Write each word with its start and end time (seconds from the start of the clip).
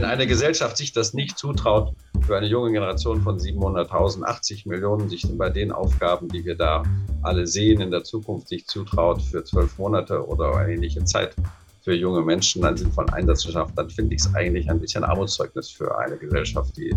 Wenn 0.00 0.08
eine 0.08 0.26
Gesellschaft 0.26 0.78
sich 0.78 0.92
das 0.92 1.12
nicht 1.12 1.36
zutraut, 1.36 1.94
für 2.26 2.34
eine 2.34 2.46
junge 2.46 2.72
Generation 2.72 3.20
von 3.20 3.38
700.000, 3.38 4.22
80 4.24 4.64
Millionen, 4.64 5.10
sich 5.10 5.26
bei 5.36 5.50
den 5.50 5.72
Aufgaben, 5.72 6.26
die 6.28 6.42
wir 6.42 6.54
da 6.54 6.84
alle 7.20 7.46
sehen, 7.46 7.82
in 7.82 7.90
der 7.90 8.02
Zukunft 8.02 8.48
sich 8.48 8.66
zutraut, 8.66 9.20
für 9.20 9.44
zwölf 9.44 9.76
Monate 9.76 10.26
oder 10.26 10.66
ähnliche 10.66 11.04
Zeit 11.04 11.36
für 11.82 11.94
junge 11.94 12.22
Menschen 12.22 12.64
einen 12.64 12.78
sinnvollen 12.78 13.10
Einsatz 13.10 13.40
zu 13.40 13.52
schaffen, 13.52 13.74
dann 13.76 13.90
finde 13.90 14.14
ich 14.14 14.22
es 14.22 14.34
eigentlich 14.34 14.70
ein 14.70 14.80
bisschen 14.80 15.04
Armutszeugnis 15.04 15.68
für 15.68 15.98
eine 15.98 16.16
Gesellschaft, 16.16 16.74
die 16.78 16.96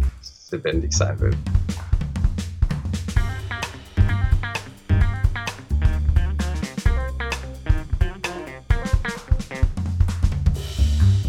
lebendig 0.52 0.94
sein 0.94 1.20
will. 1.20 1.36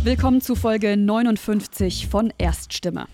Willkommen 0.04 0.42
zu 0.42 0.54
Folge 0.54 0.98
59 0.98 2.08
von 2.08 2.30
Erststimme. 2.36 3.06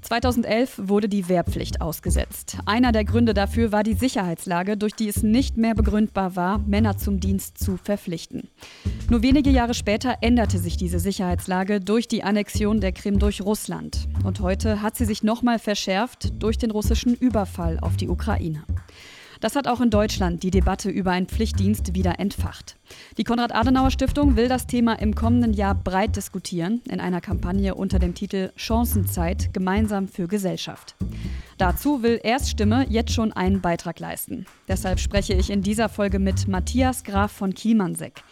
2011 0.00 0.80
wurde 0.88 1.08
die 1.08 1.28
Wehrpflicht 1.28 1.80
ausgesetzt. 1.80 2.58
Einer 2.66 2.90
der 2.90 3.04
Gründe 3.04 3.34
dafür 3.34 3.70
war 3.70 3.84
die 3.84 3.94
Sicherheitslage, 3.94 4.76
durch 4.76 4.94
die 4.94 5.06
es 5.06 5.22
nicht 5.22 5.56
mehr 5.56 5.76
begründbar 5.76 6.34
war, 6.34 6.58
Männer 6.58 6.96
zum 6.96 7.20
Dienst 7.20 7.58
zu 7.58 7.76
verpflichten. 7.76 8.48
Nur 9.10 9.22
wenige 9.22 9.50
Jahre 9.50 9.74
später 9.74 10.16
änderte 10.22 10.58
sich 10.58 10.76
diese 10.76 10.98
Sicherheitslage 10.98 11.78
durch 11.78 12.08
die 12.08 12.24
Annexion 12.24 12.80
der 12.80 12.90
Krim 12.90 13.20
durch 13.20 13.40
Russland. 13.40 14.08
Und 14.24 14.40
heute 14.40 14.82
hat 14.82 14.96
sie 14.96 15.04
sich 15.04 15.22
nochmal 15.22 15.60
verschärft 15.60 16.42
durch 16.42 16.58
den 16.58 16.72
russischen 16.72 17.14
Überfall 17.14 17.78
auf 17.78 17.96
die 17.96 18.08
Ukraine. 18.08 18.64
Das 19.42 19.56
hat 19.56 19.66
auch 19.66 19.80
in 19.80 19.90
Deutschland 19.90 20.44
die 20.44 20.52
Debatte 20.52 20.88
über 20.88 21.10
einen 21.10 21.26
Pflichtdienst 21.26 21.96
wieder 21.96 22.20
entfacht. 22.20 22.76
Die 23.18 23.24
Konrad-Adenauer-Stiftung 23.24 24.36
will 24.36 24.46
das 24.46 24.68
Thema 24.68 24.92
im 25.00 25.16
kommenden 25.16 25.52
Jahr 25.52 25.74
breit 25.74 26.14
diskutieren 26.14 26.80
in 26.88 27.00
einer 27.00 27.20
Kampagne 27.20 27.74
unter 27.74 27.98
dem 27.98 28.14
Titel 28.14 28.52
Chancenzeit 28.54 29.52
gemeinsam 29.52 30.06
für 30.06 30.28
Gesellschaft. 30.28 30.94
Dazu 31.58 32.04
will 32.04 32.20
Erststimme 32.22 32.86
jetzt 32.88 33.12
schon 33.12 33.32
einen 33.32 33.60
Beitrag 33.60 33.98
leisten. 33.98 34.46
Deshalb 34.68 35.00
spreche 35.00 35.34
ich 35.34 35.50
in 35.50 35.62
dieser 35.62 35.88
Folge 35.88 36.20
mit 36.20 36.46
Matthias 36.46 37.02
Graf 37.02 37.32
von 37.32 37.52
Kielmannsek. 37.52 38.22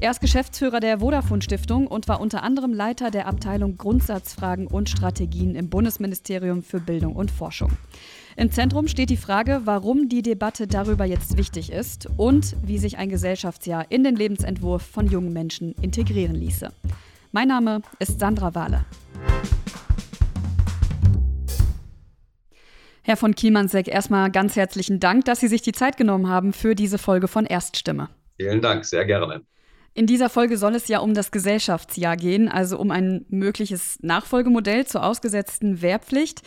Er 0.00 0.12
ist 0.12 0.22
Geschäftsführer 0.22 0.80
der 0.80 1.00
Vodafone 1.00 1.42
Stiftung 1.42 1.86
und 1.86 2.08
war 2.08 2.22
unter 2.22 2.42
anderem 2.42 2.72
Leiter 2.72 3.10
der 3.10 3.26
Abteilung 3.26 3.76
Grundsatzfragen 3.76 4.66
und 4.66 4.88
Strategien 4.88 5.56
im 5.56 5.68
Bundesministerium 5.68 6.62
für 6.62 6.80
Bildung 6.80 7.16
und 7.16 7.30
Forschung. 7.30 7.70
Im 8.36 8.50
Zentrum 8.50 8.88
steht 8.88 9.10
die 9.10 9.16
Frage, 9.16 9.60
warum 9.64 10.08
die 10.08 10.22
Debatte 10.22 10.66
darüber 10.66 11.04
jetzt 11.04 11.36
wichtig 11.36 11.70
ist 11.70 12.08
und 12.16 12.56
wie 12.64 12.78
sich 12.78 12.98
ein 12.98 13.08
Gesellschaftsjahr 13.08 13.86
in 13.90 14.02
den 14.02 14.16
Lebensentwurf 14.16 14.82
von 14.82 15.06
jungen 15.06 15.32
Menschen 15.32 15.72
integrieren 15.80 16.34
ließe. 16.34 16.72
Mein 17.30 17.46
Name 17.46 17.82
ist 18.00 18.18
Sandra 18.18 18.52
Wahle. 18.56 18.84
Herr 23.02 23.16
von 23.16 23.36
Kielmannsek, 23.36 23.86
erstmal 23.86 24.32
ganz 24.32 24.56
herzlichen 24.56 24.98
Dank, 24.98 25.26
dass 25.26 25.38
Sie 25.38 25.48
sich 25.48 25.62
die 25.62 25.72
Zeit 25.72 25.96
genommen 25.96 26.28
haben 26.28 26.52
für 26.52 26.74
diese 26.74 26.98
Folge 26.98 27.28
von 27.28 27.46
Erststimme. 27.46 28.08
Vielen 28.36 28.60
Dank, 28.60 28.84
sehr 28.84 29.04
gerne. 29.04 29.42
In 29.96 30.06
dieser 30.08 30.28
Folge 30.28 30.58
soll 30.58 30.74
es 30.74 30.88
ja 30.88 30.98
um 30.98 31.14
das 31.14 31.30
Gesellschaftsjahr 31.30 32.16
gehen, 32.16 32.48
also 32.48 32.78
um 32.78 32.90
ein 32.90 33.26
mögliches 33.28 33.98
Nachfolgemodell 34.02 34.86
zur 34.86 35.04
ausgesetzten 35.04 35.82
Wehrpflicht. 35.82 36.42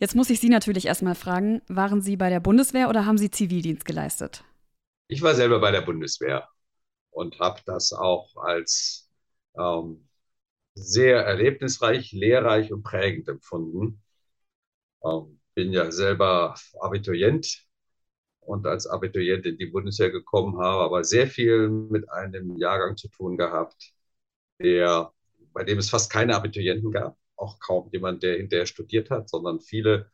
Jetzt 0.00 0.16
muss 0.16 0.30
ich 0.30 0.40
Sie 0.40 0.48
natürlich 0.48 0.86
erstmal 0.86 1.14
fragen, 1.14 1.60
waren 1.68 2.00
Sie 2.00 2.16
bei 2.16 2.30
der 2.30 2.40
Bundeswehr 2.40 2.88
oder 2.88 3.04
haben 3.04 3.18
Sie 3.18 3.30
Zivildienst 3.30 3.84
geleistet? 3.84 4.42
Ich 5.08 5.20
war 5.20 5.34
selber 5.34 5.60
bei 5.60 5.70
der 5.72 5.82
Bundeswehr 5.82 6.48
und 7.10 7.38
habe 7.38 7.60
das 7.66 7.92
auch 7.92 8.34
als 8.36 9.10
ähm, 9.58 10.08
sehr 10.72 11.18
erlebnisreich, 11.26 12.12
lehrreich 12.12 12.72
und 12.72 12.82
prägend 12.82 13.28
empfunden. 13.28 14.02
Ähm, 15.04 15.38
bin 15.54 15.70
ja 15.70 15.90
selber 15.90 16.54
Abiturient 16.80 17.66
und 18.40 18.66
als 18.66 18.86
Abiturient 18.86 19.44
in 19.44 19.58
die 19.58 19.66
Bundeswehr 19.66 20.10
gekommen 20.10 20.58
habe, 20.60 20.82
aber 20.82 21.04
sehr 21.04 21.26
viel 21.26 21.68
mit 21.68 22.10
einem 22.10 22.56
Jahrgang 22.56 22.96
zu 22.96 23.08
tun 23.08 23.36
gehabt, 23.36 23.92
der, 24.60 25.12
bei 25.52 25.62
dem 25.64 25.76
es 25.76 25.90
fast 25.90 26.10
keine 26.10 26.36
Abiturienten 26.36 26.90
gab 26.90 27.19
auch 27.40 27.58
kaum 27.60 27.88
jemand, 27.92 28.22
der 28.22 28.36
hinterher 28.36 28.66
studiert 28.66 29.10
hat, 29.10 29.28
sondern 29.28 29.60
viele, 29.60 30.10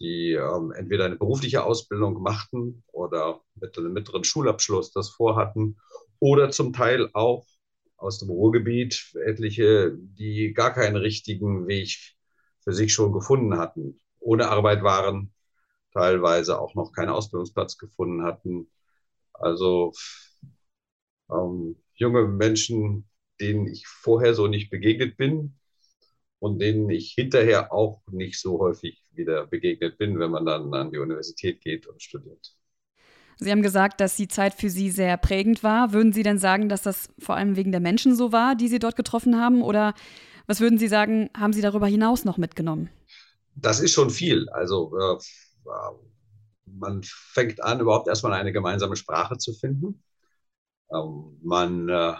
die 0.00 0.32
ähm, 0.32 0.72
entweder 0.72 1.04
eine 1.06 1.16
berufliche 1.16 1.64
Ausbildung 1.64 2.20
machten 2.22 2.84
oder 2.92 3.42
mit 3.54 3.78
einem 3.78 3.92
mittleren 3.92 4.24
Schulabschluss 4.24 4.92
das 4.92 5.10
vorhatten 5.10 5.78
oder 6.18 6.50
zum 6.50 6.72
Teil 6.72 7.10
auch 7.12 7.46
aus 7.96 8.18
dem 8.18 8.30
Ruhrgebiet 8.30 9.14
etliche, 9.24 9.96
die 9.96 10.52
gar 10.52 10.72
keinen 10.74 10.96
richtigen 10.96 11.66
Weg 11.68 11.96
für 12.62 12.72
sich 12.72 12.92
schon 12.92 13.12
gefunden 13.12 13.58
hatten, 13.58 14.00
ohne 14.20 14.48
Arbeit 14.48 14.82
waren, 14.82 15.32
teilweise 15.92 16.60
auch 16.60 16.74
noch 16.74 16.92
keinen 16.92 17.10
Ausbildungsplatz 17.10 17.78
gefunden 17.78 18.24
hatten. 18.24 18.70
Also 19.32 19.92
ähm, 21.30 21.76
junge 21.94 22.26
Menschen, 22.26 23.08
denen 23.40 23.66
ich 23.66 23.86
vorher 23.86 24.34
so 24.34 24.46
nicht 24.46 24.70
begegnet 24.70 25.16
bin, 25.16 25.58
und 26.44 26.58
denen 26.58 26.90
ich 26.90 27.12
hinterher 27.12 27.72
auch 27.72 28.02
nicht 28.12 28.38
so 28.38 28.58
häufig 28.58 29.02
wieder 29.12 29.46
begegnet 29.46 29.96
bin, 29.96 30.18
wenn 30.18 30.30
man 30.30 30.44
dann 30.44 30.74
an 30.74 30.90
die 30.90 30.98
Universität 30.98 31.62
geht 31.62 31.86
und 31.86 32.02
studiert. 32.02 32.54
Sie 33.38 33.50
haben 33.50 33.62
gesagt, 33.62 33.98
dass 33.98 34.16
die 34.16 34.28
Zeit 34.28 34.52
für 34.52 34.68
Sie 34.68 34.90
sehr 34.90 35.16
prägend 35.16 35.62
war. 35.62 35.94
Würden 35.94 36.12
Sie 36.12 36.22
denn 36.22 36.38
sagen, 36.38 36.68
dass 36.68 36.82
das 36.82 37.08
vor 37.18 37.34
allem 37.34 37.56
wegen 37.56 37.72
der 37.72 37.80
Menschen 37.80 38.14
so 38.14 38.30
war, 38.30 38.56
die 38.56 38.68
Sie 38.68 38.78
dort 38.78 38.94
getroffen 38.94 39.40
haben? 39.40 39.62
Oder 39.62 39.94
was 40.46 40.60
würden 40.60 40.78
Sie 40.78 40.86
sagen, 40.86 41.30
haben 41.34 41.54
Sie 41.54 41.62
darüber 41.62 41.86
hinaus 41.86 42.26
noch 42.26 42.36
mitgenommen? 42.36 42.90
Das 43.54 43.80
ist 43.80 43.92
schon 43.92 44.10
viel. 44.10 44.46
Also 44.50 44.92
äh, 44.98 45.16
man 46.66 47.00
fängt 47.04 47.62
an, 47.64 47.80
überhaupt 47.80 48.06
erstmal 48.06 48.34
eine 48.34 48.52
gemeinsame 48.52 48.96
Sprache 48.96 49.38
zu 49.38 49.54
finden. 49.54 50.02
Ähm, 50.92 51.38
man 51.42 51.88
äh, 51.88 52.14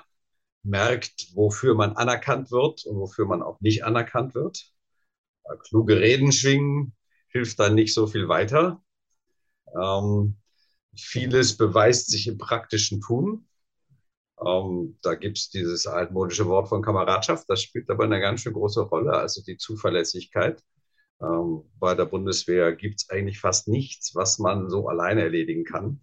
merkt, 0.64 1.28
wofür 1.34 1.74
man 1.74 1.92
anerkannt 1.96 2.50
wird 2.50 2.84
und 2.86 2.96
wofür 2.98 3.26
man 3.26 3.42
auch 3.42 3.60
nicht 3.60 3.84
anerkannt 3.84 4.34
wird. 4.34 4.72
Kluge 5.68 6.00
Reden 6.00 6.32
schwingen 6.32 6.94
hilft 7.28 7.58
dann 7.60 7.74
nicht 7.74 7.94
so 7.94 8.06
viel 8.06 8.28
weiter. 8.28 8.82
Ähm, 9.80 10.36
vieles 10.96 11.56
beweist 11.56 12.10
sich 12.10 12.26
im 12.28 12.38
praktischen 12.38 13.00
Tun. 13.00 13.48
Ähm, 14.44 14.98
da 15.02 15.14
gibt 15.14 15.38
es 15.38 15.50
dieses 15.50 15.86
altmodische 15.86 16.46
Wort 16.46 16.68
von 16.68 16.82
Kameradschaft, 16.82 17.48
das 17.48 17.62
spielt 17.62 17.88
aber 17.90 18.04
eine 18.04 18.20
ganz 18.20 18.40
schön 18.40 18.52
große 18.52 18.82
Rolle, 18.82 19.12
also 19.12 19.42
die 19.42 19.56
Zuverlässigkeit. 19.56 20.62
Ähm, 21.20 21.62
bei 21.78 21.94
der 21.94 22.06
Bundeswehr 22.06 22.74
gibt 22.74 23.00
es 23.02 23.10
eigentlich 23.10 23.40
fast 23.40 23.68
nichts, 23.68 24.14
was 24.14 24.38
man 24.38 24.70
so 24.70 24.88
alleine 24.88 25.22
erledigen 25.22 25.64
kann 25.64 26.00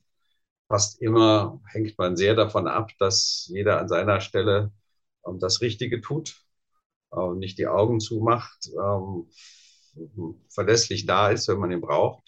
fast 0.71 1.01
immer 1.01 1.59
hängt 1.67 1.97
man 1.97 2.15
sehr 2.15 2.33
davon 2.33 2.65
ab, 2.65 2.91
dass 2.97 3.47
jeder 3.49 3.79
an 3.79 3.89
seiner 3.89 4.21
Stelle 4.21 4.71
ähm, 5.27 5.37
das 5.39 5.59
Richtige 5.59 5.99
tut, 5.99 6.45
äh, 7.11 7.33
nicht 7.35 7.57
die 7.57 7.67
Augen 7.67 7.99
zumacht, 7.99 8.69
ähm, 8.69 9.27
verlässlich 10.49 11.05
da 11.05 11.29
ist, 11.29 11.49
wenn 11.49 11.59
man 11.59 11.71
ihn 11.71 11.81
braucht. 11.81 12.23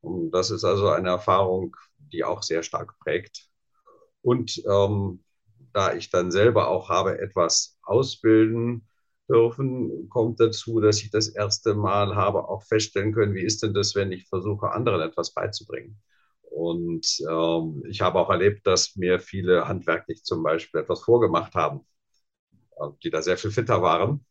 Und 0.00 0.32
das 0.32 0.50
ist 0.50 0.64
also 0.64 0.88
eine 0.88 1.10
Erfahrung, 1.10 1.76
die 1.98 2.24
auch 2.24 2.42
sehr 2.42 2.64
stark 2.64 2.98
prägt. 2.98 3.48
Und 4.22 4.60
ähm, 4.66 5.22
da 5.72 5.94
ich 5.94 6.10
dann 6.10 6.32
selber 6.32 6.68
auch 6.68 6.88
habe 6.88 7.20
etwas 7.20 7.78
ausbilden 7.82 8.88
dürfen, 9.28 10.08
kommt 10.08 10.40
dazu, 10.40 10.80
dass 10.80 11.00
ich 11.02 11.12
das 11.12 11.28
erste 11.28 11.74
Mal 11.74 12.16
habe 12.16 12.48
auch 12.48 12.64
feststellen 12.64 13.12
können, 13.12 13.34
wie 13.34 13.44
ist 13.44 13.62
denn 13.62 13.74
das, 13.74 13.94
wenn 13.94 14.10
ich 14.10 14.26
versuche, 14.28 14.72
anderen 14.72 15.02
etwas 15.02 15.32
beizubringen. 15.32 16.00
Und 16.50 17.06
ähm, 17.30 17.82
ich 17.88 18.00
habe 18.00 18.18
auch 18.18 18.30
erlebt, 18.30 18.66
dass 18.66 18.96
mir 18.96 19.20
viele 19.20 19.68
handwerklich 19.68 20.24
zum 20.24 20.42
Beispiel 20.42 20.80
etwas 20.80 21.02
vorgemacht 21.02 21.54
haben, 21.54 21.80
äh, 22.76 22.86
die 23.02 23.10
da 23.10 23.22
sehr 23.22 23.38
viel 23.38 23.50
fitter 23.50 23.82
waren. 23.82 24.24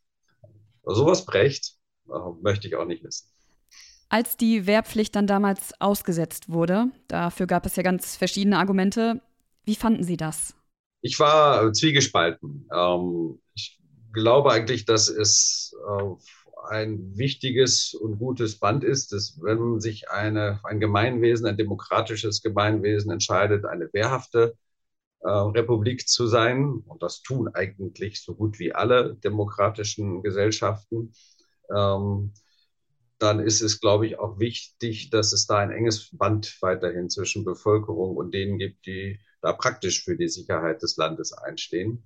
Also 0.86 1.02
sowas 1.02 1.26
prägt, 1.26 1.76
äh, 2.08 2.12
möchte 2.42 2.68
ich 2.68 2.76
auch 2.76 2.86
nicht 2.86 3.04
missen. 3.04 3.30
Als 4.10 4.38
die 4.38 4.66
Wehrpflicht 4.66 5.16
dann 5.16 5.28
damals 5.28 5.80
ausgesetzt 5.80 6.50
wurde, 6.50 6.88
dafür 7.08 7.46
gab 7.46 7.66
es 7.66 7.76
ja 7.76 7.84
ganz 7.84 8.16
verschiedene 8.16 8.58
Argumente. 8.58 9.22
Wie 9.66 9.76
fanden 9.76 10.04
Sie 10.04 10.18
das? 10.18 10.56
Ich 11.02 11.20
war 11.20 11.72
zwiegespalten. 11.74 12.68
Ähm, 12.76 13.40
ich 13.54 13.80
glaube 14.12 14.52
eigentlich, 14.52 14.86
dass 14.86 15.08
es 15.08 15.76
äh, 15.88 16.04
ein 16.68 17.18
wichtiges 17.18 17.94
und 17.94 18.20
gutes 18.20 18.60
Band 18.60 18.84
ist, 18.84 19.12
dass 19.14 19.40
wenn 19.42 19.80
sich 19.80 20.10
eine, 20.10 20.60
ein 20.64 20.80
Gemeinwesen, 20.80 21.48
ein 21.48 21.58
demokratisches 21.58 22.42
Gemeinwesen 22.42 23.12
entscheidet, 23.12 23.66
eine 23.66 23.90
wehrhafte 23.94 24.56
äh, 25.22 25.30
Republik 25.30 26.08
zu 26.08 26.28
sein, 26.28 26.84
und 26.86 27.04
das 27.04 27.22
tun 27.22 27.50
eigentlich 27.54 28.22
so 28.24 28.36
gut 28.36 28.60
wie 28.60 28.74
alle 28.74 29.16
demokratischen 29.16 30.24
Gesellschaften, 30.24 31.14
ähm, 31.76 32.34
dann 33.20 33.40
ist 33.40 33.62
es, 33.62 33.82
glaube 33.82 34.08
ich, 34.08 34.20
auch 34.20 34.40
wichtig, 34.40 35.10
dass 35.10 35.34
es 35.34 35.46
da 35.48 35.58
ein 35.60 35.72
enges 35.72 36.10
Band 36.18 36.58
weiterhin 36.62 37.10
zwischen 37.10 37.46
Bevölkerung 37.46 38.16
und 38.18 38.34
denen 38.34 38.58
gibt, 38.58 38.86
die 38.86 39.20
da 39.42 39.54
praktisch 39.54 40.04
für 40.04 40.18
die 40.18 40.30
Sicherheit 40.30 40.82
des 40.84 40.98
Landes 40.98 41.34
einstehen. 41.34 42.04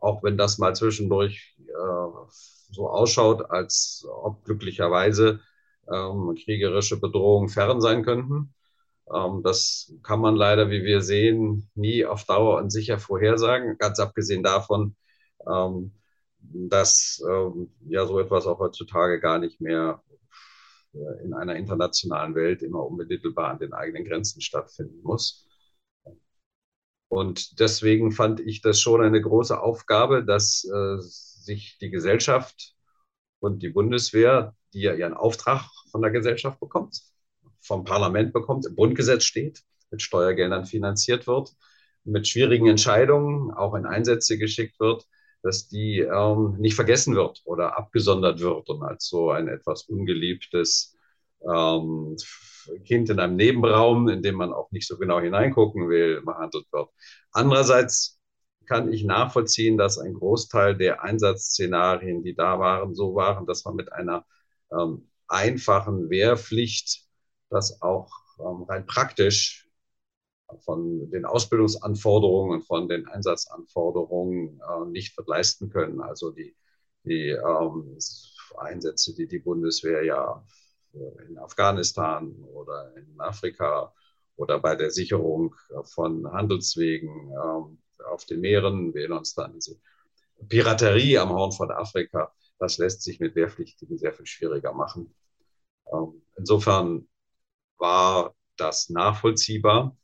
auch 0.00 0.22
wenn 0.22 0.38
das 0.38 0.58
mal 0.58 0.74
zwischendurch 0.76 1.56
äh, 1.68 2.55
so 2.70 2.88
ausschaut, 2.88 3.50
als 3.50 4.06
ob 4.08 4.44
glücklicherweise 4.44 5.40
ähm, 5.92 6.34
kriegerische 6.42 7.00
Bedrohungen 7.00 7.48
fern 7.48 7.80
sein 7.80 8.04
könnten. 8.04 8.54
Ähm, 9.12 9.42
das 9.42 9.92
kann 10.02 10.20
man 10.20 10.36
leider, 10.36 10.70
wie 10.70 10.82
wir 10.84 11.00
sehen, 11.00 11.70
nie 11.74 12.04
auf 12.04 12.24
Dauer 12.24 12.58
und 12.58 12.70
sicher 12.70 12.98
vorhersagen. 12.98 13.78
Ganz 13.78 14.00
abgesehen 14.00 14.42
davon, 14.42 14.96
ähm, 15.48 15.92
dass 16.40 17.22
ähm, 17.28 17.72
ja 17.88 18.06
so 18.06 18.18
etwas 18.20 18.46
auch 18.46 18.58
heutzutage 18.58 19.20
gar 19.20 19.38
nicht 19.38 19.60
mehr 19.60 20.02
äh, 20.94 21.24
in 21.24 21.34
einer 21.34 21.56
internationalen 21.56 22.34
Welt 22.34 22.62
immer 22.62 22.84
unmittelbar 22.84 23.50
an 23.50 23.58
den 23.58 23.72
eigenen 23.72 24.04
Grenzen 24.04 24.40
stattfinden 24.40 25.00
muss. 25.02 25.46
Und 27.08 27.60
deswegen 27.60 28.10
fand 28.10 28.40
ich 28.40 28.62
das 28.62 28.80
schon 28.80 29.00
eine 29.00 29.20
große 29.20 29.60
Aufgabe, 29.60 30.24
dass 30.24 30.64
äh, 30.64 30.98
sich 31.46 31.78
die 31.80 31.90
Gesellschaft 31.90 32.74
und 33.40 33.62
die 33.62 33.70
Bundeswehr, 33.70 34.54
die 34.74 34.82
ja 34.82 34.94
ihren 34.94 35.14
Auftrag 35.14 35.70
von 35.90 36.02
der 36.02 36.10
Gesellschaft 36.10 36.60
bekommt, 36.60 37.00
vom 37.60 37.84
Parlament 37.84 38.32
bekommt, 38.32 38.66
im 38.66 38.76
Grundgesetz 38.76 39.24
steht, 39.24 39.62
mit 39.90 40.02
Steuergeldern 40.02 40.66
finanziert 40.66 41.26
wird, 41.26 41.52
mit 42.04 42.28
schwierigen 42.28 42.66
Entscheidungen 42.66 43.50
auch 43.50 43.74
in 43.74 43.86
Einsätze 43.86 44.38
geschickt 44.38 44.78
wird, 44.80 45.06
dass 45.42 45.68
die 45.68 46.00
ähm, 46.00 46.56
nicht 46.58 46.74
vergessen 46.74 47.14
wird 47.14 47.40
oder 47.44 47.78
abgesondert 47.78 48.40
wird 48.40 48.68
und 48.68 48.82
als 48.82 49.06
so 49.06 49.30
ein 49.30 49.48
etwas 49.48 49.82
ungeliebtes 49.82 50.96
ähm, 51.48 52.16
Kind 52.84 53.10
in 53.10 53.20
einem 53.20 53.36
Nebenraum, 53.36 54.08
in 54.08 54.22
dem 54.22 54.34
man 54.34 54.52
auch 54.52 54.70
nicht 54.72 54.88
so 54.88 54.98
genau 54.98 55.20
hineingucken 55.20 55.88
will, 55.88 56.20
behandelt 56.22 56.66
wird. 56.72 56.88
Andererseits 57.30 58.15
kann 58.66 58.92
ich 58.92 59.04
nachvollziehen, 59.04 59.78
dass 59.78 59.98
ein 59.98 60.14
Großteil 60.14 60.76
der 60.76 61.02
Einsatzszenarien, 61.02 62.22
die 62.22 62.34
da 62.34 62.58
waren, 62.58 62.94
so 62.94 63.14
waren, 63.14 63.46
dass 63.46 63.64
man 63.64 63.76
mit 63.76 63.92
einer 63.92 64.26
ähm, 64.72 65.08
einfachen 65.28 66.10
Wehrpflicht 66.10 67.04
das 67.50 67.80
auch 67.82 68.10
ähm, 68.40 68.64
rein 68.64 68.86
praktisch 68.86 69.68
von 70.60 71.10
den 71.10 71.24
Ausbildungsanforderungen, 71.24 72.62
von 72.62 72.88
den 72.88 73.06
Einsatzanforderungen 73.08 74.60
äh, 74.60 74.86
nicht 74.86 75.16
leisten 75.26 75.70
können. 75.70 76.00
Also 76.00 76.30
die, 76.30 76.56
die 77.04 77.30
ähm, 77.30 77.98
Einsätze, 78.58 79.14
die 79.14 79.26
die 79.26 79.40
Bundeswehr 79.40 80.04
ja 80.04 80.44
in 81.28 81.36
Afghanistan 81.38 82.34
oder 82.54 82.96
in 82.96 83.20
Afrika 83.20 83.92
oder 84.36 84.58
bei 84.58 84.76
der 84.76 84.90
Sicherung 84.90 85.54
von 85.84 86.30
Handelswegen 86.32 87.32
ähm, 87.32 87.78
auf 88.04 88.24
den 88.24 88.40
Meeren, 88.40 88.94
wählen 88.94 89.12
uns 89.12 89.34
dann 89.34 89.54
diese 89.54 89.78
Piraterie 90.48 91.18
am 91.18 91.30
Horn 91.30 91.52
von 91.52 91.70
Afrika. 91.70 92.32
Das 92.58 92.78
lässt 92.78 93.02
sich 93.02 93.20
mit 93.20 93.34
Wehrpflichtigen 93.34 93.98
sehr 93.98 94.12
viel 94.12 94.26
schwieriger 94.26 94.72
machen. 94.72 95.14
Ähm, 95.92 96.22
insofern 96.36 97.08
war 97.78 98.34
das 98.56 98.88
nachvollziehbar, 98.88 99.96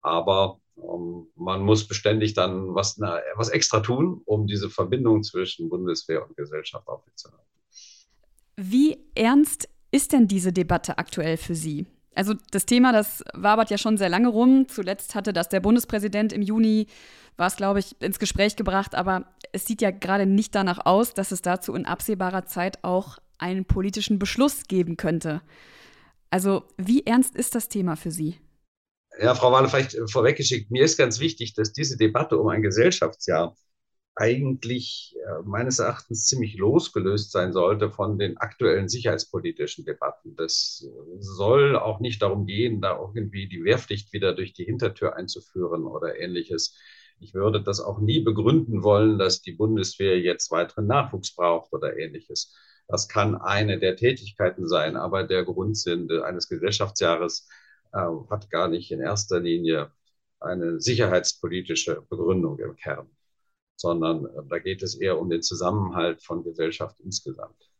aber 0.00 0.60
ähm, 0.76 1.28
man 1.36 1.62
muss 1.62 1.86
beständig 1.86 2.34
dann 2.34 2.74
was, 2.74 2.98
was 2.98 3.48
extra 3.50 3.80
tun, 3.80 4.22
um 4.24 4.46
diese 4.46 4.70
Verbindung 4.70 5.22
zwischen 5.22 5.68
Bundeswehr 5.68 6.26
und 6.26 6.36
Gesellschaft 6.36 6.86
aufrechtzuerhalten. 6.88 7.46
Wie 8.56 8.98
ernst 9.14 9.68
ist 9.90 10.12
denn 10.12 10.28
diese 10.28 10.52
Debatte 10.52 10.98
aktuell 10.98 11.36
für 11.36 11.54
Sie? 11.54 11.86
Also 12.14 12.34
das 12.50 12.66
Thema, 12.66 12.92
das 12.92 13.24
wabert 13.34 13.70
ja 13.70 13.78
schon 13.78 13.96
sehr 13.96 14.08
lange 14.08 14.28
rum. 14.28 14.66
Zuletzt 14.68 15.14
hatte 15.14 15.32
das 15.32 15.48
der 15.48 15.60
Bundespräsident 15.60 16.32
im 16.32 16.42
Juni, 16.42 16.86
war 17.36 17.48
es, 17.48 17.56
glaube 17.56 17.80
ich, 17.80 18.00
ins 18.00 18.18
Gespräch 18.18 18.56
gebracht. 18.56 18.94
Aber 18.94 19.24
es 19.52 19.66
sieht 19.66 19.82
ja 19.82 19.90
gerade 19.90 20.26
nicht 20.26 20.54
danach 20.54 20.86
aus, 20.86 21.14
dass 21.14 21.32
es 21.32 21.42
dazu 21.42 21.74
in 21.74 21.86
absehbarer 21.86 22.46
Zeit 22.46 22.82
auch 22.82 23.18
einen 23.38 23.64
politischen 23.64 24.18
Beschluss 24.18 24.64
geben 24.68 24.96
könnte. 24.96 25.42
Also 26.30 26.64
wie 26.76 27.06
ernst 27.06 27.36
ist 27.36 27.54
das 27.54 27.68
Thema 27.68 27.96
für 27.96 28.10
Sie? 28.10 28.38
Ja, 29.20 29.34
Frau 29.34 29.52
Wahler, 29.52 29.68
vielleicht 29.68 29.96
vorweggeschickt, 30.10 30.70
mir 30.70 30.84
ist 30.84 30.96
ganz 30.96 31.20
wichtig, 31.20 31.54
dass 31.54 31.72
diese 31.72 31.96
Debatte 31.96 32.36
um 32.36 32.48
ein 32.48 32.62
Gesellschaftsjahr 32.62 33.56
eigentlich 34.16 35.16
äh, 35.26 35.42
meines 35.44 35.80
Erachtens 35.80 36.26
ziemlich 36.26 36.56
losgelöst 36.56 37.32
sein 37.32 37.52
sollte 37.52 37.90
von 37.90 38.18
den 38.18 38.36
aktuellen 38.36 38.88
sicherheitspolitischen 38.88 39.84
Debatten. 39.84 40.36
Das 40.36 40.86
soll 41.18 41.76
auch 41.76 42.00
nicht 42.00 42.22
darum 42.22 42.46
gehen, 42.46 42.80
da 42.80 42.96
irgendwie 42.98 43.48
die 43.48 43.64
Wehrpflicht 43.64 44.12
wieder 44.12 44.32
durch 44.34 44.52
die 44.52 44.64
Hintertür 44.64 45.16
einzuführen 45.16 45.84
oder 45.84 46.18
ähnliches. 46.18 46.76
Ich 47.20 47.34
würde 47.34 47.62
das 47.62 47.80
auch 47.80 48.00
nie 48.00 48.20
begründen 48.20 48.82
wollen, 48.82 49.18
dass 49.18 49.42
die 49.42 49.52
Bundeswehr 49.52 50.20
jetzt 50.20 50.50
weiteren 50.50 50.86
Nachwuchs 50.86 51.34
braucht 51.34 51.72
oder 51.72 51.96
ähnliches. 51.98 52.54
Das 52.86 53.08
kann 53.08 53.34
eine 53.34 53.78
der 53.78 53.96
Tätigkeiten 53.96 54.68
sein, 54.68 54.96
aber 54.96 55.24
der 55.24 55.44
Grundsinn 55.44 56.10
eines 56.22 56.48
Gesellschaftsjahres 56.48 57.48
äh, 57.92 57.98
hat 58.30 58.50
gar 58.50 58.68
nicht 58.68 58.92
in 58.92 59.00
erster 59.00 59.40
Linie 59.40 59.90
eine 60.40 60.80
sicherheitspolitische 60.80 62.02
Begründung 62.08 62.58
im 62.58 62.76
Kern 62.76 63.08
sondern 63.76 64.26
äh, 64.26 64.42
da 64.48 64.58
geht 64.58 64.82
es 64.82 64.94
eher 64.94 65.18
um 65.18 65.30
den 65.30 65.42
Zusammenhalt 65.42 66.22
von 66.22 66.44
Gesellschaft 66.44 67.00
insgesamt. 67.00 67.70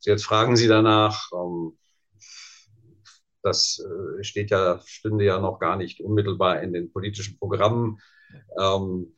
Jetzt 0.00 0.24
fragen 0.24 0.56
Sie 0.56 0.68
danach, 0.68 1.30
ähm, 1.32 1.78
das 3.42 3.82
äh, 3.84 4.22
steht 4.22 4.50
ja, 4.50 4.80
stünde 4.84 5.24
ja 5.24 5.38
noch 5.38 5.58
gar 5.58 5.76
nicht 5.76 6.00
unmittelbar 6.00 6.62
in 6.62 6.72
den 6.72 6.92
politischen 6.92 7.38
Programmen 7.38 8.00
ähm, 8.58 9.16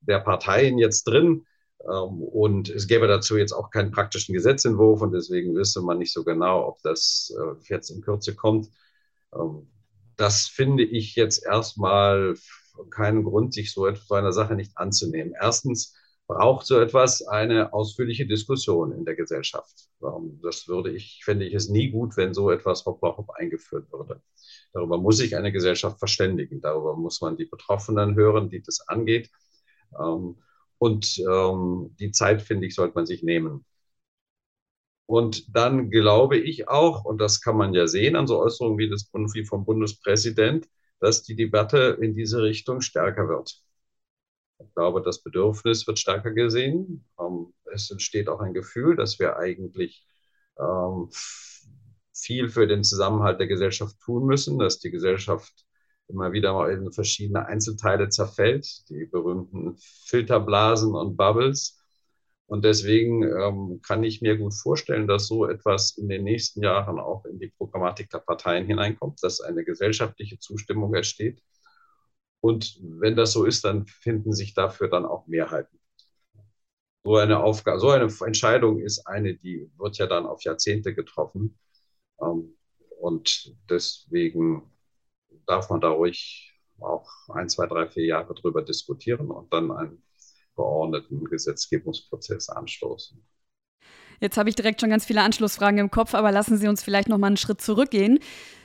der 0.00 0.20
Parteien 0.20 0.78
jetzt 0.78 1.04
drin. 1.04 1.46
Ähm, 1.82 2.22
und 2.22 2.68
es 2.68 2.86
gäbe 2.86 3.08
dazu 3.08 3.36
jetzt 3.36 3.52
auch 3.52 3.70
keinen 3.70 3.90
praktischen 3.90 4.34
Gesetzentwurf 4.34 5.00
und 5.00 5.12
deswegen 5.12 5.54
wüsste 5.54 5.80
man 5.80 5.98
nicht 5.98 6.12
so 6.12 6.24
genau, 6.24 6.66
ob 6.66 6.82
das 6.82 7.34
äh, 7.36 7.72
jetzt 7.72 7.90
in 7.90 8.02
Kürze 8.02 8.34
kommt. 8.34 8.70
Das 10.16 10.46
finde 10.46 10.84
ich 10.84 11.16
jetzt 11.16 11.44
erstmal 11.44 12.34
keinen 12.90 13.24
Grund, 13.24 13.54
sich 13.54 13.72
so 13.72 13.84
einer 13.84 14.32
Sache 14.32 14.54
nicht 14.54 14.76
anzunehmen. 14.76 15.34
Erstens 15.40 15.94
braucht 16.26 16.66
so 16.66 16.78
etwas 16.78 17.26
eine 17.26 17.72
ausführliche 17.72 18.26
Diskussion 18.26 18.92
in 18.92 19.04
der 19.04 19.16
Gesellschaft. 19.16 19.88
Das 20.42 20.68
würde 20.68 20.90
ich, 20.92 21.22
fände 21.24 21.46
ich 21.46 21.54
es 21.54 21.68
nie 21.68 21.90
gut, 21.90 22.16
wenn 22.16 22.34
so 22.34 22.50
etwas 22.50 22.84
hoppla 22.84 23.16
hopp 23.16 23.30
eingeführt 23.30 23.90
würde. 23.90 24.20
Darüber 24.74 24.98
muss 24.98 25.16
sich 25.16 25.36
eine 25.36 25.52
Gesellschaft 25.52 25.98
verständigen. 25.98 26.60
Darüber 26.60 26.96
muss 26.96 27.20
man 27.22 27.36
die 27.36 27.46
Betroffenen 27.46 28.14
hören, 28.14 28.50
die 28.50 28.62
das 28.62 28.86
angeht. 28.88 29.30
Ähm, 29.98 30.36
und 30.78 31.18
ähm, 31.18 31.96
die 31.98 32.12
Zeit, 32.12 32.42
finde 32.42 32.66
ich, 32.66 32.74
sollte 32.74 32.94
man 32.94 33.06
sich 33.06 33.22
nehmen. 33.22 33.64
Und 35.06 35.56
dann 35.56 35.90
glaube 35.90 36.36
ich 36.36 36.68
auch, 36.68 37.04
und 37.06 37.18
das 37.18 37.40
kann 37.40 37.56
man 37.56 37.72
ja 37.72 37.86
sehen 37.86 38.14
an 38.14 38.26
so 38.26 38.38
Äußerungen 38.38 38.78
wie, 38.78 38.90
das, 38.90 39.10
wie 39.32 39.44
vom 39.46 39.64
Bundespräsident, 39.64 40.68
dass 41.00 41.22
die 41.22 41.36
Debatte 41.36 41.98
in 42.00 42.14
diese 42.14 42.42
Richtung 42.42 42.80
stärker 42.80 43.28
wird. 43.28 43.62
Ich 44.60 44.74
glaube, 44.74 45.02
das 45.02 45.22
Bedürfnis 45.22 45.86
wird 45.86 45.98
stärker 45.98 46.32
gesehen. 46.32 47.04
Ähm, 47.20 47.52
es 47.72 47.90
entsteht 47.90 48.28
auch 48.28 48.40
ein 48.40 48.54
Gefühl, 48.54 48.96
dass 48.96 49.18
wir 49.18 49.36
eigentlich 49.36 50.04
ähm, 50.58 51.10
viel 52.12 52.48
für 52.48 52.66
den 52.66 52.82
Zusammenhalt 52.84 53.38
der 53.40 53.46
Gesellschaft 53.46 53.98
tun 54.00 54.26
müssen, 54.26 54.58
dass 54.58 54.78
die 54.80 54.90
Gesellschaft 54.90 55.52
immer 56.08 56.32
wieder 56.32 56.52
mal 56.54 56.70
in 56.72 56.90
verschiedene 56.92 57.46
Einzelteile 57.46 58.08
zerfällt, 58.08 58.88
die 58.88 59.04
berühmten 59.06 59.76
Filterblasen 60.06 60.94
und 60.94 61.16
Bubbles. 61.16 61.77
Und 62.48 62.64
deswegen 62.64 63.24
ähm, 63.24 63.80
kann 63.82 64.02
ich 64.02 64.22
mir 64.22 64.38
gut 64.38 64.54
vorstellen, 64.54 65.06
dass 65.06 65.26
so 65.26 65.46
etwas 65.46 65.98
in 65.98 66.08
den 66.08 66.24
nächsten 66.24 66.62
Jahren 66.62 66.98
auch 66.98 67.26
in 67.26 67.38
die 67.38 67.48
Programmatik 67.48 68.08
der 68.08 68.20
Parteien 68.20 68.66
hineinkommt, 68.66 69.22
dass 69.22 69.42
eine 69.42 69.64
gesellschaftliche 69.64 70.38
Zustimmung 70.38 70.94
entsteht. 70.94 71.42
Und 72.40 72.78
wenn 72.82 73.16
das 73.16 73.32
so 73.32 73.44
ist, 73.44 73.64
dann 73.66 73.86
finden 73.86 74.32
sich 74.32 74.54
dafür 74.54 74.88
dann 74.88 75.04
auch 75.04 75.26
Mehrheiten. 75.26 75.78
So 77.04 77.16
eine 77.16 77.42
Aufgabe, 77.42 77.80
so 77.80 77.90
eine 77.90 78.10
Entscheidung 78.24 78.80
ist 78.80 79.06
eine, 79.06 79.34
die 79.34 79.70
wird 79.76 79.98
ja 79.98 80.06
dann 80.06 80.24
auf 80.24 80.42
Jahrzehnte 80.42 80.94
getroffen. 80.94 81.58
Ähm, 82.22 82.56
und 82.98 83.54
deswegen 83.68 84.62
darf 85.46 85.68
man 85.68 85.82
da 85.82 85.90
ruhig 85.90 86.54
auch 86.80 87.10
ein, 87.28 87.50
zwei, 87.50 87.66
drei, 87.66 87.88
vier 87.88 88.06
Jahre 88.06 88.34
drüber 88.34 88.62
diskutieren 88.62 89.30
und 89.30 89.52
dann 89.52 89.70
ein 89.70 90.02
geordneten 90.58 91.24
Gesetzgebungsprozess 91.24 92.50
anstoßen. 92.50 93.24
Jetzt 94.20 94.36
habe 94.36 94.48
ich 94.48 94.56
direkt 94.56 94.80
schon 94.80 94.90
ganz 94.90 95.04
viele 95.04 95.22
Anschlussfragen 95.22 95.78
im 95.78 95.90
Kopf, 95.90 96.14
aber 96.14 96.32
lassen 96.32 96.58
Sie 96.58 96.66
uns 96.66 96.82
vielleicht 96.82 97.08
noch 97.08 97.18
mal 97.18 97.28
einen 97.28 97.36
Schritt 97.36 97.60
zurückgehen. 97.60 98.18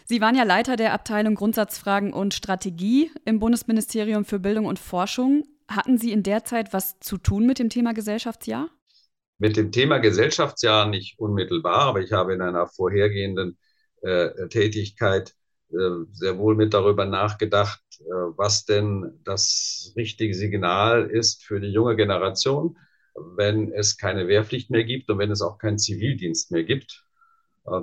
Sie 0.06 0.20
waren 0.20 0.36
ja 0.36 0.44
Leiter 0.44 0.76
der 0.76 0.94
Abteilung 0.94 1.36
Grundsatzfragen 1.36 2.12
und 2.12 2.34
Strategie 2.34 3.12
im 3.24 3.40
Bundesministerium 3.40 4.26
für 4.26 4.40
Bildung 4.40 4.66
und 4.66 4.80
Forschung. 4.80 5.44
Hatten 5.68 5.98
Sie 5.98 6.12
in 6.12 6.24
der 6.24 6.44
Zeit 6.44 6.74
was 6.74 7.00
zu 7.00 7.18
tun 7.18 7.46
mit 7.46 7.60
dem 7.60 7.70
Thema 7.70 7.94
Gesellschaftsjahr? 7.94 8.70
Mit 9.38 9.56
dem 9.56 9.72
Thema 9.72 10.00
Gesellschaftsjahr 10.00 10.88
nicht 10.88 11.20
unmittelbar, 11.20 11.82
aber 11.82 12.02
ich 12.02 12.12
habe 12.12 12.34
in 12.34 12.42
einer 12.42 12.68
vorhergehenden 12.68 13.58
äh, 14.02 14.48
Tätigkeit 14.50 15.34
äh, 15.70 15.76
sehr 16.12 16.38
wohl 16.38 16.56
mit 16.56 16.74
darüber 16.74 17.06
nachgedacht, 17.06 17.83
was 18.02 18.66
denn 18.66 19.20
das 19.24 19.94
richtige 19.96 20.34
Signal 20.34 21.10
ist 21.10 21.44
für 21.44 21.60
die 21.60 21.72
junge 21.72 21.96
Generation, 21.96 22.78
wenn 23.16 23.72
es 23.72 23.98
keine 23.98 24.28
Wehrpflicht 24.28 24.70
mehr 24.70 24.84
gibt 24.84 25.10
und 25.10 25.20
wenn 25.20 25.32
es 25.32 25.42
auch 25.42 25.58
keinen 25.58 25.80
Zivildienst 25.80 26.52
mehr 26.52 26.64
gibt. 26.64 27.06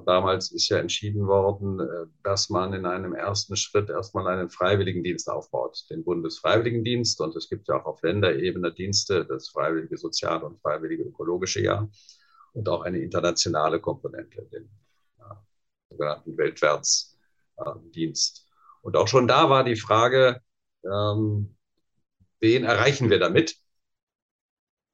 Damals 0.05 0.53
ist 0.53 0.69
ja 0.69 0.77
entschieden 0.77 1.27
worden, 1.27 1.81
dass 2.23 2.51
man 2.51 2.75
in 2.75 2.85
einem 2.85 3.15
ersten 3.15 3.57
Schritt 3.57 3.89
erstmal 3.89 4.27
einen 4.27 4.51
Freiwilligendienst 4.51 5.31
aufbaut, 5.31 5.87
den 5.89 6.05
Bundesfreiwilligendienst. 6.05 7.19
Und 7.23 7.35
es 7.35 7.49
gibt 7.49 7.67
ja 7.69 7.81
auch 7.81 7.87
auf 7.87 8.03
Länderebene 8.03 8.75
Dienste, 8.75 9.25
das 9.25 9.49
Freiwillige 9.49 9.97
Soziale 9.97 10.45
und 10.45 10.61
Freiwillige 10.61 11.05
Ökologische 11.05 11.63
Jahr 11.63 11.91
und 12.53 12.69
auch 12.69 12.83
eine 12.83 12.99
internationale 12.99 13.81
Komponente, 13.81 14.47
den 14.53 14.69
ja, 15.19 15.43
sogenannten 15.89 16.37
Weltwärtsdienst. 16.37 18.40
Und 18.83 18.97
auch 18.97 19.09
schon 19.09 19.29
da 19.29 19.51
war 19.51 19.65
die 19.65 19.77
Frage, 19.77 20.41
ähm, 20.85 21.57
wen 22.41 22.65
erreichen 22.65 23.11
wir 23.11 23.19
damit? 23.19 23.57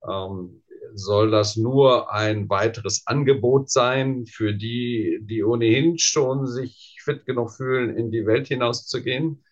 Ähm, 0.07 0.62
soll 0.95 1.31
das 1.31 1.57
nur 1.57 2.12
ein 2.12 2.49
weiteres 2.49 3.07
Angebot 3.07 3.71
sein 3.71 4.26
für 4.26 4.55
die, 4.55 5.19
die 5.23 5.45
ohnehin 5.45 5.99
schon 5.99 6.47
sich 6.47 6.99
fit 7.02 7.26
genug 7.26 7.52
fühlen, 7.52 7.97
in 7.97 8.11
die 8.11 8.26
Welt 8.26 8.49
hinauszugehen? 8.49 9.45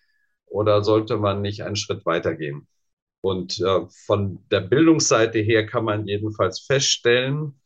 Oder 0.47 0.85
sollte 0.85 1.17
man 1.19 1.43
nicht 1.43 1.62
einen 1.62 1.76
Schritt 1.76 2.07
weitergehen? 2.07 2.67
Und 3.21 3.61
äh, 3.61 3.81
von 4.07 4.45
der 4.50 4.61
Bildungsseite 4.61 5.38
her 5.41 5.67
kann 5.67 5.85
man 5.85 6.07
jedenfalls 6.07 6.61
feststellen, 6.61 7.61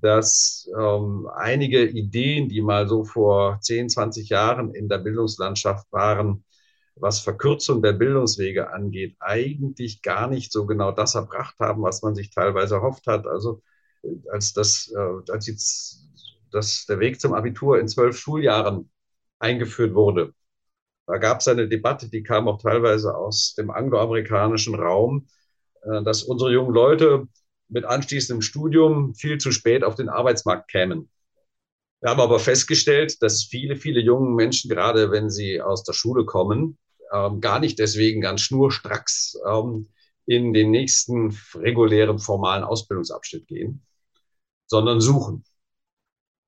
dass 0.00 0.68
ähm, 0.78 1.28
einige 1.34 1.84
Ideen, 1.86 2.48
die 2.48 2.60
mal 2.62 2.88
so 2.88 3.04
vor 3.04 3.60
10, 3.60 3.88
20 3.88 4.28
Jahren 4.28 4.74
in 4.74 4.88
der 4.88 4.98
Bildungslandschaft 4.98 5.86
waren, 5.92 6.44
was 6.96 7.20
Verkürzung 7.20 7.82
der 7.82 7.92
Bildungswege 7.92 8.72
angeht, 8.72 9.16
eigentlich 9.20 10.02
gar 10.02 10.28
nicht 10.28 10.52
so 10.52 10.66
genau 10.66 10.92
das 10.92 11.14
erbracht 11.14 11.56
haben, 11.60 11.82
was 11.82 12.02
man 12.02 12.14
sich 12.14 12.30
teilweise 12.30 12.76
erhofft 12.76 13.06
hat. 13.06 13.26
Also 13.26 13.62
äh, 14.02 14.08
als, 14.32 14.52
das, 14.52 14.92
äh, 14.94 15.32
als 15.32 15.46
jetzt, 15.46 16.06
das, 16.50 16.86
der 16.86 17.00
Weg 17.00 17.20
zum 17.20 17.34
Abitur 17.34 17.78
in 17.80 17.88
zwölf 17.88 18.18
Schuljahren 18.18 18.90
eingeführt 19.38 19.94
wurde, 19.94 20.34
da 21.06 21.16
gab 21.18 21.40
es 21.40 21.48
eine 21.48 21.68
Debatte, 21.68 22.08
die 22.10 22.22
kam 22.22 22.48
auch 22.48 22.60
teilweise 22.60 23.16
aus 23.16 23.54
dem 23.56 23.70
angloamerikanischen 23.70 24.74
Raum, 24.74 25.26
äh, 25.82 26.02
dass 26.02 26.22
unsere 26.22 26.52
jungen 26.52 26.74
Leute 26.74 27.26
mit 27.68 27.84
anschließendem 27.84 28.42
Studium 28.42 29.14
viel 29.14 29.38
zu 29.38 29.52
spät 29.52 29.84
auf 29.84 29.94
den 29.94 30.08
Arbeitsmarkt 30.08 30.70
kämen. 30.70 31.10
Wir 32.00 32.10
haben 32.10 32.20
aber 32.20 32.38
festgestellt, 32.38 33.22
dass 33.22 33.44
viele, 33.44 33.76
viele 33.76 34.00
junge 34.00 34.30
Menschen, 34.30 34.68
gerade 34.70 35.10
wenn 35.10 35.30
sie 35.30 35.60
aus 35.60 35.82
der 35.82 35.92
Schule 35.92 36.24
kommen, 36.24 36.78
ähm, 37.12 37.40
gar 37.40 37.58
nicht 37.58 37.78
deswegen 37.78 38.20
ganz 38.20 38.42
schnurstracks 38.42 39.36
ähm, 39.46 39.88
in 40.26 40.52
den 40.52 40.70
nächsten 40.70 41.36
regulären 41.54 42.18
formalen 42.18 42.62
Ausbildungsabschnitt 42.62 43.46
gehen, 43.46 43.82
sondern 44.66 45.00
suchen. 45.00 45.44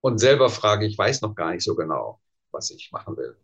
Und 0.03 0.19
selber 0.19 0.50
fragen, 0.50 0.83
ich 0.83 0.97
weiß 0.97 1.23
noch 1.23 1.35
gar 1.35 1.53
nicht 1.53 1.65
so 1.65 1.75
genau, 1.75 2.21
was 2.53 2.71
ich 2.71 2.91
machen 2.93 3.17
will. 3.17 3.37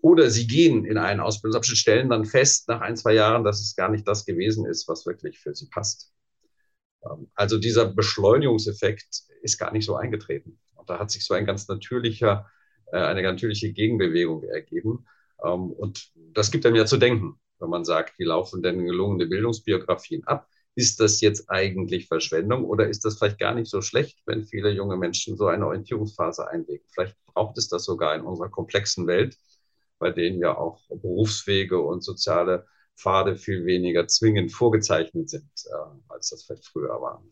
Oder 0.00 0.30
sie 0.30 0.46
gehen 0.46 0.84
in 0.84 0.98
einen 0.98 1.20
Ausbildungsabschnitt, 1.20 1.78
stellen 1.78 2.10
dann 2.10 2.24
fest 2.24 2.68
nach 2.68 2.80
ein, 2.80 2.96
zwei 2.96 3.14
Jahren, 3.14 3.44
dass 3.44 3.60
es 3.60 3.74
gar 3.74 3.88
nicht 3.88 4.06
das 4.06 4.24
gewesen 4.24 4.66
ist, 4.66 4.86
was 4.88 5.06
wirklich 5.06 5.38
für 5.38 5.54
sie 5.54 5.66
passt. 5.66 6.11
Also 7.34 7.58
dieser 7.58 7.86
Beschleunigungseffekt 7.86 9.22
ist 9.42 9.58
gar 9.58 9.72
nicht 9.72 9.84
so 9.84 9.96
eingetreten. 9.96 10.58
Und 10.74 10.88
da 10.90 10.98
hat 10.98 11.10
sich 11.10 11.24
so 11.24 11.34
ein 11.34 11.46
ganz 11.46 11.68
natürlicher, 11.68 12.50
äh, 12.92 12.98
eine 12.98 13.22
natürliche 13.22 13.72
Gegenbewegung 13.72 14.44
ergeben. 14.44 15.06
Ähm, 15.44 15.72
und 15.72 16.12
das 16.14 16.50
gibt 16.50 16.66
einem 16.66 16.76
ja 16.76 16.86
zu 16.86 16.96
denken, 16.96 17.40
wenn 17.58 17.70
man 17.70 17.84
sagt, 17.84 18.18
wie 18.18 18.24
laufen 18.24 18.62
denn 18.62 18.84
gelungene 18.84 19.26
Bildungsbiografien 19.26 20.24
ab? 20.26 20.48
Ist 20.74 21.00
das 21.00 21.20
jetzt 21.20 21.50
eigentlich 21.50 22.08
Verschwendung 22.08 22.64
oder 22.64 22.88
ist 22.88 23.04
das 23.04 23.18
vielleicht 23.18 23.38
gar 23.38 23.54
nicht 23.54 23.70
so 23.70 23.82
schlecht, 23.82 24.20
wenn 24.26 24.44
viele 24.44 24.70
junge 24.70 24.96
Menschen 24.96 25.36
so 25.36 25.46
eine 25.46 25.66
Orientierungsphase 25.66 26.48
einlegen? 26.48 26.84
Vielleicht 26.92 27.16
braucht 27.26 27.58
es 27.58 27.68
das 27.68 27.84
sogar 27.84 28.14
in 28.14 28.22
unserer 28.22 28.48
komplexen 28.48 29.06
Welt, 29.06 29.36
bei 29.98 30.10
denen 30.10 30.38
ja 30.38 30.56
auch 30.56 30.80
Berufswege 30.88 31.78
und 31.78 32.02
soziale 32.02 32.66
Pfade 33.02 33.36
viel 33.36 33.66
weniger 33.66 34.06
zwingend 34.06 34.52
vorgezeichnet 34.52 35.28
sind, 35.28 35.50
äh, 35.66 36.12
als 36.12 36.30
das 36.30 36.44
vielleicht 36.44 36.66
früher 36.66 37.00
war. 37.00 37.22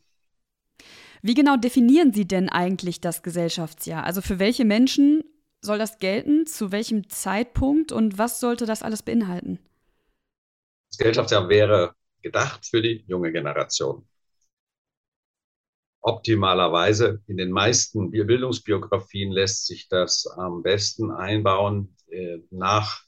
Wie 1.22 1.34
genau 1.34 1.56
definieren 1.56 2.12
Sie 2.12 2.26
denn 2.26 2.48
eigentlich 2.48 3.00
das 3.00 3.22
Gesellschaftsjahr? 3.22 4.04
Also 4.04 4.22
für 4.22 4.38
welche 4.38 4.64
Menschen 4.64 5.22
soll 5.60 5.78
das 5.78 5.98
gelten? 5.98 6.46
Zu 6.46 6.72
welchem 6.72 7.08
Zeitpunkt? 7.08 7.92
Und 7.92 8.18
was 8.18 8.40
sollte 8.40 8.66
das 8.66 8.82
alles 8.82 9.02
beinhalten? 9.02 9.58
Das 10.90 10.98
Gesellschaftsjahr 10.98 11.48
wäre 11.48 11.94
gedacht 12.22 12.66
für 12.66 12.82
die 12.82 13.04
junge 13.06 13.32
Generation. 13.32 14.06
Optimalerweise 16.02 17.22
in 17.26 17.36
den 17.36 17.50
meisten 17.50 18.10
Bildungsbiografien 18.10 19.30
lässt 19.30 19.66
sich 19.66 19.88
das 19.88 20.26
am 20.26 20.62
besten 20.62 21.10
einbauen 21.10 21.94
äh, 22.08 22.38
nach 22.50 23.02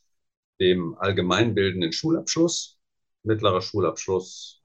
dem 0.62 0.96
allgemeinbildenden 0.98 1.92
Schulabschluss. 1.92 2.78
Mittlerer 3.24 3.60
Schulabschluss, 3.60 4.62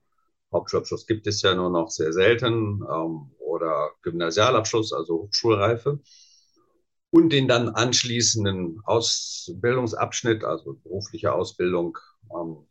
Hauptschulabschluss 0.54 1.06
gibt 1.08 1.28
es 1.28 1.42
ja 1.42 1.54
nur 1.56 1.70
noch 1.70 1.90
sehr 1.90 2.14
selten 2.14 2.82
ähm, 2.90 3.32
oder 3.40 3.92
Gymnasialabschluss, 4.04 4.94
also 4.94 5.24
Hochschulreife 5.24 6.00
und 7.10 7.30
den 7.30 7.48
dann 7.48 7.70
anschließenden 7.70 8.82
Ausbildungsabschnitt, 8.86 10.44
also 10.44 10.76
berufliche 10.84 11.34
Ausbildung 11.34 11.98
ähm, 12.32 12.68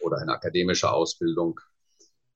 oder 0.00 0.18
eine 0.18 0.32
akademische 0.32 0.90
Ausbildung. 0.90 1.60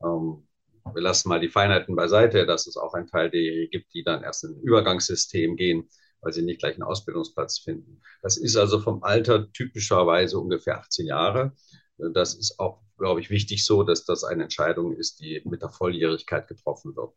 Ähm, 0.02 0.46
wir 0.92 1.02
lassen 1.02 1.28
mal 1.28 1.40
die 1.40 1.48
Feinheiten 1.48 1.94
beiseite, 1.96 2.44
dass 2.46 2.66
es 2.66 2.76
auch 2.76 2.94
ein 2.94 3.06
Teil 3.06 3.30
derjenigen 3.30 3.70
gibt, 3.70 3.94
die 3.94 4.02
dann 4.02 4.22
erst 4.22 4.44
in 4.44 4.52
ein 4.52 4.60
Übergangssystem 4.60 5.56
gehen, 5.56 5.88
weil 6.22 6.32
sie 6.32 6.42
nicht 6.42 6.60
gleich 6.60 6.74
einen 6.74 6.84
Ausbildungsplatz 6.84 7.58
finden. 7.58 8.00
Das 8.22 8.36
ist 8.38 8.56
also 8.56 8.80
vom 8.80 9.02
Alter 9.02 9.52
typischerweise 9.52 10.38
ungefähr 10.38 10.78
18 10.78 11.06
Jahre. 11.06 11.52
Das 11.98 12.34
ist 12.34 12.58
auch, 12.58 12.80
glaube 12.96 13.20
ich, 13.20 13.30
wichtig 13.30 13.64
so, 13.66 13.82
dass 13.82 14.04
das 14.04 14.24
eine 14.24 14.44
Entscheidung 14.44 14.96
ist, 14.96 15.20
die 15.20 15.42
mit 15.44 15.62
der 15.62 15.70
Volljährigkeit 15.70 16.48
getroffen 16.48 16.96
wird. 16.96 17.14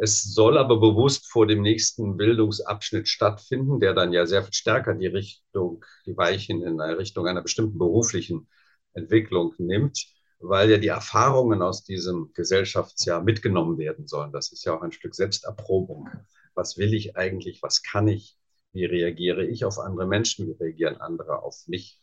Es 0.00 0.22
soll 0.22 0.58
aber 0.58 0.78
bewusst 0.78 1.30
vor 1.30 1.46
dem 1.46 1.60
nächsten 1.60 2.16
Bildungsabschnitt 2.16 3.08
stattfinden, 3.08 3.80
der 3.80 3.94
dann 3.94 4.12
ja 4.12 4.26
sehr 4.26 4.44
viel 4.44 4.52
stärker 4.52 4.94
die 4.94 5.08
Richtung, 5.08 5.84
die 6.06 6.16
Weichen 6.16 6.62
in 6.62 6.80
eine 6.80 6.98
Richtung 6.98 7.26
einer 7.26 7.42
bestimmten 7.42 7.78
beruflichen 7.78 8.48
Entwicklung 8.92 9.54
nimmt, 9.58 10.06
weil 10.38 10.70
ja 10.70 10.78
die 10.78 10.88
Erfahrungen 10.88 11.62
aus 11.62 11.82
diesem 11.82 12.30
Gesellschaftsjahr 12.32 13.22
mitgenommen 13.22 13.76
werden 13.76 14.06
sollen. 14.06 14.32
Das 14.32 14.52
ist 14.52 14.64
ja 14.64 14.72
auch 14.72 14.82
ein 14.82 14.92
Stück 14.92 15.16
Selbsterprobung. 15.16 16.08
Was 16.54 16.76
will 16.76 16.94
ich 16.94 17.16
eigentlich? 17.16 17.60
Was 17.62 17.82
kann 17.82 18.06
ich? 18.06 18.37
Wie 18.72 18.84
reagiere 18.84 19.44
ich 19.46 19.64
auf 19.64 19.78
andere 19.78 20.06
Menschen? 20.06 20.46
Wie 20.48 20.52
reagieren 20.52 20.96
andere 21.00 21.42
auf 21.42 21.66
mich? 21.66 22.00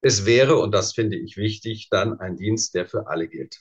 Es 0.00 0.26
wäre, 0.26 0.56
und 0.56 0.72
das 0.72 0.92
finde 0.94 1.16
ich 1.16 1.36
wichtig, 1.36 1.88
dann 1.90 2.18
ein 2.20 2.36
Dienst, 2.36 2.74
der 2.74 2.86
für 2.86 3.06
alle 3.06 3.28
gilt. 3.28 3.60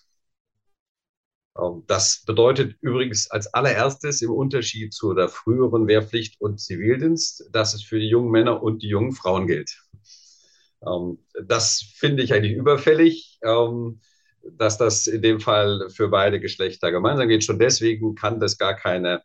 Ähm, 1.57 1.83
das 1.87 2.23
bedeutet 2.25 2.75
übrigens 2.81 3.29
als 3.29 3.53
allererstes 3.53 4.21
im 4.21 4.31
Unterschied 4.31 4.93
zu 4.93 5.13
der 5.13 5.29
früheren 5.29 5.87
Wehrpflicht 5.87 6.39
und 6.41 6.59
Zivildienst, 6.59 7.49
dass 7.51 7.73
es 7.73 7.83
für 7.83 7.99
die 7.99 8.09
jungen 8.09 8.31
Männer 8.31 8.61
und 8.63 8.83
die 8.83 8.87
jungen 8.87 9.11
Frauen 9.13 9.47
gilt. 9.47 9.77
Ähm, 10.85 11.19
das 11.45 11.83
finde 11.95 12.23
ich 12.23 12.33
eigentlich 12.33 12.53
überfällig, 12.53 13.39
ähm, 13.43 14.01
dass 14.43 14.77
das 14.77 15.07
in 15.07 15.21
dem 15.21 15.39
Fall 15.39 15.89
für 15.91 16.09
beide 16.09 16.39
Geschlechter 16.39 16.91
gemeinsam 16.91 17.27
geht. 17.27 17.43
Schon 17.43 17.59
deswegen 17.59 18.15
kann 18.15 18.39
das 18.39 18.57
gar 18.57 18.75
keine 18.75 19.21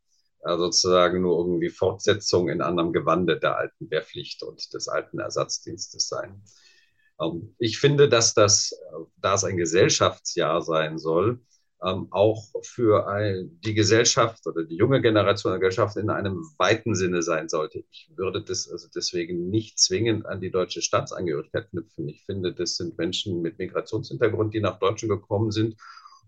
sozusagen 0.46 1.22
nur 1.22 1.38
irgendwie 1.38 1.70
Fortsetzung 1.70 2.48
in 2.48 2.62
anderem 2.62 2.92
Gewande 2.92 3.38
der 3.38 3.56
alten 3.56 3.90
Wehrpflicht 3.90 4.42
und 4.42 4.72
des 4.72 4.88
alten 4.88 5.18
Ersatzdienstes 5.18 6.08
sein. 6.08 6.42
Ich 7.58 7.78
finde, 7.78 8.08
dass 8.08 8.34
das, 8.34 8.72
äh, 8.72 9.04
da 9.16 9.34
es 9.34 9.44
ein 9.44 9.56
Gesellschaftsjahr 9.56 10.60
sein 10.60 10.98
soll, 10.98 11.40
ähm, 11.82 12.08
auch 12.10 12.44
für 12.62 13.06
die 13.64 13.74
Gesellschaft 13.74 14.46
oder 14.46 14.64
die 14.64 14.76
junge 14.76 15.02
Generation 15.02 15.52
der 15.52 15.60
Gesellschaft 15.60 15.96
in 15.96 16.10
einem 16.10 16.42
weiten 16.58 16.94
Sinne 16.94 17.22
sein 17.22 17.48
sollte. 17.48 17.84
Ich 17.90 18.10
würde 18.16 18.42
das 18.42 18.70
also 18.70 18.88
deswegen 18.94 19.50
nicht 19.50 19.78
zwingend 19.78 20.26
an 20.26 20.40
die 20.40 20.50
deutsche 20.50 20.82
Staatsangehörigkeit 20.82 21.70
knüpfen. 21.70 22.08
Ich 22.08 22.24
finde, 22.24 22.54
das 22.54 22.76
sind 22.76 22.96
Menschen 22.98 23.42
mit 23.42 23.58
Migrationshintergrund, 23.58 24.54
die 24.54 24.60
nach 24.60 24.78
Deutschland 24.78 25.20
gekommen 25.20 25.50
sind 25.50 25.76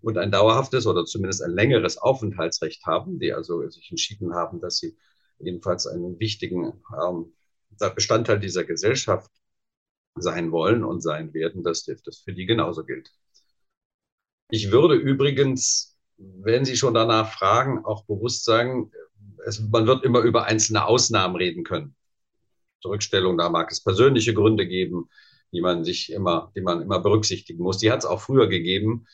und 0.03 0.19
ein 0.19 0.31
dauerhaftes 0.31 0.87
oder 0.87 1.05
zumindest 1.05 1.43
ein 1.43 1.53
längeres 1.53 1.99
Aufenthaltsrecht 1.99 2.85
haben, 2.87 3.19
die 3.19 3.33
also 3.33 3.69
sich 3.69 3.91
entschieden 3.91 4.35
haben, 4.35 4.61
dass 4.61 4.79
sie 4.79 4.97
jedenfalls 5.39 5.87
einen 5.87 6.19
wichtigen 6.19 6.83
ähm, 7.03 7.33
Bestandteil 7.95 8.41
dieser 8.41 8.65
Gesellschaft 8.65 9.31
sein 10.17 10.51
wollen 10.51 10.85
und 10.85 11.01
sein 11.01 11.33
werden, 11.35 11.63
dass 11.63 11.85
das 11.85 12.19
für 12.19 12.33
die 12.33 12.47
genauso 12.47 12.85
gilt. 12.85 13.11
Ich 14.51 14.73
würde 14.73 14.95
übrigens, 14.95 15.97
wenn 16.17 16.65
Sie 16.65 16.77
schon 16.77 16.95
danach 16.95 17.33
fragen, 17.33 17.85
auch 17.85 18.05
bewusst 18.05 18.45
sagen, 18.45 18.91
es, 19.47 19.61
man 19.61 19.87
wird 19.87 20.05
immer 20.05 20.21
über 20.21 20.45
einzelne 20.45 20.85
Ausnahmen 20.87 21.37
reden 21.37 21.65
können. 21.65 21.95
Zurückstellung. 22.81 23.39
Da 23.39 23.49
mag 23.51 23.71
es 23.71 23.83
persönliche 23.83 24.35
Gründe 24.35 24.67
geben, 24.67 25.09
die 25.53 25.61
man 25.61 25.85
sich 25.85 26.13
immer, 26.13 26.53
die 26.57 26.61
man 26.61 26.83
immer 26.83 27.01
berücksichtigen 27.01 27.63
muss. 27.63 27.79
Die 27.79 27.91
hat 27.91 28.01
es 28.01 28.05
auch 28.07 28.21
früher 28.21 28.49
gegeben. 28.49 29.07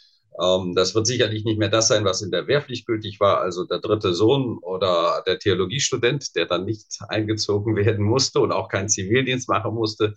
Ähm, 0.42 0.74
das 0.74 0.94
wird 0.94 1.06
sicherlich 1.06 1.44
nicht 1.44 1.58
mehr 1.58 1.68
das 1.68 1.88
sein, 1.88 2.04
was 2.04 2.22
in 2.22 2.30
der 2.30 2.46
Wehrpflicht 2.46 2.86
gültig 2.86 3.20
war, 3.20 3.40
also 3.40 3.64
der 3.64 3.78
dritte 3.78 4.14
Sohn 4.14 4.58
oder 4.58 5.22
der 5.26 5.38
Theologiestudent, 5.38 6.34
der 6.36 6.46
dann 6.46 6.64
nicht 6.64 6.98
eingezogen 7.08 7.76
werden 7.76 8.04
musste 8.04 8.40
und 8.40 8.52
auch 8.52 8.68
keinen 8.68 8.88
Zivildienst 8.88 9.48
machen 9.48 9.74
musste. 9.74 10.14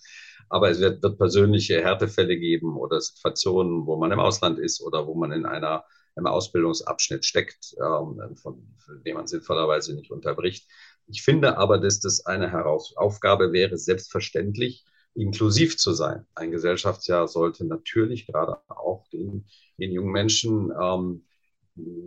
Aber 0.49 0.69
es 0.69 0.79
wird, 0.79 1.03
wird 1.03 1.17
persönliche 1.17 1.81
Härtefälle 1.81 2.37
geben 2.37 2.77
oder 2.77 3.01
Situationen, 3.01 3.85
wo 3.85 3.97
man 3.97 4.11
im 4.11 4.19
Ausland 4.19 4.59
ist 4.59 4.81
oder 4.81 5.05
wo 5.05 5.13
man 5.15 5.31
in 5.31 5.45
einer 5.45 5.83
einem 6.17 6.27
Ausbildungsabschnitt 6.27 7.25
steckt, 7.25 7.75
ähm, 7.79 8.35
von, 8.35 8.75
von 8.77 9.03
dem 9.03 9.15
man 9.15 9.27
sinnvollerweise 9.27 9.95
nicht 9.95 10.11
unterbricht. 10.11 10.67
Ich 11.07 11.21
finde 11.21 11.57
aber, 11.57 11.77
dass 11.77 11.99
das 11.99 12.25
eine 12.25 12.51
Heraus 12.51 12.95
Aufgabe 12.97 13.53
wäre, 13.53 13.77
selbstverständlich 13.77 14.83
inklusiv 15.13 15.77
zu 15.77 15.93
sein. 15.93 16.25
Ein 16.35 16.51
Gesellschaftsjahr 16.51 17.27
sollte 17.27 17.65
natürlich 17.65 18.27
gerade 18.27 18.57
auch 18.67 19.07
den, 19.09 19.47
den 19.77 19.91
jungen 19.91 20.11
Menschen 20.11 20.71
ähm, 20.71 21.23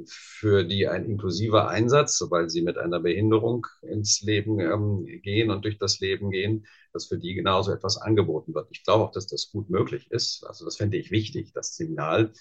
für 0.07 0.65
die 0.65 0.89
ein 0.89 1.05
inklusiver 1.05 1.69
Einsatz, 1.69 2.25
weil 2.31 2.51
sie 2.51 2.63
mit 2.63 2.77
einer 2.79 3.01
Behinderung 3.01 3.67
ins 3.83 4.21
Leben 4.23 4.59
ähm, 4.61 5.07
gehen 5.23 5.51
und 5.51 5.65
durch 5.65 5.79
das 5.79 6.01
Leben 6.01 6.31
gehen, 6.31 6.67
dass 6.93 7.07
für 7.07 7.19
die 7.19 7.35
genauso 7.35 7.73
etwas 7.73 7.97
angeboten 7.97 8.55
wird. 8.55 8.69
Ich 8.71 8.83
glaube 8.85 9.05
auch, 9.05 9.13
dass 9.13 9.27
das 9.27 9.51
gut 9.53 9.71
möglich 9.71 10.11
ist. 10.11 10.45
Also 10.47 10.65
das 10.65 10.77
fände 10.77 10.97
ich 10.97 11.11
wichtig, 11.11 11.53
das 11.53 11.77
Signal. 11.77 12.33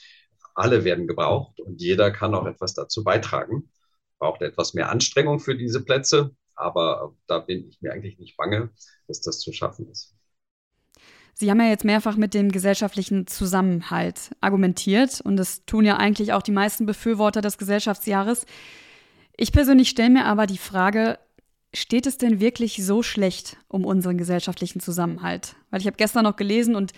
Alle 0.56 0.84
werden 0.84 1.08
gebraucht 1.08 1.60
und 1.60 1.82
jeder 1.82 2.12
kann 2.12 2.34
auch 2.34 2.46
etwas 2.46 2.74
dazu 2.74 3.04
beitragen. 3.04 3.70
Braucht 4.18 4.42
etwas 4.42 4.74
mehr 4.74 4.90
Anstrengung 4.90 5.40
für 5.40 5.56
diese 5.56 5.84
Plätze, 5.84 6.36
aber 6.56 7.16
da 7.28 7.40
bin 7.40 7.70
ich 7.70 7.82
mir 7.82 7.94
eigentlich 7.94 8.20
nicht 8.20 8.36
bange, 8.38 8.70
dass 9.08 9.22
das 9.22 9.40
zu 9.40 9.54
schaffen 9.54 9.90
ist. 9.90 10.19
Sie 11.40 11.50
haben 11.50 11.62
ja 11.62 11.68
jetzt 11.68 11.86
mehrfach 11.86 12.18
mit 12.18 12.34
dem 12.34 12.52
gesellschaftlichen 12.52 13.26
Zusammenhalt 13.26 14.32
argumentiert 14.42 15.22
und 15.22 15.38
das 15.38 15.64
tun 15.66 15.86
ja 15.86 15.96
eigentlich 15.96 16.34
auch 16.34 16.42
die 16.42 16.52
meisten 16.52 16.86
Befürworter 16.86 17.40
des 17.40 17.58
Gesellschaftsjahres. 17.58 18.46
Ich 19.38 19.54
persönlich 19.54 19.88
stelle 19.88 20.10
mir 20.10 20.26
aber 20.26 20.48
die 20.48 20.58
Frage, 20.58 21.18
steht 21.74 22.08
es 22.08 22.18
denn 22.18 22.42
wirklich 22.42 22.86
so 22.86 23.04
schlecht 23.04 23.56
um 23.70 23.86
unseren 23.86 24.18
gesellschaftlichen 24.18 24.82
Zusammenhalt? 24.82 25.56
Weil 25.70 25.80
ich 25.80 25.88
habe 25.88 25.96
gestern 25.96 26.26
noch 26.26 26.36
gelesen 26.36 26.76
und 26.76 26.92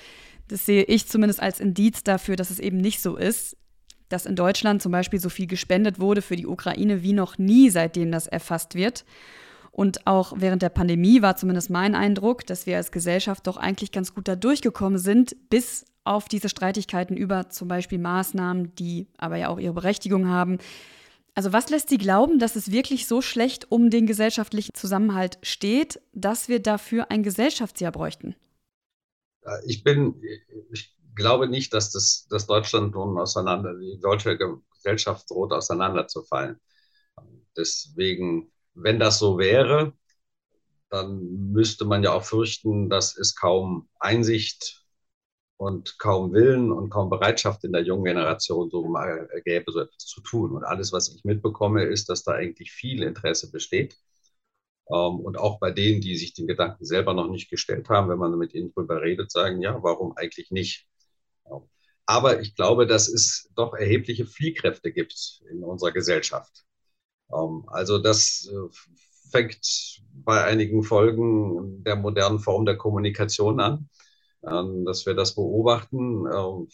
das 0.47 0.65
sehe 0.65 0.85
ich 0.85 1.05
zumindest 1.05 1.39
als 1.39 1.59
Indiz 1.59 2.01
dafür, 2.01 2.35
dass 2.35 2.49
es 2.49 2.57
eben 2.57 2.77
nicht 2.77 2.99
so 2.99 3.17
ist, 3.17 3.57
dass 4.09 4.25
in 4.25 4.35
Deutschland 4.35 4.81
zum 4.81 4.91
Beispiel 4.91 5.19
so 5.19 5.29
viel 5.29 5.45
gespendet 5.45 5.99
wurde 5.99 6.23
für 6.23 6.35
die 6.35 6.47
Ukraine 6.47 7.03
wie 7.03 7.13
noch 7.13 7.37
nie, 7.37 7.69
seitdem 7.69 8.11
das 8.11 8.25
erfasst 8.25 8.73
wird. 8.73 9.05
Und 9.71 10.05
auch 10.05 10.33
während 10.35 10.61
der 10.61 10.69
Pandemie 10.69 11.21
war 11.21 11.37
zumindest 11.37 11.69
mein 11.69 11.95
Eindruck, 11.95 12.45
dass 12.45 12.65
wir 12.65 12.77
als 12.77 12.91
Gesellschaft 12.91 13.47
doch 13.47 13.57
eigentlich 13.57 13.91
ganz 13.91 14.13
gut 14.13 14.27
da 14.27 14.35
durchgekommen 14.35 14.99
sind, 14.99 15.35
bis 15.49 15.85
auf 16.03 16.27
diese 16.27 16.49
Streitigkeiten 16.49 17.15
über 17.15 17.49
zum 17.49 17.67
Beispiel 17.67 17.99
Maßnahmen, 17.99 18.75
die 18.75 19.07
aber 19.17 19.37
ja 19.37 19.49
auch 19.49 19.59
ihre 19.59 19.73
Berechtigung 19.73 20.27
haben. 20.27 20.57
Also 21.33 21.53
was 21.53 21.69
lässt 21.69 21.89
Sie 21.89 21.97
glauben, 21.97 22.39
dass 22.39 22.55
es 22.55 22.71
wirklich 22.71 23.07
so 23.07 23.21
schlecht 23.21 23.71
um 23.71 23.89
den 23.89 24.05
gesellschaftlichen 24.05 24.73
Zusammenhalt 24.73 25.37
steht, 25.41 26.01
dass 26.11 26.49
wir 26.49 26.61
dafür 26.61 27.09
ein 27.09 27.23
Gesellschaftsjahr 27.23 27.91
bräuchten? 27.91 28.35
Ich 29.65 29.83
bin, 29.83 30.21
ich 30.71 30.95
glaube 31.15 31.47
nicht, 31.47 31.73
dass 31.73 31.91
das 31.91 32.27
dass 32.29 32.47
Deutschland 32.47 32.93
nun 32.93 33.17
auseinander, 33.17 33.73
die 33.77 33.99
deutsche 34.01 34.37
Gesellschaft 34.73 35.29
droht 35.29 35.53
auseinanderzufallen. 35.53 36.59
Deswegen 37.55 38.51
wenn 38.73 38.99
das 38.99 39.19
so 39.19 39.37
wäre, 39.37 39.93
dann 40.89 41.51
müsste 41.51 41.85
man 41.85 42.03
ja 42.03 42.13
auch 42.13 42.23
fürchten, 42.23 42.89
dass 42.89 43.17
es 43.17 43.35
kaum 43.35 43.89
Einsicht 43.99 44.85
und 45.57 45.99
kaum 45.99 46.33
Willen 46.33 46.71
und 46.71 46.89
kaum 46.89 47.09
Bereitschaft 47.09 47.63
in 47.63 47.71
der 47.73 47.83
jungen 47.83 48.05
Generation 48.05 48.69
so 48.71 48.83
gäbe, 49.45 49.71
so 49.71 49.81
etwas 49.81 50.05
zu 50.05 50.21
tun. 50.21 50.51
Und 50.51 50.63
alles, 50.63 50.91
was 50.91 51.13
ich 51.13 51.23
mitbekomme, 51.23 51.83
ist, 51.85 52.09
dass 52.09 52.23
da 52.23 52.33
eigentlich 52.33 52.71
viel 52.71 53.03
Interesse 53.03 53.51
besteht. 53.51 53.97
Ähm, 54.89 55.19
und 55.19 55.37
auch 55.37 55.59
bei 55.59 55.71
denen, 55.71 56.01
die 56.01 56.17
sich 56.17 56.33
den 56.33 56.47
Gedanken 56.47 56.85
selber 56.85 57.13
noch 57.13 57.29
nicht 57.29 57.49
gestellt 57.49 57.89
haben, 57.89 58.09
wenn 58.09 58.17
man 58.19 58.37
mit 58.37 58.53
ihnen 58.53 58.73
drüber 58.73 59.01
redet, 59.01 59.31
sagen, 59.31 59.61
ja, 59.61 59.81
warum 59.83 60.17
eigentlich 60.17 60.51
nicht? 60.51 60.87
Aber 62.05 62.41
ich 62.41 62.55
glaube, 62.55 62.87
dass 62.87 63.07
es 63.07 63.49
doch 63.55 63.73
erhebliche 63.73 64.25
Fliehkräfte 64.25 64.91
gibt 64.91 65.41
in 65.49 65.63
unserer 65.63 65.91
Gesellschaft. 65.91 66.65
Ähm, 67.33 67.63
also 67.67 67.99
das 67.99 68.49
äh, 68.51 68.55
fängt 69.31 70.01
bei 70.13 70.43
einigen 70.43 70.83
Folgen 70.83 71.83
der 71.83 71.95
modernen 71.95 72.39
Form 72.39 72.65
der 72.65 72.77
Kommunikation 72.77 73.59
an, 73.59 73.89
ähm, 74.47 74.85
dass 74.85 75.05
wir 75.05 75.13
das 75.13 75.35
beobachten, 75.35 76.25
ähm, 76.31 76.67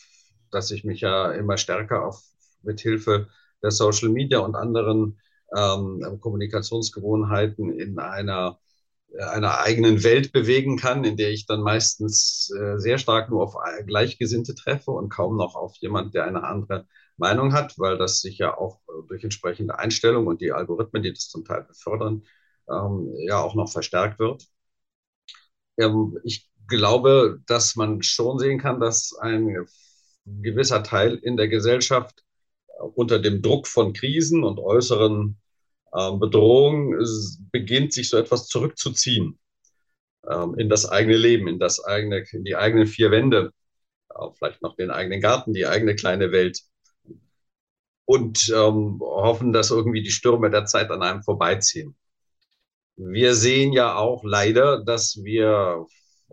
dass 0.52 0.72
ich 0.72 0.84
mich 0.84 1.02
ja 1.02 1.32
immer 1.32 1.58
stärker 1.58 2.06
auf, 2.06 2.22
mit 2.64 2.82
Hilfe 2.82 3.28
der 3.62 3.72
Social 3.72 4.10
Media 4.10 4.40
und 4.40 4.56
anderen 4.56 5.20
Kommunikationsgewohnheiten 5.50 7.72
in 7.80 8.00
einer, 8.00 8.60
einer 9.18 9.62
eigenen 9.62 10.04
Welt 10.04 10.34
bewegen 10.34 10.76
kann, 10.76 11.06
in 11.06 11.16
der 11.16 11.32
ich 11.32 11.46
dann 11.46 11.62
meistens 11.62 12.52
äh, 12.60 12.78
sehr 12.80 12.98
stark 12.98 13.30
nur 13.30 13.44
auf 13.44 13.56
Gleichgesinnte 13.86 14.56
treffe 14.56 14.92
und 14.92 15.08
kaum 15.08 15.38
noch 15.38 15.56
auf 15.56 15.74
jemand, 15.78 16.16
der 16.16 16.26
eine 16.26 16.44
andere 16.44 16.86
Meinung 17.18 17.54
hat, 17.54 17.78
weil 17.80 17.98
das 17.98 18.22
sich 18.22 18.38
ja 18.38 18.58
auch 18.58 18.80
äh, 18.90 19.08
durch 19.08 19.24
entsprechende 19.24 19.78
Einstellungen 19.80 20.28
und 20.28 20.42
die 20.42 20.52
Algorithmen, 20.52 21.04
die 21.04 21.14
das 21.14 21.30
zum 21.30 21.46
Teil 21.46 21.64
befördern, 21.64 22.24
ähm, 22.70 23.14
ja 23.20 23.40
auch 23.42 23.56
noch 23.56 23.72
verstärkt 23.72 24.20
wird. 24.20 24.48
Ähm, 25.78 26.18
ich 26.24 26.50
glaube, 26.68 27.40
dass 27.48 27.76
man 27.76 28.02
schon 28.04 28.40
sehen 28.40 28.60
kann, 28.60 28.80
dass 28.80 29.14
ein 29.20 29.66
gewisser 30.26 30.84
Teil 30.84 31.16
in 31.16 31.38
der 31.38 31.48
Gesellschaft 31.48 32.24
äh, 32.68 32.84
unter 32.84 33.20
dem 33.20 33.42
Druck 33.42 33.68
von 33.68 33.94
Krisen 33.94 34.44
und 34.44 34.60
äußeren 34.60 35.38
äh, 35.94 36.12
Bedrohungen 36.18 36.98
beginnt, 37.52 37.94
sich 37.94 38.10
so 38.10 38.18
etwas 38.18 38.48
zurückzuziehen 38.48 39.40
ähm, 40.30 40.56
in 40.58 40.70
das 40.70 40.88
eigene 40.90 41.18
Leben, 41.18 41.48
in 41.48 41.60
das 41.60 41.84
eigene, 41.84 42.24
in 42.32 42.44
die 42.44 42.56
eigenen 42.56 42.88
vier 42.88 43.12
Wände, 43.12 43.52
äh, 44.12 44.28
vielleicht 44.38 44.62
noch 44.62 44.76
den 44.76 44.92
eigenen 44.92 45.22
Garten, 45.22 45.54
die 45.54 45.68
eigene 45.68 45.96
kleine 45.96 46.32
Welt 46.32 46.62
und 48.08 48.50
ähm, 48.56 49.00
hoffen, 49.02 49.52
dass 49.52 49.70
irgendwie 49.70 50.02
die 50.02 50.12
Stürme 50.12 50.50
der 50.50 50.66
Zeit 50.66 50.92
an 50.92 51.04
einem 51.04 51.24
vorbeiziehen. 51.24 51.98
Wir 52.96 53.36
sehen 53.36 53.74
ja 53.74 53.98
auch 53.98 54.24
leider, 54.24 54.82
dass 54.82 55.22
wir 55.24 55.86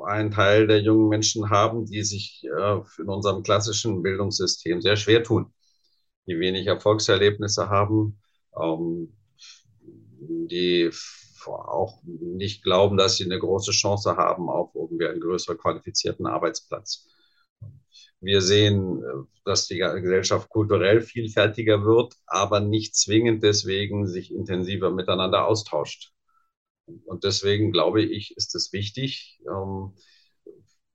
einen 0.07 0.31
Teil 0.31 0.69
der 0.69 0.81
jungen 0.83 1.09
Menschen 1.09 1.51
haben, 1.51 1.85
die 1.87 2.05
sich 2.05 2.45
äh, 2.45 2.81
in 2.99 3.09
unserem 3.09 3.43
klassischen 3.43 4.03
Bildungssystem 4.03 4.81
sehr 4.83 4.95
schwer 4.97 5.25
tun, 5.25 5.53
die 6.27 6.39
wenig 6.39 6.69
Erfolgserlebnisse 6.69 7.69
haben, 7.69 8.21
ähm, 8.57 9.13
die 10.47 10.91
auch 11.45 12.01
nicht 12.05 12.63
glauben, 12.63 12.97
dass 12.97 13.17
sie 13.17 13.25
eine 13.25 13.39
große 13.39 13.73
Chance 13.73 14.17
haben 14.17 14.49
auf 14.49 14.71
irgendwie 14.77 15.09
einen 15.09 15.21
größeren 15.21 15.59
qualifizierten 15.59 16.27
Arbeitsplatz. 16.27 17.09
Wir 18.21 18.41
sehen, 18.41 19.03
äh, 19.03 19.27
dass 19.45 19.67
die 19.69 19.79
Gesellschaft 19.79 20.49
kulturell 20.49 21.01
vielfältiger 21.03 21.85
wird, 21.85 22.15
aber 22.27 22.61
nicht 22.61 22.97
zwingend 22.97 23.43
deswegen 23.43 24.07
sich 24.07 24.33
intensiver 24.33 24.91
miteinander 24.91 25.47
austauscht. 25.47 26.13
Und 26.87 27.25
deswegen 27.25 27.73
glaube 27.73 28.03
ich, 28.03 28.37
ist 28.37 28.55
es 28.55 28.73
wichtig, 28.73 29.41
ähm, 29.49 29.93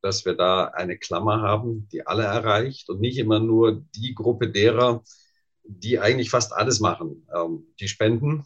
dass 0.02 0.26
wir 0.26 0.36
da 0.36 0.66
eine 0.66 0.98
Klammer 0.98 1.42
haben, 1.42 1.88
die 1.92 2.08
alle 2.08 2.24
erreicht 2.24 2.90
und 2.90 3.02
nicht 3.02 3.18
immer 3.18 3.40
nur 3.40 3.84
die 3.96 4.14
Gruppe 4.16 4.50
derer, 4.50 5.04
die 5.64 6.00
eigentlich 6.00 6.30
fast 6.30 6.54
alles 6.54 6.80
machen. 6.80 7.28
Ähm, 7.36 7.68
die 7.80 7.88
spenden, 7.88 8.46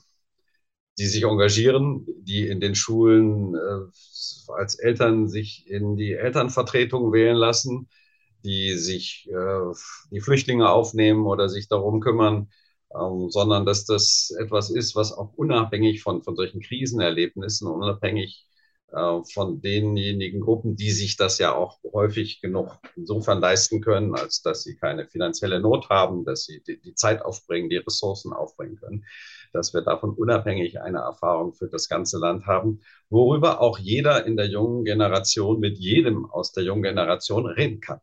die 0.98 1.06
sich 1.06 1.24
engagieren, 1.24 2.06
die 2.22 2.48
in 2.48 2.60
den 2.60 2.76
Schulen 2.76 3.56
äh, 3.56 4.52
als 4.54 4.76
Eltern 4.76 5.28
sich 5.28 5.68
in 5.68 5.96
die 5.96 6.14
Elternvertretung 6.14 7.12
wählen 7.14 7.36
lassen, 7.36 7.90
die 8.44 8.74
sich 8.78 9.30
äh, 9.30 9.74
die 10.12 10.22
Flüchtlinge 10.22 10.70
aufnehmen 10.70 11.26
oder 11.26 11.50
sich 11.50 11.68
darum 11.68 12.00
kümmern, 12.02 12.50
ähm, 12.96 13.30
sondern 13.30 13.66
dass 13.66 13.86
das 13.86 14.34
etwas 14.40 14.70
ist, 14.70 14.96
was 14.96 15.14
auch 15.14 15.34
unabhängig 15.34 16.02
von, 16.04 16.24
von 16.24 16.36
solchen 16.36 16.62
Krisenerlebnissen, 16.62 17.68
unabhängig 17.68 18.46
äh, 18.92 19.22
von 19.34 19.62
denjenigen 19.62 20.42
Gruppen, 20.42 20.76
die 20.76 20.92
sich 20.92 21.18
das 21.18 21.40
ja 21.40 21.56
auch 21.56 21.80
häufig 21.94 22.42
genug 22.42 22.78
insofern 22.96 23.40
leisten 23.40 23.82
können, 23.82 24.16
als 24.16 24.42
dass 24.44 24.64
sie 24.64 24.76
keine 24.76 25.08
finanzielle 25.08 25.60
Not 25.60 25.90
haben, 25.90 26.26
dass 26.26 26.46
sie 26.46 26.62
die, 26.68 26.80
die 26.80 26.94
Zeit 26.96 27.24
aufbringen, 27.24 27.70
die 27.70 27.78
Ressourcen 27.78 28.34
aufbringen 28.34 28.76
können, 28.76 29.06
dass 29.54 29.74
wir 29.74 29.82
davon 29.82 30.12
unabhängig 30.12 30.80
eine 30.82 31.00
Erfahrung 31.00 31.54
für 31.54 31.68
das 31.70 31.90
ganze 31.90 32.20
Land 32.20 32.46
haben, 32.46 32.82
worüber 33.10 33.62
auch 33.62 33.80
jeder 33.80 34.26
in 34.26 34.38
der 34.38 34.48
jungen 34.48 34.84
Generation 34.86 35.60
mit 35.60 35.78
jedem 35.80 36.30
aus 36.30 36.52
der 36.52 36.64
jungen 36.64 36.84
Generation 36.84 37.48
reden 37.48 37.80
kann 37.80 38.00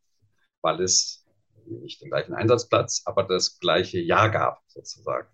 weil 0.62 0.81
es 0.83 1.27
nicht 1.66 2.01
den 2.01 2.11
gleichen 2.11 2.35
Einsatzplatz, 2.35 3.03
aber 3.05 3.25
das 3.25 3.59
gleiche 3.59 4.01
Jahr 4.01 4.31
gab, 4.31 4.62
sozusagen. 4.68 5.29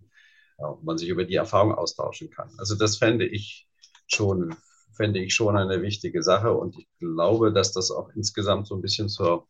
Und 0.58 0.84
man 0.84 0.98
sich 0.98 1.08
über 1.08 1.24
die 1.24 1.34
Erfahrung 1.34 1.74
austauschen 1.74 2.30
kann. 2.30 2.50
Also 2.58 2.74
das 2.74 2.96
fände 2.96 3.26
ich 3.26 3.68
schon 4.06 4.56
fände 4.96 5.20
ich 5.20 5.34
schon 5.34 5.56
eine 5.56 5.82
wichtige 5.82 6.22
Sache. 6.22 6.52
Und 6.52 6.76
ich 6.78 6.88
glaube, 6.98 7.52
dass 7.52 7.72
das 7.72 7.90
auch 7.90 8.10
insgesamt 8.14 8.66
so 8.66 8.74
ein 8.74 8.82
bisschen 8.82 9.08
zur, 9.08 9.46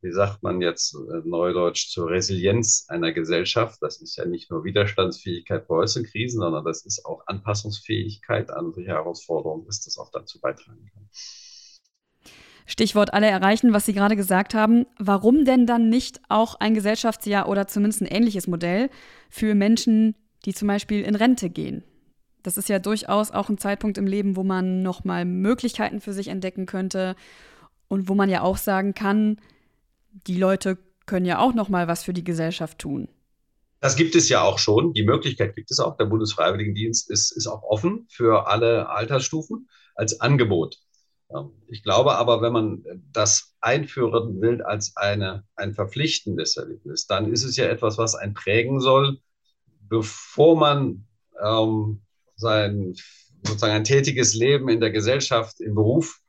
wie 0.00 0.12
sagt 0.12 0.42
man 0.42 0.60
jetzt 0.60 0.94
äh, 0.94 1.20
neudeutsch, 1.24 1.90
zur 1.90 2.10
Resilienz 2.10 2.86
einer 2.88 3.12
Gesellschaft, 3.12 3.82
das 3.82 4.00
ist 4.00 4.16
ja 4.16 4.24
nicht 4.24 4.50
nur 4.50 4.64
Widerstandsfähigkeit 4.64 5.66
bei 5.66 5.74
äußeren 5.74 6.06
Krisen, 6.06 6.40
sondern 6.40 6.64
das 6.64 6.86
ist 6.86 7.04
auch 7.04 7.22
Anpassungsfähigkeit 7.26 8.50
an 8.50 8.72
solche 8.72 8.90
Herausforderungen, 8.90 9.66
dass 9.66 9.80
das 9.84 9.98
auch 9.98 10.10
dazu 10.12 10.40
beitragen 10.40 10.88
kann. 10.92 11.08
Stichwort 12.68 13.14
alle 13.14 13.28
erreichen, 13.28 13.72
was 13.72 13.86
Sie 13.86 13.94
gerade 13.94 14.14
gesagt 14.14 14.52
haben. 14.52 14.84
Warum 14.98 15.46
denn 15.46 15.66
dann 15.66 15.88
nicht 15.88 16.20
auch 16.28 16.54
ein 16.60 16.74
Gesellschaftsjahr 16.74 17.48
oder 17.48 17.66
zumindest 17.66 18.02
ein 18.02 18.06
ähnliches 18.06 18.46
Modell 18.46 18.90
für 19.30 19.54
Menschen, 19.54 20.14
die 20.44 20.52
zum 20.52 20.68
Beispiel 20.68 21.02
in 21.02 21.14
Rente 21.14 21.48
gehen? 21.48 21.82
Das 22.42 22.58
ist 22.58 22.68
ja 22.68 22.78
durchaus 22.78 23.30
auch 23.30 23.48
ein 23.48 23.56
Zeitpunkt 23.56 23.96
im 23.96 24.06
Leben, 24.06 24.36
wo 24.36 24.44
man 24.44 24.82
nochmal 24.82 25.24
Möglichkeiten 25.24 26.02
für 26.02 26.12
sich 26.12 26.28
entdecken 26.28 26.66
könnte 26.66 27.16
und 27.88 28.08
wo 28.10 28.14
man 28.14 28.28
ja 28.28 28.42
auch 28.42 28.58
sagen 28.58 28.92
kann, 28.92 29.40
die 30.26 30.36
Leute 30.36 30.76
können 31.06 31.24
ja 31.24 31.38
auch 31.38 31.54
nochmal 31.54 31.88
was 31.88 32.04
für 32.04 32.12
die 32.12 32.24
Gesellschaft 32.24 32.78
tun. 32.78 33.08
Das 33.80 33.96
gibt 33.96 34.14
es 34.14 34.28
ja 34.28 34.42
auch 34.42 34.58
schon. 34.58 34.92
Die 34.92 35.04
Möglichkeit 35.04 35.56
gibt 35.56 35.70
es 35.70 35.78
auch. 35.78 35.96
Der 35.96 36.04
Bundesfreiwilligendienst 36.04 37.10
ist, 37.10 37.34
ist 37.34 37.46
auch 37.46 37.62
offen 37.62 38.06
für 38.10 38.46
alle 38.46 38.90
Altersstufen 38.90 39.68
als 39.94 40.20
Angebot. 40.20 40.78
Ähm, 41.34 41.52
ich 41.68 41.82
glaube 41.82 42.16
aber, 42.16 42.42
wenn 42.42 42.52
man 42.52 42.84
das 43.12 43.54
einführen 43.60 44.40
will 44.40 44.62
als 44.62 44.96
eine, 44.96 45.44
ein 45.56 45.74
verpflichtendes 45.74 46.56
Erlebnis, 46.56 47.06
dann 47.06 47.32
ist 47.32 47.44
es 47.44 47.56
ja 47.56 47.66
etwas, 47.66 47.98
was 47.98 48.14
einen 48.14 48.34
prägen 48.34 48.80
soll, 48.80 49.18
bevor 49.88 50.56
man 50.56 51.06
ähm, 51.42 52.02
sein 52.36 52.94
sozusagen 53.42 53.74
ein 53.74 53.84
tätiges 53.84 54.34
Leben 54.34 54.68
in 54.68 54.80
der 54.80 54.90
Gesellschaft, 54.90 55.60
im 55.60 55.74
Beruf 55.74 56.20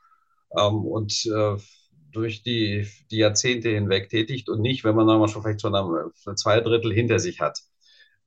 ähm, 0.57 0.85
und 0.85 1.25
äh, 1.25 1.57
durch 2.11 2.43
die, 2.43 2.87
die 3.11 3.17
Jahrzehnte 3.17 3.69
hinweg 3.69 4.09
tätigt 4.09 4.49
und 4.49 4.61
nicht, 4.61 4.83
wenn 4.83 4.95
man 4.95 5.05
mal 5.05 5.27
schon 5.27 5.43
vielleicht 5.43 5.61
schon 5.61 6.37
zwei 6.37 6.59
Drittel 6.59 6.91
hinter 6.91 7.19
sich 7.19 7.39
hat. 7.39 7.59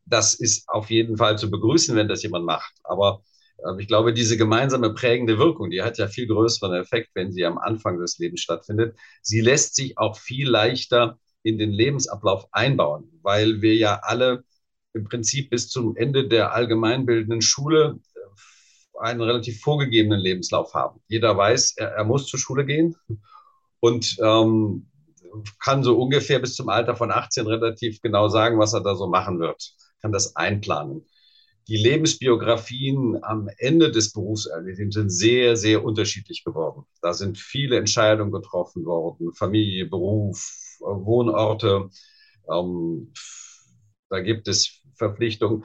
Das 0.05 0.35
ist 0.35 0.69
auf 0.69 0.91
jeden 0.91 1.17
Fall 1.17 1.39
zu 1.39 1.51
begrüßen, 1.51 1.97
wenn 1.97 2.09
das 2.09 2.23
jemand 2.23 2.45
macht. 2.45 2.73
Aber 2.85 3.23
ich 3.79 3.87
glaube, 3.87 4.12
diese 4.12 4.37
gemeinsame 4.37 4.93
prägende 4.93 5.38
Wirkung, 5.38 5.71
die 5.71 5.83
hat 5.83 5.99
ja 5.99 6.09
viel 6.09 6.27
größeren 6.27 6.75
Effekt, 6.75 7.11
wenn 7.15 7.33
sie 7.33 7.45
am 7.45 7.59
Anfang 7.59 7.99
des 7.99 8.19
Lebens 8.19 8.41
stattfindet. 8.41 8.97
Sie 9.23 9.41
lässt 9.41 9.77
sich 9.77 9.99
auch 9.99 10.17
viel 10.17 10.49
leichter 10.49 11.19
in 11.43 11.59
den 11.59 11.71
Lebensablauf 11.71 12.47
einbauen, 12.53 13.11
weil 13.23 13.62
wir 13.62 13.75
ja 13.75 14.01
alle 14.03 14.45
im 14.95 15.05
Prinzip 15.05 15.51
bis 15.51 15.69
zum 15.69 15.97
Ende 15.97 16.29
der 16.29 16.53
allgemeinbildenden 16.53 17.41
Schule 17.41 17.99
äh, 18.15 18.99
einen 19.01 19.21
relativ 19.21 19.61
vorgegebenen 19.61 20.21
Lebenslauf 20.21 20.75
haben. 20.75 21.01
Jeder 21.09 21.37
weiß, 21.37 21.75
er, 21.77 21.88
er 21.93 22.05
muss 22.05 22.27
zur 22.27 22.38
Schule 22.38 22.65
gehen 22.67 22.97
und 23.81 24.17
ähm, 24.21 24.88
kann 25.59 25.83
so 25.83 25.99
ungefähr 25.99 26.38
bis 26.38 26.55
zum 26.55 26.69
Alter 26.69 26.95
von 26.95 27.11
18 27.11 27.47
relativ 27.47 28.01
genau 28.03 28.29
sagen, 28.29 28.59
was 28.59 28.75
er 28.75 28.83
da 28.83 28.95
so 28.95 29.07
machen 29.09 29.41
wird, 29.41 29.75
kann 30.01 30.12
das 30.12 30.37
einplanen 30.37 31.07
die 31.68 31.77
Lebensbiografien 31.77 33.18
am 33.22 33.48
Ende 33.59 33.90
des 33.90 34.12
Berufserlebens 34.12 34.94
sind 34.94 35.11
sehr, 35.11 35.57
sehr 35.57 35.85
unterschiedlich 35.85 36.44
geworden. 36.44 36.85
Da 37.01 37.12
sind 37.12 37.38
viele 37.38 37.77
Entscheidungen 37.77 38.33
getroffen 38.33 38.85
worden, 38.85 39.33
Familie, 39.33 39.87
Beruf, 39.87 40.53
Wohnorte. 40.81 41.88
Ähm, 42.53 43.12
da 44.11 44.20
gibt 44.20 44.48
es 44.48 44.83
Verpflichtungen. 44.96 45.64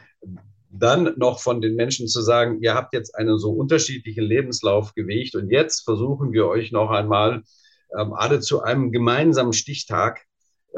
Dann 0.69 1.13
noch 1.17 1.39
von 1.39 1.61
den 1.61 1.75
Menschen 1.75 2.07
zu 2.07 2.21
sagen, 2.21 2.61
ihr 2.61 2.75
habt 2.75 2.93
jetzt 2.93 3.15
einen 3.15 3.39
so 3.39 3.51
unterschiedlichen 3.51 4.23
Lebenslauf 4.23 4.93
gewegt 4.93 5.35
und 5.35 5.49
jetzt 5.49 5.81
versuchen 5.81 6.31
wir 6.31 6.47
euch 6.47 6.71
noch 6.71 6.91
einmal 6.91 7.43
ähm, 7.97 8.13
alle 8.13 8.39
zu 8.39 8.61
einem 8.61 8.91
gemeinsamen 8.91 9.53
Stichtag 9.53 10.25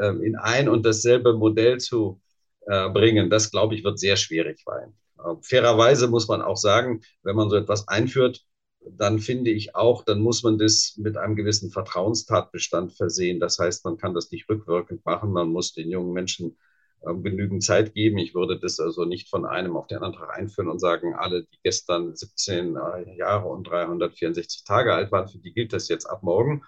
ähm, 0.00 0.22
in 0.22 0.36
ein 0.36 0.68
und 0.68 0.86
dasselbe 0.86 1.34
Modell 1.34 1.78
zu 1.78 2.20
äh, 2.66 2.88
bringen. 2.88 3.30
Das, 3.30 3.50
glaube 3.50 3.74
ich, 3.74 3.84
wird 3.84 3.98
sehr 3.98 4.16
schwierig 4.16 4.62
sein. 4.64 4.94
Äh, 5.24 5.34
fairerweise 5.42 6.08
muss 6.08 6.28
man 6.28 6.42
auch 6.42 6.56
sagen, 6.56 7.02
wenn 7.22 7.36
man 7.36 7.50
so 7.50 7.56
etwas 7.56 7.88
einführt, 7.88 8.44
dann 8.82 9.18
finde 9.18 9.50
ich 9.50 9.74
auch, 9.74 10.04
dann 10.04 10.20
muss 10.20 10.42
man 10.42 10.58
das 10.58 10.94
mit 10.96 11.16
einem 11.16 11.36
gewissen 11.36 11.70
Vertrauenstatbestand 11.70 12.94
versehen. 12.96 13.38
Das 13.40 13.58
heißt, 13.58 13.84
man 13.84 13.98
kann 13.98 14.14
das 14.14 14.30
nicht 14.30 14.48
rückwirkend 14.48 15.04
machen. 15.04 15.32
Man 15.32 15.48
muss 15.50 15.74
den 15.74 15.90
jungen 15.90 16.12
Menschen 16.12 16.56
äh, 17.02 17.14
genügend 17.14 17.62
Zeit 17.62 17.94
geben. 17.94 18.18
Ich 18.18 18.34
würde 18.34 18.58
das 18.58 18.80
also 18.80 19.04
nicht 19.04 19.28
von 19.28 19.44
einem 19.44 19.76
auf 19.76 19.86
den 19.86 19.98
anderen 19.98 20.30
einführen 20.30 20.68
und 20.68 20.78
sagen, 20.78 21.14
alle, 21.14 21.44
die 21.44 21.58
gestern 21.62 22.16
17 22.16 22.76
äh, 22.76 23.16
Jahre 23.16 23.48
und 23.48 23.64
364 23.68 24.64
Tage 24.64 24.94
alt 24.94 25.12
waren, 25.12 25.28
für 25.28 25.38
die 25.38 25.52
gilt 25.52 25.72
das 25.72 25.88
jetzt 25.88 26.06
ab 26.06 26.22
morgen 26.22 26.62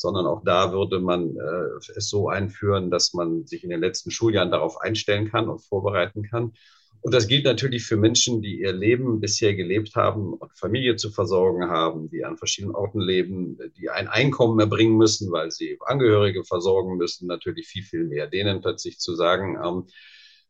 sondern 0.00 0.26
auch 0.26 0.42
da 0.44 0.72
würde 0.72 1.00
man 1.00 1.36
äh, 1.36 1.96
es 1.96 2.08
so 2.08 2.28
einführen, 2.28 2.90
dass 2.90 3.14
man 3.14 3.46
sich 3.46 3.64
in 3.64 3.70
den 3.70 3.80
letzten 3.80 4.10
Schuljahren 4.10 4.50
darauf 4.50 4.80
einstellen 4.80 5.28
kann 5.28 5.48
und 5.48 5.58
vorbereiten 5.58 6.22
kann. 6.22 6.52
Und 7.00 7.14
das 7.14 7.28
gilt 7.28 7.44
natürlich 7.44 7.84
für 7.84 7.96
Menschen, 7.96 8.42
die 8.42 8.60
ihr 8.60 8.72
Leben 8.72 9.20
bisher 9.20 9.54
gelebt 9.54 9.94
haben 9.94 10.34
und 10.34 10.56
Familie 10.58 10.96
zu 10.96 11.10
versorgen 11.10 11.70
haben, 11.70 12.10
die 12.10 12.24
an 12.24 12.36
verschiedenen 12.36 12.74
Orten 12.74 13.00
leben, 13.00 13.58
die 13.76 13.88
ein 13.88 14.08
Einkommen 14.08 14.58
erbringen 14.58 14.96
müssen, 14.96 15.30
weil 15.30 15.50
sie 15.50 15.78
Angehörige 15.86 16.44
versorgen 16.44 16.96
müssen, 16.96 17.28
natürlich 17.28 17.68
viel, 17.68 17.84
viel 17.84 18.04
mehr. 18.04 18.26
Denen 18.26 18.60
plötzlich 18.60 18.98
zu 18.98 19.14
sagen, 19.14 19.56
ähm, 19.64 19.86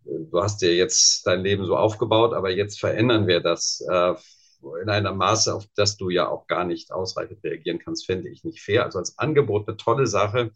du 0.05 0.43
hast 0.43 0.63
dir 0.63 0.75
jetzt 0.75 1.27
dein 1.27 1.43
Leben 1.43 1.67
so 1.67 1.77
aufgebaut, 1.77 2.33
aber 2.33 2.51
jetzt 2.51 2.81
verändern 2.81 3.27
wir 3.27 3.41
das 3.41 3.85
äh, 3.89 4.15
in 4.83 4.89
einem 4.89 5.17
Maße, 5.17 5.55
auf 5.55 5.67
das 5.77 5.97
du 5.97 6.09
ja 6.11 6.29
auch 6.29 6.47
gar 6.47 6.65
nicht 6.65 6.93
ausreichend 6.93 7.45
reagieren 7.45 7.79
kannst, 7.79 8.07
fände 8.07 8.29
ich 8.29 8.43
nicht 8.43 8.61
fair. 8.61 8.85
Also 8.85 8.99
als 8.99 9.19
Angebot 9.19 9.69
eine 9.69 9.77
tolle 9.77 10.07
Sache, 10.07 10.51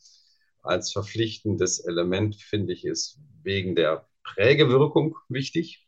als 0.62 0.92
verpflichtendes 0.92 1.80
Element 1.80 2.36
finde 2.36 2.72
ich 2.72 2.84
es 2.84 3.18
wegen 3.42 3.74
der 3.76 4.08
Prägewirkung 4.24 5.16
wichtig. 5.28 5.86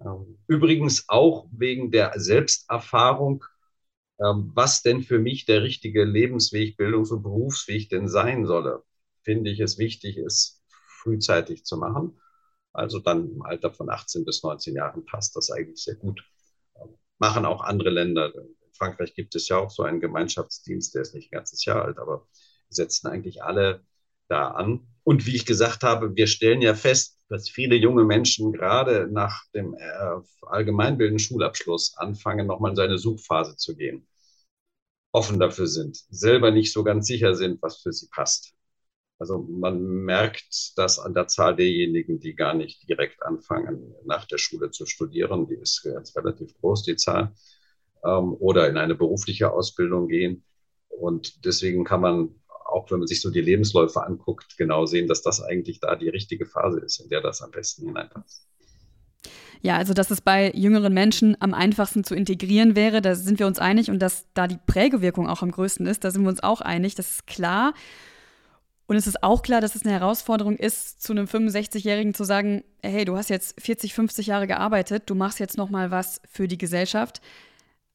Ähm, 0.00 0.38
übrigens 0.46 1.08
auch 1.08 1.48
wegen 1.52 1.90
der 1.90 2.12
Selbsterfahrung, 2.16 3.44
ähm, 4.20 4.52
was 4.54 4.82
denn 4.82 5.02
für 5.02 5.18
mich 5.18 5.46
der 5.46 5.62
richtige 5.62 6.04
Lebensweg, 6.04 6.76
Bildungs- 6.76 7.10
und 7.10 7.22
Berufsweg 7.22 7.88
denn 7.90 8.08
sein 8.08 8.46
solle, 8.46 8.82
finde 9.22 9.50
ich 9.50 9.60
es 9.60 9.78
wichtig, 9.78 10.16
es 10.18 10.62
frühzeitig 11.02 11.64
zu 11.64 11.76
machen. 11.76 12.20
Also 12.72 12.98
dann 13.00 13.30
im 13.30 13.42
Alter 13.42 13.72
von 13.72 13.90
18 13.90 14.24
bis 14.24 14.42
19 14.42 14.74
Jahren 14.74 15.04
passt 15.04 15.36
das 15.36 15.50
eigentlich 15.50 15.82
sehr 15.82 15.96
gut. 15.96 16.22
Ähm, 16.76 16.96
machen 17.18 17.44
auch 17.46 17.62
andere 17.62 17.90
Länder. 17.90 18.32
In 18.34 18.74
Frankreich 18.74 19.14
gibt 19.14 19.34
es 19.34 19.48
ja 19.48 19.58
auch 19.58 19.70
so 19.70 19.82
einen 19.82 20.00
Gemeinschaftsdienst, 20.00 20.94
der 20.94 21.02
ist 21.02 21.14
nicht 21.14 21.32
ein 21.32 21.38
ganzes 21.38 21.64
Jahr 21.64 21.84
alt, 21.84 21.98
aber 21.98 22.26
setzen 22.68 23.08
eigentlich 23.08 23.42
alle 23.42 23.84
da 24.28 24.48
an. 24.48 24.86
Und 25.02 25.26
wie 25.26 25.36
ich 25.36 25.46
gesagt 25.46 25.82
habe, 25.82 26.14
wir 26.14 26.26
stellen 26.26 26.62
ja 26.62 26.74
fest, 26.74 27.19
dass 27.30 27.48
viele 27.48 27.76
junge 27.76 28.04
Menschen 28.04 28.52
gerade 28.52 29.08
nach 29.10 29.44
dem 29.54 29.74
äh, 29.74 30.46
allgemeinbildenden 30.46 31.20
Schulabschluss 31.20 31.96
anfangen, 31.96 32.48
nochmal 32.48 32.72
in 32.72 32.76
seine 32.76 32.98
Suchphase 32.98 33.56
zu 33.56 33.76
gehen. 33.76 34.06
Offen 35.12 35.38
dafür 35.38 35.68
sind, 35.68 35.96
selber 36.10 36.50
nicht 36.50 36.72
so 36.72 36.84
ganz 36.84 37.06
sicher 37.06 37.34
sind, 37.34 37.62
was 37.62 37.78
für 37.78 37.92
sie 37.92 38.08
passt. 38.10 38.52
Also 39.18 39.38
man 39.38 39.80
merkt 39.82 40.72
das 40.76 40.98
an 40.98 41.14
der 41.14 41.28
Zahl 41.28 41.54
derjenigen, 41.54 42.20
die 42.20 42.34
gar 42.34 42.54
nicht 42.54 42.88
direkt 42.88 43.22
anfangen, 43.22 43.94
nach 44.04 44.24
der 44.24 44.38
Schule 44.38 44.70
zu 44.70 44.86
studieren. 44.86 45.46
Die 45.46 45.56
ist 45.56 45.84
jetzt 45.84 46.16
relativ 46.16 46.54
groß, 46.60 46.84
die 46.84 46.96
Zahl. 46.96 47.34
Ähm, 48.02 48.34
oder 48.34 48.68
in 48.68 48.76
eine 48.76 48.94
berufliche 48.94 49.52
Ausbildung 49.52 50.08
gehen. 50.08 50.44
Und 50.88 51.44
deswegen 51.44 51.84
kann 51.84 52.00
man 52.00 52.34
auch 52.70 52.90
wenn 52.90 52.98
man 52.98 53.08
sich 53.08 53.20
so 53.20 53.30
die 53.30 53.40
Lebensläufe 53.40 54.04
anguckt, 54.04 54.56
genau 54.56 54.86
sehen, 54.86 55.08
dass 55.08 55.22
das 55.22 55.42
eigentlich 55.42 55.80
da 55.80 55.96
die 55.96 56.08
richtige 56.08 56.46
Phase 56.46 56.80
ist, 56.80 57.00
in 57.00 57.08
der 57.08 57.20
das 57.20 57.42
am 57.42 57.50
besten 57.50 57.86
hineinpasst. 57.86 58.46
Ja, 59.62 59.76
also 59.76 59.92
dass 59.92 60.10
es 60.10 60.22
bei 60.22 60.50
jüngeren 60.54 60.94
Menschen 60.94 61.36
am 61.40 61.52
einfachsten 61.52 62.02
zu 62.02 62.14
integrieren 62.14 62.76
wäre, 62.76 63.02
da 63.02 63.14
sind 63.14 63.38
wir 63.38 63.46
uns 63.46 63.58
einig 63.58 63.90
und 63.90 63.98
dass 63.98 64.24
da 64.32 64.46
die 64.46 64.58
Prägewirkung 64.66 65.28
auch 65.28 65.42
am 65.42 65.50
größten 65.50 65.86
ist, 65.86 66.02
da 66.02 66.10
sind 66.10 66.22
wir 66.22 66.30
uns 66.30 66.42
auch 66.42 66.62
einig, 66.62 66.94
das 66.94 67.10
ist 67.10 67.26
klar. 67.26 67.74
Und 68.86 68.96
es 68.96 69.06
ist 69.06 69.22
auch 69.22 69.42
klar, 69.42 69.60
dass 69.60 69.76
es 69.76 69.84
eine 69.84 69.92
Herausforderung 69.92 70.56
ist, 70.56 71.00
zu 71.00 71.12
einem 71.12 71.26
65-Jährigen 71.26 72.12
zu 72.12 72.24
sagen, 72.24 72.64
hey, 72.82 73.04
du 73.04 73.16
hast 73.16 73.30
jetzt 73.30 73.60
40, 73.60 73.94
50 73.94 74.26
Jahre 74.26 74.48
gearbeitet, 74.48 75.04
du 75.06 75.14
machst 75.14 75.38
jetzt 75.38 75.56
noch 75.56 75.70
mal 75.70 75.92
was 75.92 76.20
für 76.28 76.48
die 76.48 76.58
Gesellschaft. 76.58 77.20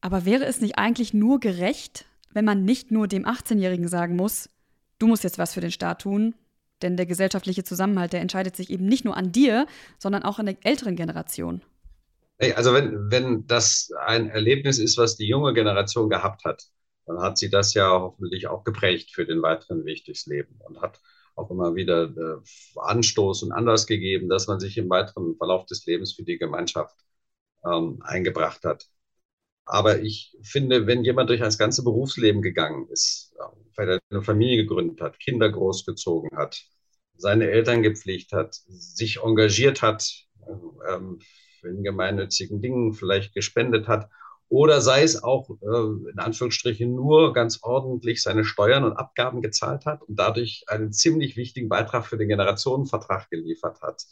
Aber 0.00 0.24
wäre 0.24 0.46
es 0.46 0.60
nicht 0.60 0.78
eigentlich 0.78 1.12
nur 1.12 1.38
gerecht, 1.38 2.06
wenn 2.32 2.46
man 2.46 2.64
nicht 2.64 2.92
nur 2.92 3.08
dem 3.08 3.26
18-Jährigen 3.26 3.88
sagen 3.88 4.16
muss, 4.16 4.48
du 4.98 5.06
musst 5.06 5.24
jetzt 5.24 5.38
was 5.38 5.54
für 5.54 5.60
den 5.60 5.70
Staat 5.70 6.02
tun, 6.02 6.34
denn 6.82 6.96
der 6.96 7.06
gesellschaftliche 7.06 7.64
Zusammenhalt, 7.64 8.12
der 8.12 8.20
entscheidet 8.20 8.56
sich 8.56 8.70
eben 8.70 8.86
nicht 8.86 9.04
nur 9.04 9.16
an 9.16 9.32
dir, 9.32 9.66
sondern 9.98 10.22
auch 10.22 10.38
an 10.38 10.46
der 10.46 10.56
älteren 10.62 10.96
Generation. 10.96 11.62
Also 12.54 12.74
wenn, 12.74 13.10
wenn 13.10 13.46
das 13.46 13.90
ein 14.06 14.28
Erlebnis 14.28 14.78
ist, 14.78 14.98
was 14.98 15.16
die 15.16 15.26
junge 15.26 15.54
Generation 15.54 16.10
gehabt 16.10 16.44
hat, 16.44 16.64
dann 17.06 17.20
hat 17.20 17.38
sie 17.38 17.48
das 17.48 17.72
ja 17.72 17.88
hoffentlich 17.88 18.48
auch 18.48 18.64
geprägt 18.64 19.10
für 19.14 19.24
den 19.24 19.40
weiteren 19.40 19.84
Weg 19.84 20.04
durchs 20.04 20.26
Leben 20.26 20.58
und 20.66 20.82
hat 20.82 21.00
auch 21.34 21.50
immer 21.50 21.74
wieder 21.74 22.04
äh, 22.04 22.40
Anstoß 22.76 23.42
und 23.44 23.52
Anlass 23.52 23.86
gegeben, 23.86 24.28
dass 24.28 24.48
man 24.48 24.60
sich 24.60 24.76
im 24.76 24.90
weiteren 24.90 25.36
Verlauf 25.36 25.66
des 25.66 25.86
Lebens 25.86 26.14
für 26.14 26.24
die 26.24 26.38
Gemeinschaft 26.38 26.96
ähm, 27.64 28.00
eingebracht 28.02 28.64
hat. 28.64 28.86
Aber 29.66 30.00
ich 30.00 30.36
finde, 30.42 30.86
wenn 30.86 31.04
jemand 31.04 31.28
durch 31.28 31.40
das 31.40 31.58
ganze 31.58 31.82
Berufsleben 31.82 32.40
gegangen 32.40 32.88
ist, 32.90 33.34
vielleicht 33.74 34.00
eine 34.10 34.22
Familie 34.22 34.62
gegründet 34.62 35.00
hat, 35.00 35.20
Kinder 35.20 35.50
großgezogen 35.50 36.36
hat, 36.36 36.62
seine 37.16 37.50
Eltern 37.50 37.82
gepflegt 37.82 38.32
hat, 38.32 38.54
sich 38.68 39.20
engagiert 39.22 39.82
hat, 39.82 40.08
ähm, 40.88 41.18
in 41.62 41.82
gemeinnützigen 41.82 42.60
Dingen 42.60 42.94
vielleicht 42.94 43.34
gespendet 43.34 43.88
hat 43.88 44.08
oder 44.48 44.80
sei 44.80 45.02
es 45.02 45.22
auch 45.22 45.50
äh, 45.60 46.10
in 46.10 46.18
Anführungsstrichen 46.18 46.94
nur 46.94 47.32
ganz 47.32 47.60
ordentlich 47.62 48.22
seine 48.22 48.44
Steuern 48.44 48.84
und 48.84 48.96
Abgaben 48.96 49.42
gezahlt 49.42 49.86
hat 49.86 50.02
und 50.02 50.16
dadurch 50.18 50.64
einen 50.68 50.92
ziemlich 50.92 51.36
wichtigen 51.36 51.68
Beitrag 51.68 52.06
für 52.06 52.16
den 52.16 52.28
Generationenvertrag 52.28 53.28
geliefert 53.30 53.80
hat, 53.82 54.04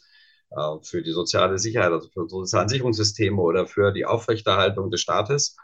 für 0.83 1.01
die 1.01 1.11
soziale 1.11 1.57
Sicherheit, 1.57 1.91
also 1.91 2.09
für 2.09 2.27
soziale 2.29 2.69
Sicherungssysteme 2.69 3.41
oder 3.41 3.67
für 3.67 3.91
die 3.91 4.05
Aufrechterhaltung 4.05 4.89
des 4.91 5.01
Staates, 5.01 5.57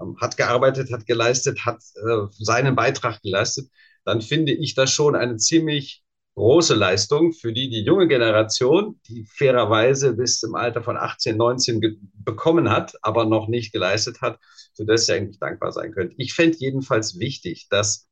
ähm, 0.00 0.16
hat 0.20 0.36
gearbeitet, 0.36 0.92
hat 0.92 1.06
geleistet, 1.06 1.64
hat 1.64 1.82
äh, 1.96 2.26
seinen 2.32 2.74
Beitrag 2.74 3.20
geleistet, 3.22 3.70
dann 4.04 4.20
finde 4.20 4.52
ich 4.52 4.74
das 4.74 4.90
schon 4.90 5.14
eine 5.14 5.36
ziemlich 5.36 6.02
große 6.34 6.74
Leistung, 6.74 7.32
für 7.32 7.52
die 7.52 7.68
die 7.68 7.82
junge 7.82 8.08
Generation, 8.08 8.98
die 9.06 9.24
fairerweise 9.26 10.14
bis 10.14 10.38
zum 10.40 10.54
Alter 10.54 10.82
von 10.82 10.96
18, 10.96 11.36
19 11.36 12.10
bekommen 12.14 12.70
hat, 12.70 12.94
aber 13.02 13.26
noch 13.26 13.48
nicht 13.48 13.72
geleistet 13.72 14.22
hat, 14.22 14.38
für 14.74 14.86
das 14.86 15.06
sie 15.06 15.12
eigentlich 15.12 15.38
dankbar 15.38 15.72
sein 15.72 15.92
könnte. 15.92 16.14
Ich 16.16 16.32
fände 16.32 16.56
jedenfalls 16.58 17.18
wichtig, 17.18 17.66
dass 17.68 18.08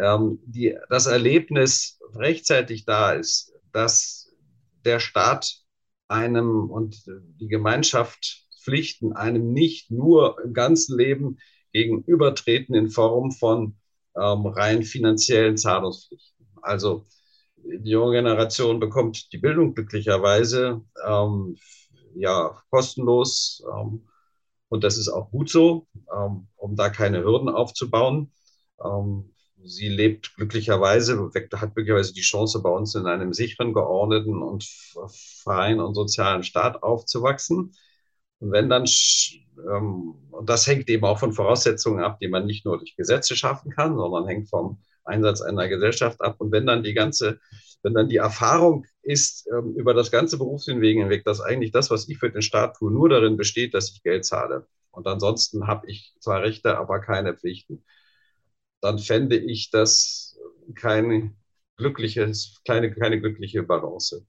ähm, 0.00 0.38
die, 0.46 0.76
das 0.88 1.06
Erlebnis 1.06 1.98
rechtzeitig 2.14 2.86
da 2.86 3.12
ist, 3.12 3.52
dass 3.72 4.23
der 4.84 5.00
Staat 5.00 5.56
einem 6.08 6.70
und 6.70 7.04
die 7.06 7.48
Gemeinschaft 7.48 8.44
Pflichten 8.62 9.12
einem 9.12 9.52
nicht 9.52 9.90
nur 9.90 10.36
im 10.42 10.54
ganzen 10.54 10.96
Leben 10.96 11.38
gegenübertreten 11.72 12.74
in 12.74 12.88
Form 12.90 13.30
von 13.32 13.76
ähm, 14.16 14.46
rein 14.46 14.82
finanziellen 14.82 15.56
Zahlungspflichten. 15.56 16.46
Also 16.62 17.04
die 17.56 17.90
junge 17.90 18.12
Generation 18.12 18.80
bekommt 18.80 19.32
die 19.32 19.38
Bildung 19.38 19.74
glücklicherweise 19.74 20.82
ähm, 21.06 21.56
ja 22.14 22.62
kostenlos 22.70 23.62
ähm, 23.70 24.06
und 24.68 24.82
das 24.84 24.98
ist 24.98 25.08
auch 25.08 25.30
gut 25.30 25.50
so, 25.50 25.86
ähm, 26.12 26.48
um 26.56 26.76
da 26.76 26.88
keine 26.90 27.22
Hürden 27.22 27.48
aufzubauen. 27.48 28.32
Ähm, 28.84 29.33
sie 29.64 29.88
lebt 29.88 30.34
glücklicherweise, 30.36 31.30
hat 31.34 31.74
glücklicherweise 31.74 32.12
die 32.12 32.20
Chance, 32.20 32.60
bei 32.62 32.70
uns 32.70 32.94
in 32.94 33.06
einem 33.06 33.32
sicheren, 33.32 33.72
geordneten 33.72 34.42
und 34.42 34.64
freien 35.42 35.80
und 35.80 35.94
sozialen 35.94 36.42
Staat 36.42 36.82
aufzuwachsen. 36.82 37.72
Und 38.40 38.52
wenn 38.52 38.68
dann, 38.68 38.84
ähm, 39.58 40.14
und 40.30 40.48
das 40.48 40.66
hängt 40.66 40.88
eben 40.90 41.04
auch 41.04 41.18
von 41.18 41.32
Voraussetzungen 41.32 42.02
ab, 42.04 42.18
die 42.20 42.28
man 42.28 42.46
nicht 42.46 42.64
nur 42.64 42.78
durch 42.78 42.96
Gesetze 42.96 43.36
schaffen 43.36 43.70
kann, 43.70 43.96
sondern 43.96 44.26
hängt 44.26 44.50
vom 44.50 44.80
Einsatz 45.04 45.40
einer 45.40 45.68
Gesellschaft 45.68 46.20
ab. 46.20 46.36
Und 46.38 46.52
wenn 46.52 46.66
dann 46.66 46.82
die 46.82 46.94
ganze, 46.94 47.40
wenn 47.82 47.94
dann 47.94 48.08
die 48.08 48.16
Erfahrung 48.16 48.86
ist 49.02 49.46
ähm, 49.52 49.74
über 49.76 49.94
das 49.94 50.10
ganze 50.10 50.38
Berufsleben 50.38 50.82
hinweg, 50.82 51.24
dass 51.24 51.40
eigentlich 51.40 51.72
das, 51.72 51.90
was 51.90 52.08
ich 52.08 52.18
für 52.18 52.30
den 52.30 52.42
Staat 52.42 52.76
tue, 52.76 52.92
nur 52.92 53.08
darin 53.08 53.36
besteht, 53.36 53.74
dass 53.74 53.90
ich 53.92 54.02
Geld 54.02 54.24
zahle. 54.24 54.66
Und 54.90 55.06
ansonsten 55.06 55.66
habe 55.66 55.88
ich 55.90 56.14
zwar 56.20 56.42
Rechte, 56.42 56.78
aber 56.78 57.00
keine 57.00 57.34
Pflichten. 57.34 57.84
Dann 58.84 58.98
fände 58.98 59.38
ich 59.38 59.70
das 59.70 60.38
keine 60.74 61.34
glückliches, 61.78 62.60
keine, 62.66 62.94
keine 62.94 63.18
glückliche 63.18 63.62
Balance. 63.62 64.26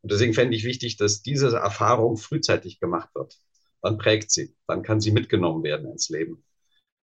Und 0.00 0.10
deswegen 0.10 0.34
fände 0.34 0.56
ich 0.56 0.64
wichtig, 0.64 0.96
dass 0.96 1.22
diese 1.22 1.56
Erfahrung 1.56 2.16
frühzeitig 2.16 2.80
gemacht 2.80 3.10
wird. 3.14 3.38
Dann 3.80 3.98
prägt 3.98 4.32
sie, 4.32 4.56
dann 4.66 4.82
kann 4.82 5.00
sie 5.00 5.12
mitgenommen 5.12 5.62
werden 5.62 5.88
ins 5.88 6.08
Leben. 6.08 6.42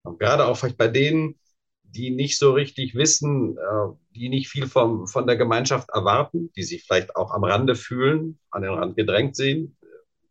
Und 0.05 0.19
gerade 0.19 0.47
auch 0.47 0.57
vielleicht 0.57 0.79
bei 0.79 0.89
denen, 0.89 1.39
die 1.83 2.09
nicht 2.09 2.39
so 2.39 2.53
richtig 2.55 2.95
wissen, 2.95 3.59
äh, 3.59 3.95
die 4.15 4.31
nicht 4.31 4.49
viel 4.49 4.67
vom, 4.67 5.07
von 5.07 5.27
der 5.27 5.37
Gemeinschaft 5.37 5.91
erwarten, 5.91 6.51
die 6.57 6.63
sich 6.63 6.85
vielleicht 6.85 7.15
auch 7.15 7.31
am 7.31 7.45
Rande 7.45 7.75
fühlen, 7.75 8.39
an 8.51 8.63
den 8.63 8.73
Rand 8.73 8.97
gedrängt 8.97 9.37
sehen, 9.37 9.77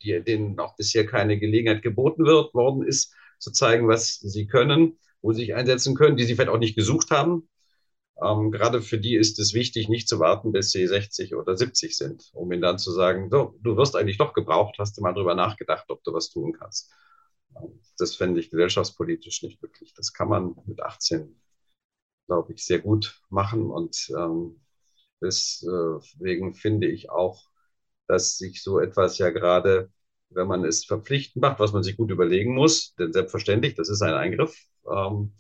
die, 0.01 0.19
denen 0.23 0.57
auch 0.57 0.75
bisher 0.75 1.05
keine 1.05 1.37
Gelegenheit 1.37 1.83
geboten 1.83 2.25
wird, 2.25 2.55
worden 2.55 2.87
ist, 2.87 3.13
zu 3.37 3.51
zeigen, 3.51 3.87
was 3.87 4.15
sie 4.15 4.47
können, 4.47 4.97
wo 5.25 5.33
sie 5.33 5.41
sich 5.41 5.55
einsetzen 5.55 5.95
können, 5.95 6.17
die 6.17 6.23
sie 6.23 6.35
vielleicht 6.35 6.51
auch 6.51 6.59
nicht 6.59 6.75
gesucht 6.75 7.09
haben. 7.09 7.49
Ähm, 8.21 8.51
gerade 8.51 8.81
für 8.83 8.99
die 8.99 9.15
ist 9.15 9.39
es 9.39 9.55
wichtig, 9.55 9.89
nicht 9.89 10.07
zu 10.07 10.19
warten, 10.19 10.51
bis 10.51 10.71
sie 10.71 10.85
60 10.87 11.35
oder 11.35 11.57
70 11.57 11.97
sind, 11.97 12.29
um 12.33 12.51
ihnen 12.51 12.61
dann 12.61 12.77
zu 12.77 12.91
sagen, 12.91 13.29
so, 13.31 13.55
du 13.61 13.75
wirst 13.75 13.95
eigentlich 13.95 14.19
doch 14.19 14.33
gebraucht, 14.33 14.75
hast 14.77 14.97
du 14.97 15.01
mal 15.01 15.13
drüber 15.13 15.33
nachgedacht, 15.33 15.85
ob 15.89 16.03
du 16.03 16.13
was 16.13 16.29
tun 16.29 16.53
kannst. 16.53 16.91
Ähm, 17.57 17.81
das 17.97 18.15
fände 18.15 18.39
ich 18.39 18.51
gesellschaftspolitisch 18.51 19.41
nicht 19.41 19.61
wirklich. 19.63 19.95
Das 19.95 20.13
kann 20.13 20.29
man 20.29 20.55
mit 20.67 20.81
18 20.81 21.35
glaube 22.27 22.53
ich, 22.53 22.65
sehr 22.65 22.79
gut 22.79 23.21
machen. 23.29 23.71
Und 23.71 24.11
ähm, 24.17 24.61
deswegen 25.21 26.53
finde 26.55 26.87
ich 26.87 27.09
auch, 27.09 27.49
dass 28.07 28.37
sich 28.37 28.63
so 28.63 28.79
etwas 28.79 29.17
ja 29.17 29.31
gerade, 29.31 29.91
wenn 30.29 30.47
man 30.47 30.65
es 30.65 30.85
verpflichtend 30.85 31.41
macht, 31.41 31.59
was 31.59 31.73
man 31.73 31.83
sich 31.83 31.97
gut 31.97 32.11
überlegen 32.11 32.53
muss, 32.55 32.95
denn 32.95 33.13
selbstverständlich, 33.13 33.75
das 33.75 33.89
ist 33.89 34.01
ein 34.03 34.13
Eingriff 34.13 34.55
ähm, 34.91 35.33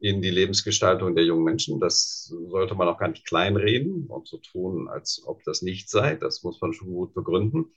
in 0.00 0.22
die 0.22 0.30
Lebensgestaltung 0.30 1.14
der 1.14 1.24
jungen 1.24 1.44
Menschen. 1.44 1.80
Das 1.80 2.32
sollte 2.48 2.74
man 2.74 2.88
auch 2.88 2.98
gar 2.98 3.08
nicht 3.08 3.26
kleinreden 3.26 4.06
und 4.06 4.28
so 4.28 4.38
tun, 4.38 4.88
als 4.88 5.22
ob 5.26 5.42
das 5.44 5.62
nicht 5.62 5.90
sei. 5.90 6.14
Das 6.16 6.42
muss 6.42 6.60
man 6.60 6.72
schon 6.72 6.88
gut 6.88 7.14
begründen. 7.14 7.72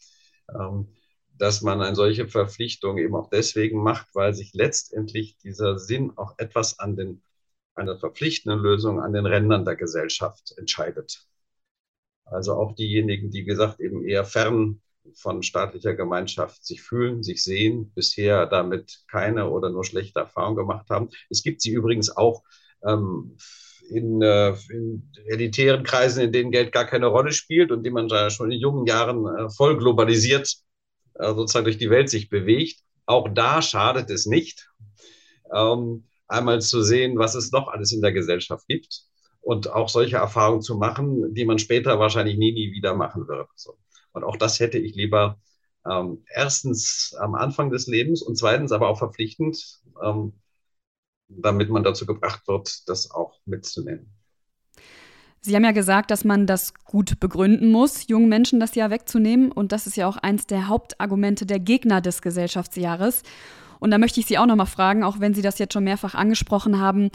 Ähm, 0.53 0.87
dass 1.37 1.61
man 1.61 1.81
eine 1.81 1.95
solche 1.95 2.27
Verpflichtung 2.27 2.97
eben 2.99 3.15
auch 3.15 3.29
deswegen 3.29 3.81
macht, 3.81 4.13
weil 4.13 4.33
sich 4.33 4.53
letztendlich 4.53 5.37
dieser 5.37 5.79
Sinn 5.79 6.11
auch 6.17 6.35
etwas 6.37 6.77
an 6.79 6.95
den 6.95 7.23
einer 7.73 7.97
verpflichtenden 7.97 8.59
Lösung 8.59 8.99
an 8.99 9.13
den 9.13 9.25
Rändern 9.25 9.65
der 9.65 9.75
Gesellschaft 9.75 10.53
entscheidet. 10.57 11.25
Also 12.25 12.53
auch 12.53 12.75
diejenigen, 12.75 13.31
die 13.31 13.43
gesagt 13.43 13.79
eben 13.79 14.05
eher 14.05 14.25
fern 14.25 14.81
von 15.15 15.43
staatlicher 15.43 15.93
Gemeinschaft 15.93 16.65
sich 16.65 16.81
fühlen, 16.81 17.23
sich 17.23 17.43
sehen, 17.43 17.91
bisher 17.93 18.45
damit 18.45 19.03
keine 19.09 19.49
oder 19.49 19.69
nur 19.69 19.83
schlechte 19.83 20.19
Erfahrungen 20.19 20.57
gemacht 20.57 20.89
haben. 20.89 21.09
Es 21.29 21.43
gibt 21.43 21.61
sie 21.61 21.71
übrigens 21.71 22.15
auch 22.15 22.43
ähm, 22.85 23.37
in, 23.89 24.21
äh, 24.21 24.55
in, 24.69 25.11
elitären 25.25 25.83
Kreisen, 25.83 26.23
in 26.23 26.31
denen 26.31 26.51
Geld 26.51 26.71
gar 26.71 26.85
keine 26.85 27.07
Rolle 27.07 27.31
spielt 27.31 27.71
und 27.71 27.83
die 27.83 27.91
man 27.91 28.09
schon 28.29 28.51
in 28.51 28.59
jungen 28.59 28.85
Jahren 28.85 29.25
äh, 29.25 29.49
voll 29.49 29.77
globalisiert 29.77 30.55
äh, 31.15 31.33
sozusagen 31.33 31.65
durch 31.65 31.77
die 31.77 31.89
Welt 31.89 32.09
sich 32.09 32.29
bewegt. 32.29 32.81
Auch 33.05 33.27
da 33.33 33.61
schadet 33.61 34.09
es 34.09 34.25
nicht. 34.25 34.69
Ähm, 35.53 36.05
einmal 36.27 36.61
zu 36.61 36.81
sehen, 36.81 37.17
was 37.17 37.35
es 37.35 37.51
noch 37.51 37.67
alles 37.67 37.91
in 37.91 38.01
der 38.01 38.13
Gesellschaft 38.13 38.65
gibt 38.67 39.03
und 39.41 39.69
auch 39.69 39.89
solche 39.89 40.17
Erfahrungen 40.17 40.61
zu 40.61 40.77
machen, 40.77 41.33
die 41.33 41.45
man 41.45 41.59
später 41.59 41.99
wahrscheinlich 41.99 42.37
nie, 42.37 42.53
nie 42.53 42.71
wieder 42.71 42.95
machen 42.95 43.27
wird. 43.27 43.49
So. 43.55 43.77
Und 44.13 44.23
auch 44.23 44.37
das 44.37 44.59
hätte 44.59 44.77
ich 44.77 44.95
lieber 44.95 45.39
ähm, 45.89 46.23
erstens 46.27 47.15
am 47.19 47.35
Anfang 47.35 47.69
des 47.71 47.87
Lebens 47.87 48.21
und 48.21 48.37
zweitens 48.37 48.71
aber 48.71 48.89
auch 48.89 48.97
verpflichtend, 48.97 49.79
ähm, 50.03 50.33
damit 51.27 51.69
man 51.69 51.83
dazu 51.83 52.05
gebracht 52.05 52.47
wird, 52.47 52.87
das 52.87 53.11
auch 53.11 53.39
mitzunehmen. 53.45 54.13
Sie 55.43 55.55
haben 55.55 55.63
ja 55.63 55.71
gesagt, 55.71 56.11
dass 56.11 56.23
man 56.23 56.45
das 56.45 56.75
gut 56.85 57.19
begründen 57.19 57.71
muss, 57.71 58.07
jungen 58.07 58.29
Menschen 58.29 58.59
das 58.59 58.75
Jahr 58.75 58.91
wegzunehmen. 58.91 59.51
Und 59.51 59.71
das 59.71 59.87
ist 59.87 59.97
ja 59.97 60.07
auch 60.07 60.17
eins 60.17 60.45
der 60.45 60.67
Hauptargumente 60.67 61.47
der 61.47 61.59
Gegner 61.59 61.99
des 61.99 62.21
Gesellschaftsjahres. 62.21 63.23
Und 63.79 63.89
da 63.89 63.97
möchte 63.97 64.19
ich 64.19 64.27
Sie 64.27 64.37
auch 64.37 64.45
noch 64.45 64.55
mal 64.55 64.67
fragen, 64.67 65.03
auch 65.03 65.19
wenn 65.19 65.33
Sie 65.33 65.41
das 65.41 65.57
jetzt 65.57 65.73
schon 65.73 65.83
mehrfach 65.83 66.13
angesprochen 66.13 66.79
haben, 66.79 67.09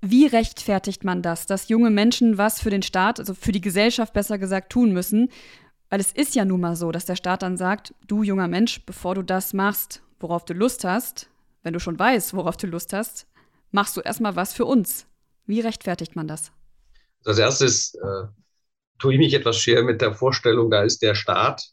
wie 0.00 0.26
rechtfertigt 0.26 1.04
man 1.04 1.22
das, 1.22 1.46
dass 1.46 1.68
junge 1.68 1.90
Menschen 1.90 2.36
was 2.36 2.60
für 2.60 2.70
den 2.70 2.82
Staat, 2.82 3.20
also 3.20 3.34
für 3.34 3.52
die 3.52 3.60
Gesellschaft 3.60 4.12
besser 4.12 4.38
gesagt, 4.38 4.72
tun 4.72 4.92
müssen? 4.92 5.28
Weil 5.90 6.00
es 6.00 6.12
ist 6.12 6.34
ja 6.34 6.44
nun 6.44 6.60
mal 6.60 6.76
so, 6.76 6.92
dass 6.92 7.06
der 7.06 7.16
Staat 7.16 7.42
dann 7.42 7.56
sagt, 7.56 7.94
du 8.06 8.22
junger 8.22 8.48
Mensch, 8.48 8.84
bevor 8.84 9.14
du 9.14 9.22
das 9.22 9.54
machst, 9.54 10.02
worauf 10.20 10.44
du 10.44 10.52
Lust 10.52 10.84
hast, 10.84 11.30
wenn 11.62 11.72
du 11.72 11.80
schon 11.80 11.98
weißt, 11.98 12.34
worauf 12.34 12.56
du 12.56 12.66
Lust 12.66 12.92
hast, 12.92 13.26
machst 13.70 13.96
du 13.96 14.00
erstmal 14.00 14.36
was 14.36 14.52
für 14.52 14.64
uns. 14.64 15.06
Wie 15.46 15.60
rechtfertigt 15.60 16.14
man 16.14 16.28
das? 16.28 16.52
Als 17.24 17.38
erstes 17.38 17.94
äh, 17.94 18.26
tue 18.98 19.14
ich 19.14 19.18
mich 19.18 19.34
etwas 19.34 19.58
schwer 19.58 19.82
mit 19.82 20.00
der 20.00 20.14
Vorstellung, 20.14 20.70
da 20.70 20.82
ist 20.82 21.02
der 21.02 21.14
Staat, 21.14 21.70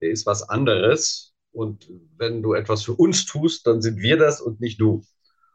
der 0.00 0.10
ist 0.10 0.26
was 0.26 0.42
anderes 0.42 1.34
und 1.52 1.90
wenn 2.16 2.42
du 2.42 2.54
etwas 2.54 2.82
für 2.82 2.94
uns 2.94 3.26
tust, 3.26 3.66
dann 3.66 3.82
sind 3.82 3.98
wir 3.98 4.16
das 4.16 4.40
und 4.40 4.60
nicht 4.60 4.80
du 4.80 5.04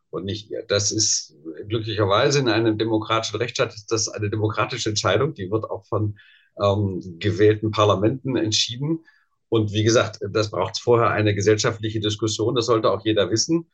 und 0.09 0.25
nicht 0.25 0.49
ihr. 0.51 0.63
Das 0.67 0.91
ist 0.91 1.35
glücklicherweise 1.67 2.39
in 2.39 2.49
einem 2.49 2.77
demokratischen 2.77 3.37
Rechtsstaat 3.37 3.73
ist 3.73 3.91
das 3.91 4.07
eine 4.09 4.29
demokratische 4.29 4.89
Entscheidung, 4.89 5.33
die 5.33 5.49
wird 5.49 5.65
auch 5.65 5.85
von 5.87 6.17
ähm, 6.61 7.17
gewählten 7.19 7.71
Parlamenten 7.71 8.35
entschieden. 8.35 9.05
Und 9.49 9.71
wie 9.73 9.83
gesagt, 9.83 10.19
das 10.31 10.51
braucht 10.51 10.79
vorher 10.79 11.11
eine 11.11 11.35
gesellschaftliche 11.35 11.99
Diskussion. 11.99 12.55
Das 12.55 12.65
sollte 12.65 12.89
auch 12.89 13.05
jeder 13.05 13.29
wissen, 13.29 13.67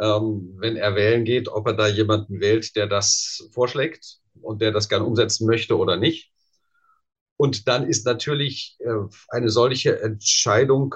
ähm, 0.00 0.54
wenn 0.58 0.76
er 0.76 0.94
wählen 0.94 1.24
geht, 1.24 1.48
ob 1.48 1.66
er 1.66 1.74
da 1.74 1.88
jemanden 1.88 2.40
wählt, 2.40 2.76
der 2.76 2.86
das 2.86 3.48
vorschlägt 3.52 4.20
und 4.40 4.62
der 4.62 4.72
das 4.72 4.88
gern 4.88 5.02
umsetzen 5.02 5.46
möchte 5.46 5.76
oder 5.76 5.96
nicht. 5.96 6.32
Und 7.36 7.68
dann 7.68 7.86
ist 7.88 8.04
natürlich 8.04 8.76
äh, 8.80 9.06
eine 9.28 9.50
solche 9.50 10.00
Entscheidung 10.00 10.94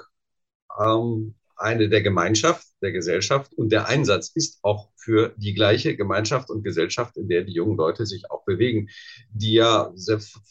ähm, 0.79 1.35
eine 1.63 1.89
der 1.89 2.03
Gemeinschaft, 2.03 2.67
der 2.83 2.93
Gesellschaft 2.93 3.55
und 3.55 3.71
der 3.71 3.89
Einsatz 3.89 4.31
ist 4.35 4.59
auch 4.63 4.91
für 4.97 5.35
die 5.37 5.55
gleiche 5.55 5.97
Gemeinschaft 5.97 6.51
und 6.51 6.63
Gesellschaft, 6.63 7.17
in 7.17 7.29
der 7.29 7.43
die 7.43 7.53
jungen 7.53 7.77
Leute 7.77 8.07
sich 8.07 8.31
auch 8.31 8.45
bewegen, 8.45 8.89
die 9.31 9.55
ja 9.55 9.93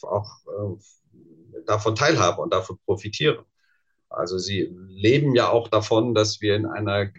auch 0.04 0.30
äh, 0.47 1.62
davon 1.65 1.95
teilhaben 1.95 2.39
und 2.39 2.54
davon 2.54 2.78
profitieren. 2.86 3.45
Also 4.10 4.38
sie 4.38 4.76
leben 4.89 5.36
ja 5.36 5.50
auch 5.50 5.69
davon, 5.69 6.13
dass 6.13 6.41
wir 6.41 6.56
in 6.56 6.65
einer, 6.65 7.10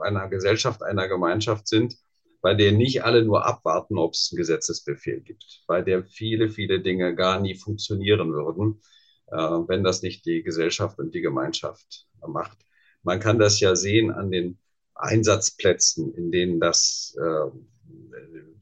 einer 0.00 0.28
Gesellschaft, 0.28 0.82
einer 0.82 1.08
Gemeinschaft 1.08 1.66
sind, 1.66 1.96
bei 2.42 2.54
der 2.54 2.72
nicht 2.72 3.04
alle 3.04 3.24
nur 3.24 3.46
abwarten, 3.46 3.98
ob 3.98 4.12
es 4.12 4.30
einen 4.30 4.38
Gesetzesbefehl 4.38 5.20
gibt, 5.20 5.62
bei 5.66 5.82
der 5.82 6.04
viele, 6.04 6.48
viele 6.48 6.80
Dinge 6.80 7.14
gar 7.14 7.40
nie 7.40 7.54
funktionieren 7.54 8.32
würden, 8.32 8.80
äh, 9.28 9.36
wenn 9.36 9.84
das 9.84 10.02
nicht 10.02 10.26
die 10.26 10.42
Gesellschaft 10.42 10.98
und 10.98 11.14
die 11.14 11.20
Gemeinschaft 11.20 12.06
macht. 12.26 12.58
Man 13.02 13.20
kann 13.20 13.38
das 13.38 13.60
ja 13.60 13.76
sehen 13.76 14.10
an 14.10 14.30
den 14.30 14.58
Einsatzplätzen, 14.94 16.14
in 16.14 16.30
denen 16.30 16.60
das, 16.60 17.16
äh, 17.18 17.48
in 17.88 18.54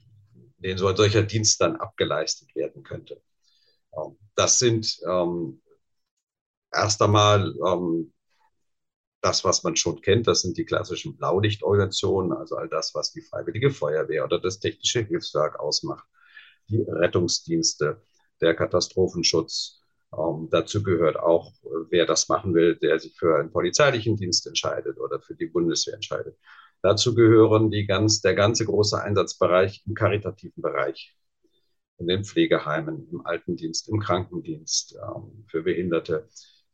denen 0.58 0.78
so 0.78 0.86
ein 0.86 0.96
solcher 0.96 1.22
Dienst 1.22 1.60
dann 1.60 1.76
abgeleistet 1.76 2.54
werden 2.54 2.82
könnte. 2.82 3.20
Ähm, 3.96 4.16
das 4.34 4.58
sind 4.58 5.00
ähm, 5.06 5.60
erst 6.72 7.02
einmal 7.02 7.54
ähm, 7.66 8.12
das, 9.20 9.44
was 9.44 9.64
man 9.64 9.76
schon 9.76 10.00
kennt, 10.00 10.26
das 10.26 10.42
sind 10.42 10.56
die 10.56 10.64
klassischen 10.64 11.16
Blaulichtorganisationen, 11.16 12.32
also 12.32 12.56
all 12.56 12.68
das, 12.68 12.94
was 12.94 13.12
die 13.12 13.20
Freiwillige 13.22 13.70
Feuerwehr 13.70 14.24
oder 14.24 14.38
das 14.40 14.60
Technische 14.60 15.00
Hilfswerk 15.04 15.58
ausmacht, 15.58 16.06
die 16.68 16.80
Rettungsdienste, 16.82 18.00
der 18.40 18.54
Katastrophenschutz. 18.54 19.82
Ähm, 20.16 20.48
dazu 20.50 20.82
gehört 20.82 21.18
auch, 21.18 21.52
wer 21.90 22.06
das 22.06 22.28
machen 22.28 22.54
will, 22.54 22.76
der 22.76 22.98
sich 22.98 23.16
für 23.18 23.38
einen 23.38 23.50
polizeilichen 23.50 24.16
Dienst 24.16 24.46
entscheidet 24.46 24.98
oder 24.98 25.20
für 25.20 25.34
die 25.34 25.46
Bundeswehr 25.46 25.94
entscheidet. 25.94 26.36
Dazu 26.82 27.14
gehören 27.14 27.70
die 27.70 27.86
ganz, 27.86 28.20
der 28.20 28.34
ganze 28.34 28.64
große 28.64 29.02
Einsatzbereich 29.02 29.82
im 29.86 29.94
karitativen 29.94 30.62
Bereich, 30.62 31.16
in 31.98 32.06
den 32.06 32.24
Pflegeheimen, 32.24 33.08
im 33.10 33.26
Altendienst, 33.26 33.88
im 33.88 33.98
Krankendienst, 33.98 34.96
ähm, 34.96 35.44
für 35.48 35.62
Behinderte 35.62 36.28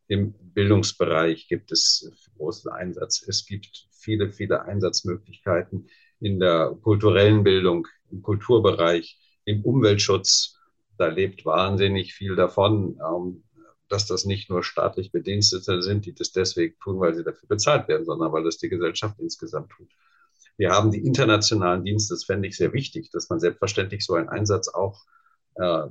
im 0.07 0.35
Bildungsbereich 0.53 1.49
gibt 1.49 1.73
es 1.73 2.11
großen 2.37 2.71
Einsatz. 2.71 3.25
Es 3.27 3.47
gibt 3.47 3.89
viele, 3.91 4.33
viele 4.33 4.63
Einsatzmöglichkeiten 4.63 5.89
in 6.21 6.39
der 6.39 6.77
kulturellen 6.83 7.43
Bildung, 7.43 7.87
im 8.11 8.23
Kulturbereich, 8.23 9.19
im 9.45 9.65
Umweltschutz. 9.65 10.54
Da 10.97 11.09
lebt 11.09 11.45
wahnsinnig 11.45 12.15
viel 12.15 12.37
davon, 12.37 12.99
ähm, 13.01 13.45
dass 13.89 14.07
das 14.07 14.25
nicht 14.25 14.51
nur 14.51 14.63
staatlich 14.63 15.13
Bedienstete 15.13 15.83
sind, 15.83 16.07
die 16.07 16.15
das 16.15 16.33
deswegen 16.33 16.79
tun, 16.81 17.01
weil 17.01 17.15
sie 17.15 17.25
dafür 17.25 17.49
bezahlt 17.49 17.89
werden, 17.89 18.05
sondern 18.05 18.33
weil 18.33 18.45
das 18.45 18.59
die 18.59 18.69
Gesellschaft 18.69 19.19
insgesamt 19.21 19.71
tut. 19.71 19.91
Wir 20.57 20.71
haben 20.71 20.91
die 20.91 21.05
internationalen 21.05 21.85
Dienste, 21.85 22.15
das 22.15 22.25
fände 22.25 22.49
ich 22.49 22.57
sehr 22.57 22.73
wichtig, 22.73 23.11
dass 23.11 23.29
man 23.29 23.41
selbstverständlich 23.41 24.05
so 24.05 24.15
einen 24.15 24.29
Einsatz 24.29 24.69
auch 24.69 25.05
äh, 25.57 25.87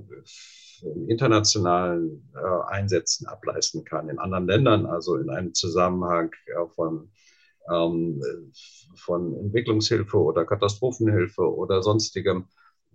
in 0.82 1.10
internationalen 1.10 2.30
äh, 2.36 2.74
Einsätzen 2.74 3.28
ableisten 3.28 3.84
kann, 3.84 4.10
in 4.10 4.20
anderen 4.20 4.48
Ländern, 4.48 4.86
also 4.86 5.16
in 5.16 5.30
einem 5.30 5.54
Zusammenhang 5.54 6.32
äh, 6.48 6.68
von, 6.76 7.12
ähm, 7.72 8.22
von 8.96 9.34
Entwicklungshilfe 9.38 10.18
oder 10.18 10.46
Katastrophenhilfe 10.46 11.42
oder 11.42 11.82
sonstigem 11.82 12.48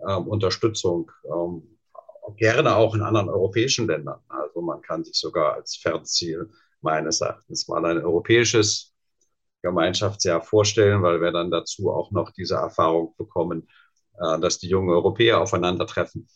ähm, 0.07 0.27
Unterstützung, 0.27 1.11
ähm, 1.25 1.78
gerne 2.37 2.77
auch 2.77 2.95
in 2.95 3.03
anderen 3.03 3.29
europäischen 3.29 3.87
Ländern. 3.87 4.21
Also 4.29 4.61
man 4.61 4.81
kann 4.83 5.05
sich 5.05 5.17
sogar 5.17 5.55
als 5.55 5.77
Fernziel 5.77 6.51
meines 6.81 7.21
Erachtens 7.21 7.69
mal 7.69 7.85
ein 7.85 7.99
europäisches 7.99 8.95
Gemeinschaftsjahr 9.63 10.41
vorstellen, 10.41 11.03
weil 11.03 11.21
wir 11.21 11.33
dann 11.33 11.51
dazu 11.51 11.91
auch 11.91 12.11
noch 12.11 12.31
diese 12.31 12.55
Erfahrung 12.55 13.15
bekommen, 13.17 13.69
äh, 14.19 14.39
dass 14.41 14.59
die 14.59 14.69
jungen 14.69 14.91
Europäer 14.91 15.41
aufeinandertreffen 15.41 16.29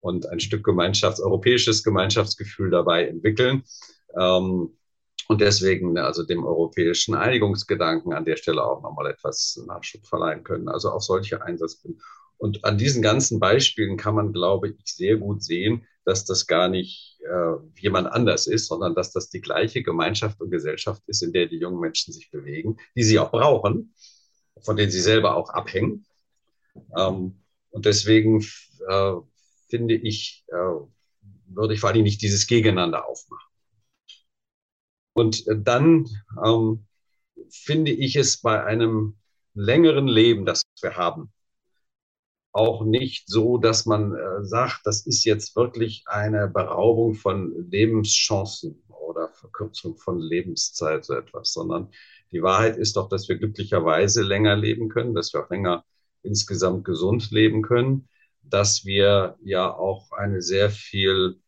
und 0.00 0.26
ein 0.26 0.40
Stück 0.40 0.66
Gemeinschafts-, 0.66 1.22
europäisches 1.22 1.82
Gemeinschaftsgefühl 1.82 2.70
dabei 2.70 3.06
entwickeln. 3.06 3.64
Ähm, 4.18 4.76
und 5.28 5.40
deswegen 5.40 5.96
also 5.98 6.24
dem 6.24 6.44
europäischen 6.44 7.14
Einigungsgedanken 7.14 8.12
an 8.12 8.24
der 8.24 8.36
Stelle 8.36 8.64
auch 8.64 8.82
nochmal 8.82 9.10
etwas 9.10 9.62
Nachschub 9.66 10.06
verleihen 10.06 10.44
können. 10.44 10.68
Also 10.68 10.90
auch 10.90 11.00
solche 11.00 11.42
Einsatzgründe. 11.42 12.02
Und 12.42 12.64
an 12.64 12.76
diesen 12.76 13.02
ganzen 13.02 13.38
Beispielen 13.38 13.96
kann 13.96 14.16
man, 14.16 14.32
glaube 14.32 14.70
ich, 14.70 14.74
sehr 14.84 15.16
gut 15.16 15.44
sehen, 15.44 15.86
dass 16.04 16.24
das 16.24 16.48
gar 16.48 16.68
nicht 16.68 17.20
äh, 17.20 17.54
jemand 17.78 18.08
anders 18.08 18.48
ist, 18.48 18.66
sondern 18.66 18.96
dass 18.96 19.12
das 19.12 19.30
die 19.30 19.40
gleiche 19.40 19.84
Gemeinschaft 19.84 20.40
und 20.40 20.50
Gesellschaft 20.50 21.04
ist, 21.06 21.22
in 21.22 21.32
der 21.32 21.46
die 21.46 21.58
jungen 21.58 21.78
Menschen 21.78 22.12
sich 22.12 22.32
bewegen, 22.32 22.78
die 22.96 23.04
sie 23.04 23.20
auch 23.20 23.30
brauchen, 23.30 23.94
von 24.60 24.76
denen 24.76 24.90
sie 24.90 24.98
selber 24.98 25.36
auch 25.36 25.50
abhängen. 25.50 26.04
Ähm, 26.98 27.44
und 27.70 27.86
deswegen 27.86 28.44
äh, 28.88 29.12
finde 29.68 29.94
ich, 29.94 30.44
äh, 30.48 30.80
würde 31.46 31.74
ich 31.74 31.78
vor 31.78 31.90
allem 31.90 32.02
nicht 32.02 32.22
dieses 32.22 32.48
Gegeneinander 32.48 33.06
aufmachen. 33.06 33.52
Und 35.12 35.46
äh, 35.46 35.54
dann 35.62 36.08
ähm, 36.44 36.88
finde 37.50 37.92
ich 37.92 38.16
es 38.16 38.38
bei 38.38 38.64
einem 38.64 39.16
längeren 39.54 40.08
Leben, 40.08 40.44
das 40.44 40.64
wir 40.80 40.96
haben, 40.96 41.32
auch 42.52 42.84
nicht 42.84 43.28
so, 43.28 43.58
dass 43.58 43.86
man 43.86 44.14
äh, 44.14 44.44
sagt, 44.44 44.80
das 44.84 45.06
ist 45.06 45.24
jetzt 45.24 45.56
wirklich 45.56 46.04
eine 46.06 46.48
Beraubung 46.48 47.14
von 47.14 47.52
Lebenschancen 47.70 48.82
oder 48.88 49.28
Verkürzung 49.30 49.96
von 49.96 50.20
Lebenszeit, 50.20 51.04
so 51.04 51.14
etwas, 51.14 51.52
sondern 51.52 51.90
die 52.30 52.42
Wahrheit 52.42 52.76
ist 52.76 52.96
doch, 52.96 53.08
dass 53.08 53.28
wir 53.28 53.36
glücklicherweise 53.36 54.22
länger 54.22 54.56
leben 54.56 54.88
können, 54.88 55.14
dass 55.14 55.32
wir 55.32 55.44
auch 55.44 55.50
länger 55.50 55.84
insgesamt 56.22 56.84
gesund 56.84 57.30
leben 57.30 57.62
können 57.62 58.08
dass 58.42 58.84
wir 58.84 59.36
ja 59.42 59.72
auch 59.74 60.12
eine 60.12 60.42
sehr 60.42 60.70
viel 60.70 61.40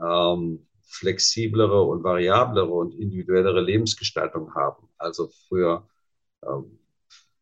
ähm, 0.00 0.66
flexiblere 0.84 1.82
und 1.82 2.04
variablere 2.04 2.70
und 2.70 2.94
individuellere 2.94 3.60
Lebensgestaltung 3.60 4.54
haben. 4.54 4.88
Also 4.98 5.30
früher 5.48 5.88
ähm, 6.46 6.78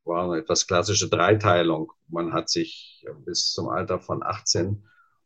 war 0.04 0.24
eine 0.24 0.40
etwas 0.40 0.66
klassische 0.66 1.08
Dreiteilung. 1.08 1.92
Man 2.08 2.32
hat 2.32 2.48
sich 2.48 3.04
bis 3.24 3.52
zum 3.52 3.68
Alter 3.68 4.00
von 4.00 4.22
18 4.22 4.82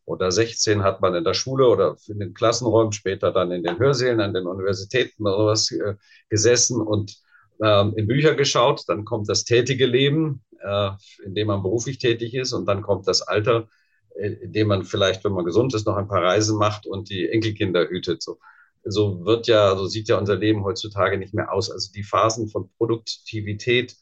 oder 0.07 0.31
16 0.31 0.83
hat 0.83 1.01
man 1.01 1.15
in 1.15 1.25
der 1.25 1.35
Schule 1.35 1.67
oder 1.67 1.97
in 2.09 2.19
den 2.19 2.35
Klassenräumen, 2.35 2.93
später 2.93 3.33
dann 3.33 3.51
in 3.53 3.63
den 3.63 3.79
Hörsälen 3.79 4.21
an 4.21 4.35
den 4.35 4.47
Universitäten 4.47 5.27
oder 5.27 5.37
sowas 5.37 5.71
äh, 5.71 5.95
gesessen 6.29 6.81
und 6.81 7.17
ähm, 7.63 7.95
in 7.97 8.07
Bücher 8.07 8.35
geschaut. 8.35 8.85
Dann 8.87 9.05
kommt 9.05 9.29
das 9.29 9.45
tätige 9.45 9.87
Leben, 9.87 10.45
äh, 10.61 10.91
in 11.25 11.35
dem 11.35 11.47
man 11.47 11.63
beruflich 11.63 11.99
tätig 11.99 12.35
ist. 12.35 12.53
Und 12.53 12.67
dann 12.67 12.83
kommt 12.83 13.09
das 13.09 13.23
Alter, 13.23 13.69
äh, 14.17 14.29
in 14.29 14.53
dem 14.53 14.69
man 14.69 14.85
vielleicht, 14.85 15.25
wenn 15.25 15.33
man 15.33 15.47
gesund 15.47 15.75
ist, 15.75 15.87
noch 15.87 15.97
ein 15.97 16.09
paar 16.09 16.23
Reisen 16.23 16.59
macht 16.59 16.87
und 16.87 17.09
die 17.09 17.29
Enkelkinder 17.29 17.89
hütet. 17.89 18.23
So, 18.23 18.39
so 18.85 19.25
wird 19.25 19.47
ja, 19.47 19.75
so 19.75 19.87
sieht 19.87 20.09
ja 20.09 20.19
unser 20.19 20.37
Leben 20.37 20.65
heutzutage 20.65 21.17
nicht 21.17 21.33
mehr 21.33 21.51
aus. 21.51 21.71
Also 21.71 21.91
die 21.93 22.03
Phasen 22.03 22.49
von 22.49 22.71
Produktivität, 22.77 23.97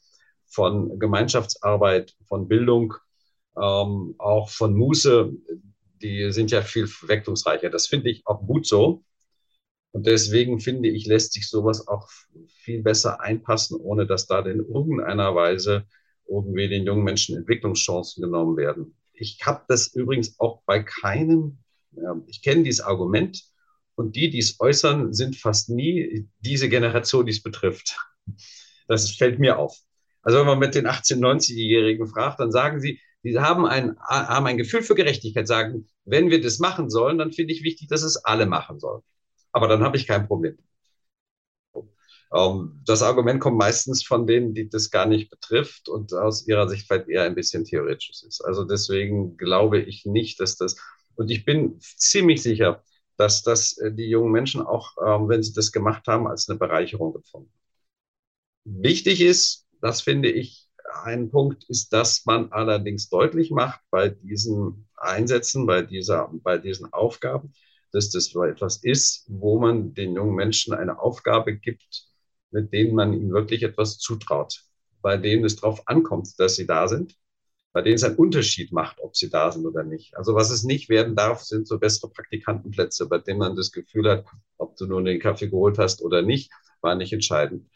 von 0.53 0.99
Gemeinschaftsarbeit, 0.99 2.15
von 2.29 2.47
Bildung, 2.47 2.95
ähm, 3.57 4.15
auch 4.19 4.51
von 4.51 4.75
Muße, 4.75 5.33
die 6.03 6.31
sind 6.33 6.51
ja 6.51 6.63
viel 6.63 6.87
verwechslungsreicher. 6.87 7.71
Das 7.71 7.87
finde 7.87 8.11
ich 8.11 8.23
auch 8.27 8.47
gut 8.47 8.67
so. 8.67 9.05
Und 9.93 10.07
deswegen 10.07 10.59
finde 10.61 10.89
ich, 10.89 11.07
lässt 11.07 11.33
sich 11.35 11.49
sowas 11.49 11.87
auch 11.87 12.09
viel 12.49 12.83
besser 12.83 13.21
einpassen, 13.21 13.79
ohne 13.79 14.07
dass 14.07 14.27
da 14.27 14.41
in 14.41 14.61
irgendeiner 14.61 15.35
Weise 15.35 15.85
irgendwie 16.29 16.69
den 16.69 16.85
jungen 16.85 17.05
Menschen 17.05 17.37
Entwicklungschancen 17.37 18.23
genommen 18.23 18.57
werden. 18.57 18.97
Ich 19.13 19.45
habe 19.45 19.65
das 19.69 19.89
übrigens 19.89 20.39
auch 20.41 20.63
bei 20.65 20.83
keinem, 20.83 21.59
ich 22.27 22.43
kenne 22.43 22.63
dieses 22.63 22.81
Argument 22.81 23.43
und 23.95 24.17
die, 24.17 24.31
die 24.31 24.39
es 24.39 24.59
äußern, 24.59 25.13
sind 25.13 25.37
fast 25.37 25.69
nie 25.69 26.27
diese 26.41 26.71
Generation, 26.71 27.27
die 27.27 27.33
es 27.33 27.43
betrifft. 27.43 27.99
Das 28.89 29.11
fällt 29.11 29.39
mir 29.39 29.59
auf. 29.59 29.79
Also 30.23 30.39
wenn 30.39 30.47
man 30.47 30.59
mit 30.59 30.75
den 30.75 30.87
18-, 30.87 31.19
90-Jährigen 31.19 32.07
fragt, 32.07 32.41
dann 32.41 32.53
sagen 32.53 32.81
sie, 32.81 33.01
die 33.25 33.39
haben 33.39 33.67
ein, 33.67 33.97
haben 34.01 34.47
ein 34.47 34.59
Gefühl 34.59 34.83
für 34.83 34.95
Gerechtigkeit, 34.95 35.47
sagen, 35.47 35.89
wenn 36.05 36.31
wir 36.31 36.41
das 36.41 36.59
machen 36.59 36.91
sollen, 36.91 37.19
dann 37.19 37.33
finde 37.33 37.55
ich 37.55 37.63
wichtig, 37.63 37.89
dass 37.89 38.03
es 38.03 38.17
alle 38.17 38.47
machen 38.47 38.81
sollen. 38.81 39.03
Aber 39.53 39.69
dann 39.69 39.83
habe 39.83 39.97
ich 39.97 40.07
kein 40.07 40.27
Problem. 40.27 40.59
Ähm, 42.33 42.81
das 42.87 43.03
Argument 43.03 43.41
kommt 43.41 43.59
meistens 43.59 44.05
von 44.05 44.27
denen, 44.27 44.55
die 44.55 44.69
das 44.69 44.91
gar 44.91 45.07
nicht 45.07 45.31
betrifft 45.31 45.89
und 45.89 46.13
aus 46.15 46.47
ihrer 46.49 46.69
Sicht 46.69 46.87
vielleicht 46.87 47.09
eher 47.09 47.25
ein 47.25 47.35
bisschen 47.35 47.65
theoretisch 47.65 48.11
ist. 48.27 48.41
Also 48.45 48.65
deswegen 48.65 49.37
glaube 49.37 49.81
ich 49.81 50.07
nicht, 50.07 50.41
dass 50.41 50.57
das, 50.57 50.77
und 51.15 51.31
ich 51.31 51.45
bin 51.45 51.79
ziemlich 51.81 52.43
sicher, 52.43 52.83
dass 53.17 53.43
das 53.43 53.77
äh, 53.79 53.93
die 53.93 54.09
jungen 54.09 54.33
Menschen 54.33 54.63
auch, 54.63 54.97
ähm, 55.05 55.29
wenn 55.29 55.43
sie 55.43 55.53
das 55.53 55.73
gemacht 55.73 56.07
haben, 56.07 56.27
als 56.27 56.49
eine 56.49 56.59
Bereicherung 56.59 57.15
empfunden. 57.15 57.53
Wichtig 58.65 59.21
ist, 59.21 59.67
das 59.83 60.03
finde 60.03 60.31
ich, 60.31 60.69
ein 61.05 61.31
Punkt 61.31 61.65
ist, 61.69 61.93
dass 61.93 62.25
man 62.27 62.53
allerdings 62.53 63.11
deutlich 63.11 63.51
macht 63.51 63.81
bei 63.91 64.11
diesen 64.11 64.89
Einsätzen, 64.97 65.67
bei, 65.67 65.83
dieser, 65.83 66.31
bei 66.33 66.59
diesen 66.59 66.93
Aufgaben, 66.93 67.53
dass 67.93 68.11
das 68.11 68.35
etwas 68.35 68.79
ist, 68.85 69.27
wo 69.29 69.59
man 69.61 69.95
den 69.95 70.15
jungen 70.15 70.35
Menschen 70.37 70.75
eine 70.75 71.01
Aufgabe 71.01 71.57
gibt, 71.57 72.07
mit 72.51 72.73
denen 72.73 72.95
man 72.95 73.13
ihnen 73.13 73.33
wirklich 73.33 73.63
etwas 73.65 73.99
zutraut, 73.99 74.65
bei 75.03 75.17
denen 75.19 75.45
es 75.45 75.57
darauf 75.57 75.89
ankommt, 75.89 76.29
dass 76.39 76.57
sie 76.57 76.67
da 76.67 76.89
sind, 76.89 77.17
bei 77.73 77.83
denen 77.83 77.97
es 77.97 78.05
einen 78.05 78.17
Unterschied 78.17 78.73
macht, 78.73 79.01
ob 79.01 79.17
sie 79.17 79.31
da 79.31 79.51
sind 79.53 79.67
oder 79.67 79.85
nicht. 79.85 80.17
Also 80.17 80.35
was 80.35 80.51
es 80.51 80.65
nicht 80.65 80.89
werden 80.91 81.17
darf, 81.17 81.43
sind 81.43 81.67
so 81.67 81.79
bessere 81.79 82.11
Praktikantenplätze, 82.11 83.09
bei 83.09 83.19
denen 83.19 83.39
man 83.41 83.57
das 83.57 83.73
Gefühl 83.73 84.09
hat, 84.11 84.27
ob 84.59 84.77
du 84.77 84.87
nur 84.87 85.03
den 85.03 85.21
Kaffee 85.21 85.49
geholt 85.49 85.79
hast 85.79 86.03
oder 86.03 86.23
nicht, 86.23 86.53
war 86.83 86.95
nicht 86.95 87.13
entscheidend. 87.13 87.69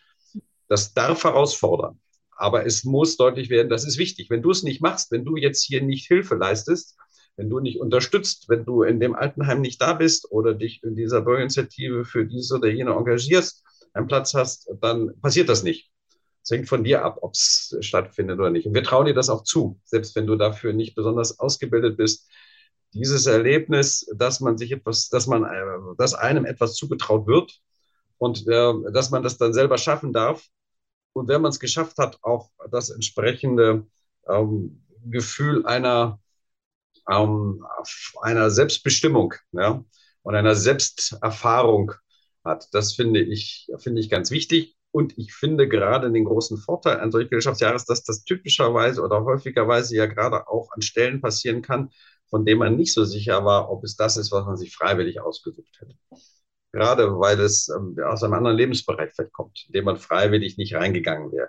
Das 0.69 0.95
darf 0.95 1.25
herausfordern. 1.25 2.01
Aber 2.37 2.67
es 2.67 2.85
muss 2.85 3.17
deutlich 3.17 3.49
werden, 3.51 3.71
das 3.71 3.87
ist 3.87 3.99
wichtig. 3.99 4.29
Wenn 4.31 4.43
du 4.43 4.51
es 4.51 4.63
nicht 4.63 4.83
machst, 4.83 5.11
wenn 5.11 5.25
du 5.25 5.37
jetzt 5.37 5.63
hier 5.63 5.83
nicht 5.83 6.07
Hilfe 6.07 6.35
leistest, 6.35 6.97
wenn 7.37 7.51
du 7.51 7.61
nicht 7.61 7.81
unterstützt, 7.81 8.49
wenn 8.49 8.65
du 8.65 8.83
in 8.83 9.01
dem 9.01 9.15
Altenheim 9.15 9.61
nicht 9.61 9.81
da 9.81 9.95
bist 9.95 10.31
oder 10.31 10.55
dich 10.55 10.83
in 10.83 10.97
dieser 10.97 11.23
Bürgerinitiative 11.23 12.05
für 12.05 12.27
diese 12.27 12.57
oder 12.57 12.69
jene 12.69 12.93
engagierst, 12.93 13.63
einen 13.93 14.07
Platz 14.07 14.35
hast, 14.35 14.71
dann 14.81 15.19
passiert 15.21 15.49
das 15.49 15.63
nicht. 15.63 15.91
Es 16.43 16.51
hängt 16.51 16.69
von 16.69 16.85
dir 16.85 17.05
ab, 17.05 17.19
ob 17.23 17.33
es 17.33 17.77
stattfindet 17.81 18.39
oder 18.39 18.51
nicht. 18.51 18.67
Und 18.67 18.75
wir 18.75 18.85
trauen 18.85 19.07
dir 19.07 19.15
das 19.15 19.31
auch 19.31 19.43
zu, 19.43 19.81
selbst 19.85 20.15
wenn 20.15 20.27
du 20.27 20.37
dafür 20.37 20.73
nicht 20.73 20.95
besonders 20.95 21.41
ausgebildet 21.41 21.97
bist. 21.97 22.29
Dieses 22.95 23.27
Erlebnis, 23.27 24.07
dass 24.15 24.41
man 24.41 24.57
sich 24.57 24.71
etwas, 24.73 25.09
dass 25.09 25.27
man, 25.27 25.45
äh, 25.45 25.97
dass 25.99 26.15
einem 26.15 26.45
etwas 26.45 26.75
zugetraut 26.75 27.27
wird 27.27 27.61
und 28.19 28.47
äh, 28.47 28.73
dass 28.93 29.11
man 29.11 29.23
das 29.23 29.39
dann 29.39 29.53
selber 29.53 29.77
schaffen 29.77 30.13
darf. 30.13 30.47
Und 31.17 31.29
wenn 31.29 31.41
man 31.41 31.49
es 31.49 31.61
geschafft 31.61 31.97
hat, 31.97 32.19
auch 32.23 32.51
das 32.71 32.91
entsprechende 32.91 33.87
ähm, 34.29 34.85
Gefühl 35.07 35.65
einer, 35.65 36.21
ähm, 37.11 37.65
einer 38.21 38.51
Selbstbestimmung 38.51 39.33
ja, 39.53 39.83
und 40.21 40.35
einer 40.35 40.55
Selbsterfahrung 40.55 41.93
hat. 42.45 42.69
Das 42.73 42.93
finde 42.93 43.23
ich, 43.23 43.67
finde 43.79 44.03
ich 44.03 44.11
ganz 44.11 44.31
wichtig. 44.31 44.77
Und 44.91 45.17
ich 45.17 45.33
finde 45.33 45.67
gerade 45.69 46.13
den 46.13 46.27
großen 46.27 46.59
Vorteil 46.59 47.01
an 47.01 47.11
solchen 47.11 47.31
Gesellschaftsjahres, 47.31 47.87
dass 47.87 48.03
das 48.05 48.25
typischerweise 48.25 49.01
oder 49.01 49.25
häufigerweise 49.25 49.97
ja 49.97 50.05
gerade 50.05 50.47
auch 50.49 50.71
an 50.73 50.83
Stellen 50.83 51.23
passieren 51.23 51.63
kann, 51.63 51.93
von 52.29 52.45
dem 52.45 52.59
man 52.59 52.77
nicht 52.77 52.93
so 52.93 53.07
sicher 53.07 53.43
war, 53.43 53.71
ob 53.71 53.85
es 53.85 53.97
das 53.97 54.19
ist, 54.19 54.33
was 54.33 54.45
man 54.45 54.59
sich 54.59 54.77
freiwillig 54.77 55.19
ausgesucht 55.23 55.81
hätte. 55.81 55.97
Gerade 56.77 57.19
weil 57.19 57.41
es 57.41 57.71
ähm, 57.71 57.97
aus 58.05 58.23
einem 58.23 58.35
anderen 58.35 58.55
Lebensbereich 58.59 59.15
kommt, 59.33 59.65
in 59.67 59.73
dem 59.73 59.87
man 59.87 59.97
freiwillig 59.97 60.59
nicht 60.59 60.75
reingegangen 60.75 61.33
wäre, 61.33 61.49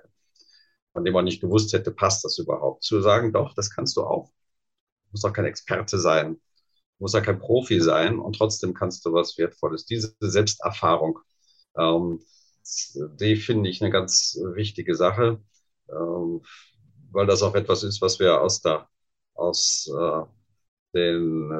von 0.93 1.03
dem 1.03 1.13
man 1.13 1.25
nicht 1.25 1.41
gewusst 1.41 1.73
hätte, 1.73 1.91
passt 1.91 2.23
das 2.23 2.38
überhaupt. 2.38 2.84
Zu 2.86 3.01
sagen, 3.01 3.34
doch, 3.34 3.53
das 3.53 3.69
kannst 3.69 3.97
du 3.97 4.03
auch. 4.03 4.30
Du 4.30 5.11
musst 5.11 5.25
auch 5.25 5.34
kein 5.34 5.43
Experte 5.43 5.99
sein, 5.99 6.39
muss 6.97 7.11
ja 7.11 7.19
kein 7.19 7.39
Profi 7.39 7.82
sein 7.82 8.19
und 8.19 8.38
trotzdem 8.38 8.73
kannst 8.73 9.05
du 9.05 9.11
was 9.11 9.38
Wertvolles. 9.38 9.86
Diese 9.86 10.15
Selbsterfahrung, 10.21 11.19
ähm, 11.78 12.21
die 13.19 13.36
finde 13.36 13.69
ich 13.69 13.82
eine 13.82 13.91
ganz 13.91 14.39
wichtige 14.55 14.95
Sache, 14.95 15.41
ähm, 15.89 16.41
weil 17.11 17.25
das 17.28 17.43
auch 17.43 17.55
etwas 17.55 17.84
ist, 17.84 18.01
was 18.01 18.17
wir 18.19 18.39
aus 18.39 18.61
der, 18.61 18.88
aus, 19.34 19.91
äh, 19.93 20.21
den, 20.93 21.51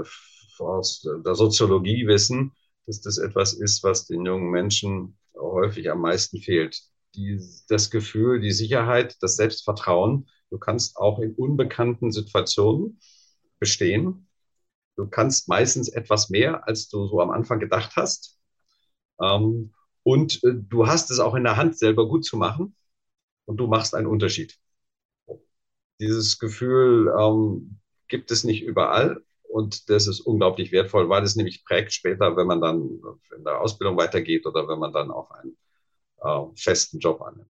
aus 0.58 1.06
der 1.26 1.36
Soziologie 1.36 2.08
wissen, 2.08 2.54
dass 2.88 3.02
das 3.02 3.18
etwas 3.18 3.54
ist, 3.54 3.84
was 3.84 4.08
den 4.08 4.26
jungen 4.26 4.50
Menschen 4.50 5.18
häufig 5.36 5.92
am 5.92 6.02
meisten 6.02 6.40
fehlt. 6.42 6.82
Die, 7.16 7.40
das 7.70 7.92
Gefühl, 7.92 8.40
die 8.42 8.52
Sicherheit, 8.52 9.18
das 9.22 9.36
Selbstvertrauen. 9.36 10.30
Du 10.50 10.58
kannst 10.58 10.98
auch 10.98 11.20
in 11.20 11.34
unbekannten 11.36 12.12
Situationen 12.12 13.00
bestehen 13.60 14.28
Du 14.98 15.08
kannst 15.08 15.48
meistens 15.48 15.90
etwas 15.90 16.30
mehr, 16.30 16.68
als 16.68 16.90
du 16.90 17.06
so 17.08 17.22
am 17.22 17.30
Anfang 17.30 17.60
gedacht 17.60 17.96
hast. 17.96 18.38
Ähm, 19.22 19.74
und 20.04 20.44
äh, 20.44 20.54
du 20.56 20.88
hast 20.88 21.12
es 21.12 21.20
auch 21.20 21.36
in 21.36 21.44
der 21.44 21.58
Hand, 21.58 21.78
selber 21.78 22.08
gut 22.10 22.26
zu 22.26 22.38
machen. 22.38 22.76
Und 23.46 23.58
du 23.58 23.68
machst 23.68 23.96
einen 23.96 24.08
Unterschied. 24.08 24.58
Dieses 26.00 26.40
Gefühl 26.40 27.14
ähm, 27.20 27.80
gibt 28.08 28.32
es 28.32 28.44
nicht 28.44 28.64
überall. 28.64 29.24
Und 29.50 29.90
das 29.90 30.08
ist 30.08 30.22
unglaublich 30.22 30.72
wertvoll, 30.72 31.10
weil 31.10 31.24
es 31.24 31.36
nämlich 31.36 31.64
prägt 31.64 31.94
später, 31.94 32.36
wenn 32.36 32.48
man 32.48 32.62
dann 32.62 32.82
in 33.36 33.44
der 33.44 33.62
Ausbildung 33.62 33.98
weitergeht 33.98 34.46
oder 34.46 34.68
wenn 34.68 34.80
man 34.80 34.94
dann 34.94 35.10
auch 35.12 35.32
einen 35.32 35.58
äh, 36.22 36.56
festen 36.56 37.00
Job 37.00 37.22
annimmt. 37.22 37.50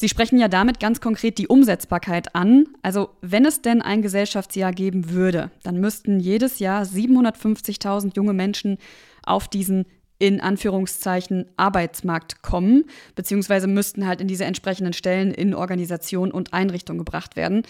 Sie 0.00 0.08
sprechen 0.08 0.38
ja 0.38 0.46
damit 0.46 0.78
ganz 0.78 1.00
konkret 1.00 1.38
die 1.38 1.48
Umsetzbarkeit 1.48 2.36
an. 2.36 2.68
Also 2.82 3.08
wenn 3.20 3.44
es 3.44 3.62
denn 3.62 3.82
ein 3.82 4.00
Gesellschaftsjahr 4.00 4.72
geben 4.72 5.10
würde, 5.10 5.50
dann 5.64 5.80
müssten 5.80 6.20
jedes 6.20 6.60
Jahr 6.60 6.84
750.000 6.84 8.14
junge 8.14 8.32
Menschen 8.32 8.78
auf 9.24 9.48
diesen 9.48 9.86
in 10.20 10.40
Anführungszeichen 10.40 11.46
Arbeitsmarkt 11.56 12.42
kommen, 12.42 12.84
beziehungsweise 13.16 13.66
müssten 13.66 14.06
halt 14.06 14.20
in 14.20 14.28
diese 14.28 14.44
entsprechenden 14.44 14.92
Stellen 14.92 15.32
in 15.32 15.54
Organisation 15.54 16.30
und 16.30 16.52
Einrichtung 16.52 16.98
gebracht 16.98 17.34
werden. 17.34 17.62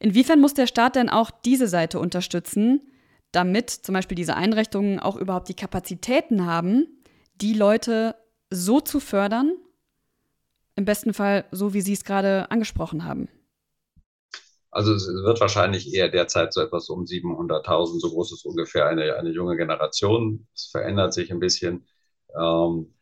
Inwiefern 0.00 0.40
muss 0.40 0.54
der 0.54 0.66
Staat 0.66 0.96
denn 0.96 1.08
auch 1.08 1.30
diese 1.30 1.68
Seite 1.68 1.98
unterstützen, 1.98 2.80
damit 3.32 3.70
zum 3.70 3.94
Beispiel 3.94 4.16
diese 4.16 4.36
Einrichtungen 4.36 4.98
auch 5.00 5.16
überhaupt 5.16 5.48
die 5.48 5.54
Kapazitäten 5.54 6.46
haben, 6.46 6.86
die 7.40 7.54
Leute 7.54 8.14
so 8.50 8.80
zu 8.80 9.00
fördern 9.00 9.52
im 10.76 10.84
besten 10.84 11.14
Fall 11.14 11.46
so, 11.50 11.72
wie 11.72 11.80
Sie 11.80 11.94
es 11.94 12.04
gerade 12.04 12.50
angesprochen 12.50 13.04
haben? 13.04 13.28
Also 14.70 14.92
es 14.92 15.06
wird 15.08 15.40
wahrscheinlich 15.40 15.92
eher 15.94 16.10
derzeit 16.10 16.52
so 16.52 16.60
etwas 16.60 16.90
um 16.90 17.04
700.000, 17.04 17.98
so 17.98 18.10
groß 18.10 18.32
ist 18.32 18.44
ungefähr 18.44 18.86
eine, 18.86 19.16
eine 19.16 19.30
junge 19.30 19.56
Generation. 19.56 20.46
Es 20.54 20.66
verändert 20.66 21.14
sich 21.14 21.32
ein 21.32 21.40
bisschen. 21.40 21.88
Ähm, 22.38 22.94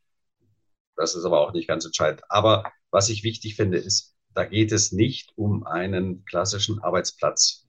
das 0.97 1.17
ist 1.17 1.25
aber 1.25 1.41
auch 1.41 1.53
nicht 1.53 1.67
ganz 1.67 1.85
entscheidend. 1.85 2.23
Aber 2.29 2.63
was 2.93 3.09
ich 3.09 3.25
wichtig 3.25 3.57
finde, 3.57 3.79
ist, 3.79 4.14
da 4.35 4.45
geht 4.45 4.73
es 4.73 4.93
nicht 4.93 5.33
um 5.37 5.67
einen 5.67 6.25
klassischen 6.25 6.83
Arbeitsplatz. 6.83 7.67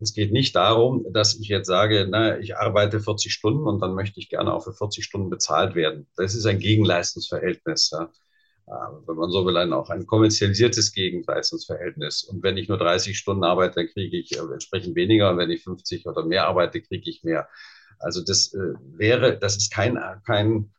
Es 0.00 0.12
geht 0.12 0.32
nicht 0.32 0.54
darum, 0.56 1.06
dass 1.12 1.34
ich 1.34 1.48
jetzt 1.48 1.66
sage, 1.66 2.06
na, 2.08 2.38
ich 2.38 2.56
arbeite 2.56 3.00
40 3.00 3.32
Stunden 3.32 3.66
und 3.66 3.80
dann 3.80 3.94
möchte 3.94 4.20
ich 4.20 4.28
gerne 4.28 4.52
auch 4.52 4.64
für 4.64 4.74
40 4.74 5.04
Stunden 5.04 5.30
bezahlt 5.30 5.74
werden. 5.74 6.06
Das 6.16 6.34
ist 6.34 6.46
ein 6.46 6.58
Gegenleistungsverhältnis. 6.58 7.90
Ja. 7.92 8.10
Äh, 8.66 8.72
wenn 9.06 9.16
man 9.16 9.30
so 9.30 9.44
will, 9.44 9.56
ein, 9.56 9.72
auch 9.72 9.90
ein 9.90 10.06
kommerzialisiertes 10.06 10.92
Gegenleistungsverhältnis. 10.92 12.24
Und 12.24 12.42
wenn 12.42 12.56
ich 12.56 12.68
nur 12.68 12.78
30 12.78 13.16
Stunden 13.18 13.44
arbeite, 13.44 13.76
dann 13.76 13.88
kriege 13.88 14.16
ich 14.16 14.36
äh, 14.36 14.40
entsprechend 14.40 14.96
weniger. 14.96 15.30
Und 15.30 15.38
wenn 15.38 15.50
ich 15.50 15.62
50 15.62 16.06
oder 16.06 16.24
mehr 16.24 16.46
arbeite, 16.46 16.80
kriege 16.80 17.08
ich 17.08 17.24
mehr. 17.24 17.48
Also 17.98 18.22
das 18.22 18.54
äh, 18.54 18.74
wäre, 18.96 19.38
das 19.38 19.56
ist 19.56 19.72
kein, 19.72 19.98
kein, 20.26 20.70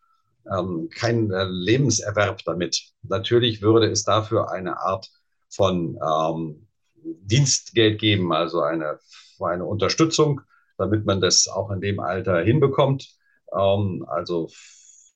ähm, 0.51 0.89
kein 0.89 1.31
äh, 1.31 1.45
Lebenserwerb 1.45 2.43
damit. 2.45 2.91
Natürlich 3.03 3.61
würde 3.61 3.89
es 3.89 4.03
dafür 4.03 4.51
eine 4.51 4.79
Art 4.79 5.09
von 5.49 5.97
ähm, 6.03 6.67
Dienstgeld 7.03 7.99
geben, 7.99 8.33
also 8.33 8.61
eine, 8.61 8.99
eine 9.39 9.65
Unterstützung, 9.65 10.41
damit 10.77 11.05
man 11.05 11.21
das 11.21 11.47
auch 11.47 11.71
in 11.71 11.81
dem 11.81 11.99
Alter 11.99 12.41
hinbekommt. 12.41 13.09
Ähm, 13.57 14.05
also 14.07 14.49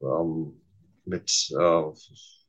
ähm, 0.02 0.62
mit 1.06 1.52
äh, 1.58 1.84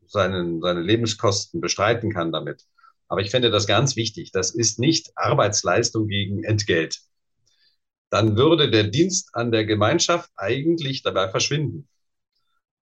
seinen, 0.07 0.61
seine 0.61 0.81
Lebenskosten 0.81 1.61
bestreiten 1.61 2.13
kann 2.13 2.33
damit. 2.33 2.65
Aber 3.09 3.23
ich 3.23 3.31
finde 3.31 3.51
das 3.51 3.67
ganz 3.67 3.97
wichtig. 3.97 4.31
Das 4.33 4.51
ist 4.51 4.79
nicht 4.79 5.11
Arbeitsleistung 5.17 6.07
gegen 6.07 6.45
Entgelt. 6.45 7.01
Dann 8.11 8.37
würde 8.37 8.71
der 8.71 8.85
Dienst 8.85 9.31
an 9.35 9.51
der 9.53 9.65
Gemeinschaft 9.65 10.31
eigentlich 10.37 11.03
dabei 11.03 11.29
verschwinden. 11.29 11.89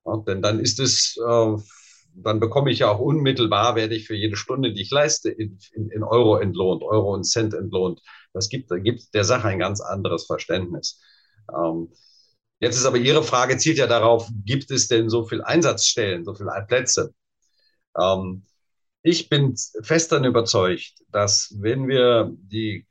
Ja, 0.06 0.18
denn 0.28 0.41
dann 0.41 0.60
ist 0.60 0.80
es, 0.80 1.18
äh, 1.18 1.56
dann 2.16 2.39
bekomme 2.39 2.72
ich 2.72 2.80
ja 2.80 2.89
auch 2.91 2.99
unmittelbar, 2.99 3.76
werde 3.76 3.95
ich 3.95 4.06
für 4.08 4.16
jede 4.16 4.36
Stunde, 4.36 4.74
die 4.74 4.82
ich 4.82 4.91
leiste, 4.91 5.30
in, 5.32 5.58
in, 5.74 5.89
in 5.89 6.04
Euro 6.04 6.38
entlohnt, 6.38 6.84
Euro 6.84 7.14
und 7.14 7.24
Cent 7.24 7.54
entlohnt. 7.54 8.01
Das 8.34 8.49
gibt, 8.49 8.70
gibt 8.84 9.14
der 9.14 9.24
Sache 9.24 9.47
ein 9.47 9.60
ganz 9.60 9.82
anderes 9.82 10.26
Verständnis. 10.26 11.01
Ähm, 11.54 11.89
Jetzt 12.60 12.78
ist 12.78 12.86
aber 12.86 12.97
Ihre 12.97 13.24
Frage, 13.24 13.58
zielt 13.58 13.78
ja 13.78 13.88
darauf, 13.88 14.30
gibt 14.45 14.72
es 14.72 14.88
denn 14.88 15.10
so 15.10 15.26
viel 15.26 15.41
Einsatzstellen, 15.43 16.26
so 16.26 16.34
viele 16.34 16.51
Plätze? 16.68 17.14
Ähm, 17.99 18.45
ich 19.04 19.30
bin 19.30 19.56
fest 19.84 20.12
daran 20.12 20.26
überzeugt, 20.26 20.93
dass 21.12 21.56
wenn 21.60 21.88
wir 21.88 22.32
die 22.38 22.88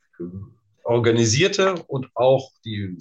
organisierte 0.83 1.75
und 1.87 2.09
auch 2.15 2.51
die 2.65 2.97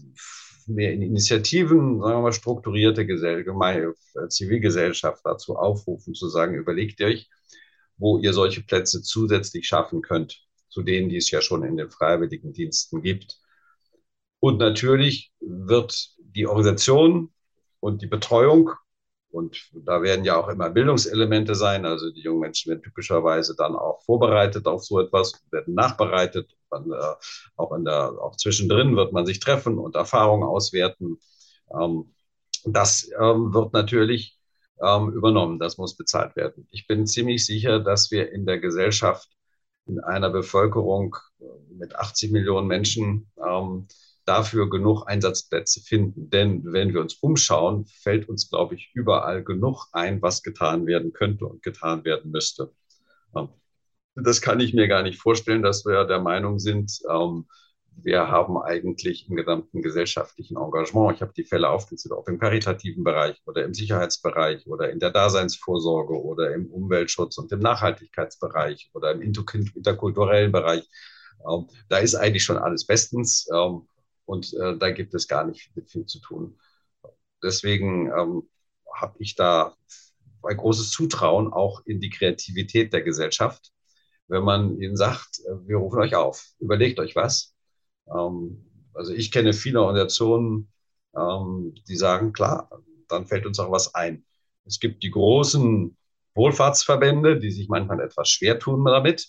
mehr 0.69 0.93
in 0.93 1.03
Initiativen, 1.03 2.01
sagen 2.01 2.19
wir 2.19 2.23
mal, 2.23 2.33
strukturierte 2.33 3.07
Gesell 3.07 3.45
Zivilgesellschaft 4.29 5.23
dazu 5.25 5.57
aufrufen, 5.57 6.15
zu 6.15 6.29
sagen, 6.29 6.55
überlegt 6.55 7.01
euch, 7.01 7.29
wo 7.97 8.19
ihr 8.19 8.33
solche 8.33 8.63
Plätze 8.63 9.03
zusätzlich 9.03 9.67
schaffen 9.67 10.03
könnt, 10.03 10.47
zu 10.69 10.83
denen, 10.83 11.09
die 11.09 11.17
es 11.17 11.31
ja 11.31 11.41
schon 11.41 11.65
in 11.65 11.77
den 11.77 11.91
freiwilligen 11.91 12.53
Diensten 12.53 13.03
gibt. 13.03 13.39
Und 14.41 14.59
natürlich 14.59 15.33
wird 15.41 16.11
die 16.19 16.47
Organisation 16.47 17.33
und 17.81 18.03
die 18.03 18.07
Betreuung, 18.07 18.71
und 19.33 19.71
da 19.73 20.03
werden 20.03 20.25
ja 20.25 20.37
auch 20.37 20.49
immer 20.49 20.71
Bildungselemente 20.71 21.55
sein, 21.55 21.87
also 21.87 22.11
die 22.11 22.21
jungen 22.21 22.41
Menschen 22.41 22.71
werden 22.71 22.83
typischerweise 22.83 23.57
dann 23.57 23.75
auch 23.75 24.03
vorbereitet 24.03 24.67
auf 24.67 24.85
so 24.85 25.01
etwas, 25.01 25.43
werden 25.51 25.75
nachbereitet, 25.75 26.55
dann, 26.71 26.91
äh, 26.93 27.15
auch, 27.57 27.73
in 27.73 27.85
der, 27.85 28.13
auch 28.21 28.37
zwischendrin 28.37 28.95
wird 28.97 29.13
man 29.13 29.27
sich 29.27 29.41
treffen 29.41 29.79
und 29.79 29.97
Erfahrungen 29.97 30.45
auswerten. 30.45 31.19
Ähm, 31.75 32.15
das 32.65 33.11
ähm, 33.21 33.53
wird 33.55 33.73
natürlich 33.73 34.39
ähm, 34.83 35.13
übernommen. 35.13 35.59
Das 35.59 35.79
muss 35.79 35.97
bezahlt 35.97 36.37
werden. 36.37 36.69
Ich 36.71 36.87
bin 36.87 37.07
ziemlich 37.07 37.47
sicher, 37.47 37.81
dass 37.81 38.11
wir 38.11 38.33
in 38.33 38.47
der 38.47 38.59
Gesellschaft, 38.59 39.29
in 39.87 39.99
einer 39.99 40.31
Bevölkerung 40.31 41.17
mit 41.71 41.97
80 41.97 42.31
Millionen 42.33 42.69
Menschen, 42.69 43.31
ähm, 43.45 43.89
dafür 44.25 44.71
genug 44.71 45.05
Einsatzplätze 45.07 45.81
finden. 45.81 46.31
Denn 46.31 46.63
wenn 46.65 46.93
wir 46.93 47.01
uns 47.01 47.15
umschauen, 47.15 47.87
fällt 47.87 48.29
uns, 48.29 48.49
glaube 48.49 48.75
ich, 48.75 48.91
überall 48.95 49.43
genug 49.43 49.87
ein, 49.93 50.23
was 50.23 50.43
getan 50.43 50.87
werden 50.87 51.13
könnte 51.13 51.47
und 51.47 51.63
getan 51.63 52.05
werden 52.05 52.31
müsste. 52.31 52.73
Ähm, 53.37 53.49
das 54.15 54.41
kann 54.41 54.61
ich 54.61 54.75
mir 54.75 54.89
gar 54.89 55.03
nicht 55.03 55.21
vorstellen, 55.21 55.63
dass 55.63 55.85
wir 55.87 56.05
der 56.05 56.21
Meinung 56.21 56.59
sind, 56.59 57.01
ähm, 57.11 57.47
wir 57.97 58.29
haben 58.29 58.57
eigentlich 58.59 59.29
im 59.29 59.37
gesamten 59.37 59.83
gesellschaftlichen 59.83 60.57
Engagement, 60.57 61.15
ich 61.15 61.23
habe 61.23 61.33
die 61.37 61.45
Fälle 61.45 61.69
aufgezählt, 61.69 62.13
auch 62.13 62.27
im 62.27 62.39
karitativen 62.39 63.05
Bereich 63.05 63.41
oder 63.47 63.65
im 63.65 63.75
Sicherheitsbereich 63.75 64.67
oder 64.67 64.91
in 64.91 64.99
der 64.99 65.11
Daseinsvorsorge 65.11 66.21
oder 66.21 66.55
im 66.55 66.67
Umweltschutz 66.67 67.39
und 67.39 67.53
im 67.53 67.61
Nachhaltigkeitsbereich 67.61 68.91
oder 68.95 69.13
im 69.13 69.21
interkulturellen 69.21 70.53
Bereich. 70.53 70.89
Ähm, 71.49 71.67
da 71.89 71.99
ist 71.99 72.15
eigentlich 72.15 72.45
schon 72.45 72.59
alles 72.59 72.87
bestens 72.87 73.47
und 74.25 74.53
äh, 74.55 74.77
da 74.79 74.91
gibt 74.91 75.15
es 75.15 75.29
gar 75.29 75.45
nicht 75.45 75.71
viel, 75.73 75.85
viel 75.85 76.07
zu 76.07 76.21
tun. 76.21 76.59
Deswegen 77.43 78.07
ähm, 78.07 78.49
habe 78.95 79.17
ich 79.19 79.35
da 79.35 79.75
ein 80.43 80.57
großes 80.57 80.91
Zutrauen 80.91 81.53
auch 81.53 81.83
in 81.87 82.01
die 82.01 82.11
Kreativität 82.11 82.93
der 82.93 83.03
Gesellschaft. 83.03 83.73
Wenn 84.29 84.45
man 84.45 84.81
ihnen 84.81 84.97
sagt, 84.97 85.41
äh, 85.47 85.69
wir 85.69 85.77
rufen 85.77 86.01
euch 86.01 86.15
auf, 86.15 86.45
überlegt 86.59 86.99
euch 87.01 87.17
was, 87.17 87.55
ähm, 88.09 88.65
also 88.95 89.13
ich 89.13 89.31
kenne 89.33 89.53
viele 89.53 89.81
Organisationen, 89.81 90.71
ähm, 91.17 91.75
die 91.89 91.97
sagen, 91.97 92.33
klar, 92.33 92.71
dann 93.09 93.27
fällt 93.27 93.47
uns 93.47 93.59
auch 93.59 93.71
was 93.71 93.95
ein. 93.95 94.25
Es 94.65 94.81
gibt 94.81 95.03
die 95.03 95.11
großen 95.11 95.97
Wohlfahrtsverbände, 96.35 97.39
die 97.39 97.51
sich 97.51 97.69
manchmal 97.69 98.01
etwas 98.01 98.31
schwer 98.31 98.59
tun 98.59 98.85
damit, 98.85 99.29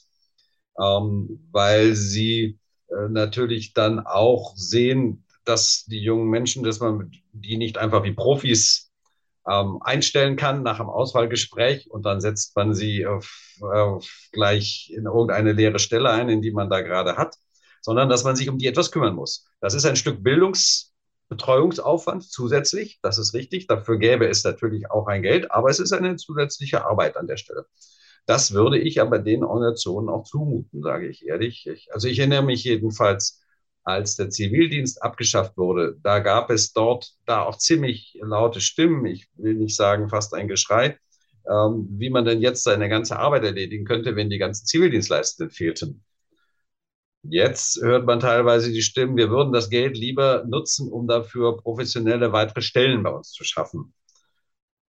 ähm, 0.80 1.48
weil 1.52 1.96
sie 1.96 2.60
natürlich 3.10 3.74
dann 3.74 4.00
auch 4.00 4.56
sehen, 4.56 5.24
dass 5.46 5.86
die 5.86 6.02
jungen 6.02 6.30
Menschen, 6.30 6.64
dass 6.64 6.80
man 6.80 7.12
die 7.34 7.58
nicht 7.58 7.78
einfach 7.78 8.04
wie 8.04 8.14
Profis 8.14 8.92
ähm, 9.50 9.80
einstellen 9.82 10.36
kann 10.36 10.64
nach 10.64 10.80
einem 10.80 10.90
Auswahlgespräch 10.90 11.92
und 11.92 12.06
dann 12.06 12.22
setzt 12.22 12.56
man 12.56 12.74
sie 12.74 13.06
auf, 13.06 13.60
auf 13.62 14.08
gleich 14.32 14.92
in 14.96 15.06
irgendeine 15.06 15.52
leere 15.52 15.80
Stelle 15.80 16.12
ein, 16.12 16.30
in 16.30 16.42
die 16.42 16.52
man 16.52 16.70
da 16.70 16.82
gerade 16.82 17.18
hat, 17.18 17.36
sondern 17.82 18.10
dass 18.10 18.24
man 18.24 18.36
sich 18.36 18.50
um 18.50 18.58
die 18.58 18.68
etwas 18.68 18.92
kümmern 18.92 19.16
muss. 19.16 19.46
Das 19.60 19.74
ist 19.74 19.86
ein 19.86 19.98
Stück 19.98 20.24
Bildungsbetreuungsaufwand 20.24 22.24
zusätzlich, 22.24 23.00
das 23.02 23.18
ist 23.18 23.34
richtig. 23.34 23.68
Dafür 23.68 23.98
gäbe 23.98 24.28
es 24.28 24.44
natürlich 24.46 24.90
auch 24.90 25.08
ein 25.08 25.22
Geld, 25.22 25.52
aber 25.52 25.70
es 25.70 25.80
ist 25.80 25.92
eine 25.92 26.16
zusätzliche 26.16 26.86
Arbeit 26.86 27.18
an 27.18 27.28
der 27.28 27.38
Stelle. 27.38 27.66
Das 28.26 28.54
würde 28.54 28.80
ich 28.80 29.02
aber 29.02 29.20
den 29.20 29.44
Organisationen 29.44 30.10
auch 30.10 30.24
zumuten, 30.24 30.82
sage 30.82 31.08
ich 31.08 31.26
ehrlich. 31.28 31.68
Ich, 31.68 31.94
also 31.94 32.08
ich 32.08 32.20
erinnere 32.20 32.44
mich 32.44 32.64
jedenfalls, 32.64 33.42
als 33.84 34.16
der 34.16 34.30
Zivildienst 34.30 35.04
abgeschafft 35.04 35.58
wurde, 35.58 35.98
da 36.04 36.20
gab 36.20 36.50
es 36.50 36.72
dort 36.72 37.16
da 37.26 37.44
auch 37.44 37.58
ziemlich 37.58 38.18
laute 38.22 38.62
Stimmen, 38.62 39.06
ich 39.06 39.28
will 39.36 39.56
nicht 39.56 39.76
sagen 39.76 40.08
fast 40.08 40.34
ein 40.34 40.48
Geschrei, 40.48 40.98
ähm, 41.50 41.88
wie 41.92 42.10
man 42.10 42.24
denn 42.24 42.40
jetzt 42.42 42.64
seine 42.64 42.88
ganze 42.88 43.20
Arbeit 43.20 43.44
erledigen 43.44 43.84
könnte, 43.86 44.16
wenn 44.16 44.30
die 44.30 44.38
ganzen 44.38 44.66
Zivildienstleistenden 44.66 45.52
fehlten. 45.54 46.04
Jetzt 47.24 47.82
hört 47.82 48.06
man 48.06 48.20
teilweise 48.20 48.72
die 48.72 48.82
Stimmen, 48.82 49.18
wir 49.18 49.30
würden 49.30 49.54
das 49.54 49.70
Geld 49.70 49.98
lieber 49.98 50.46
nutzen, 50.48 50.90
um 50.92 51.08
dafür 51.08 51.58
professionelle 51.58 52.32
weitere 52.32 52.62
Stellen 52.62 53.04
bei 53.04 53.10
uns 53.10 53.32
zu 53.32 53.44
schaffen. 53.44 53.94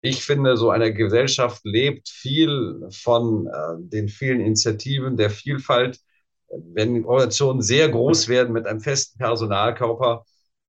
Ich 0.02 0.24
finde, 0.24 0.56
so 0.56 0.70
eine 0.70 0.92
Gesellschaft 0.92 1.64
lebt 1.64 2.08
viel 2.08 2.88
von 2.90 3.46
äh, 3.46 3.76
den 3.78 4.08
vielen 4.08 4.40
Initiativen, 4.40 5.16
der 5.16 5.30
Vielfalt. 5.30 6.00
Wenn 6.48 7.04
Organisationen 7.04 7.62
sehr 7.62 7.88
groß 7.88 8.28
werden 8.28 8.52
mit 8.52 8.66
einem 8.66 8.80
festen 8.80 9.18
Personalkörper, 9.18 10.24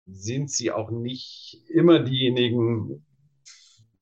sind 0.06 0.52
sie 0.52 0.72
auch 0.72 0.92
nicht 0.92 1.58
immer 1.68 2.00
diejenigen, 2.00 3.04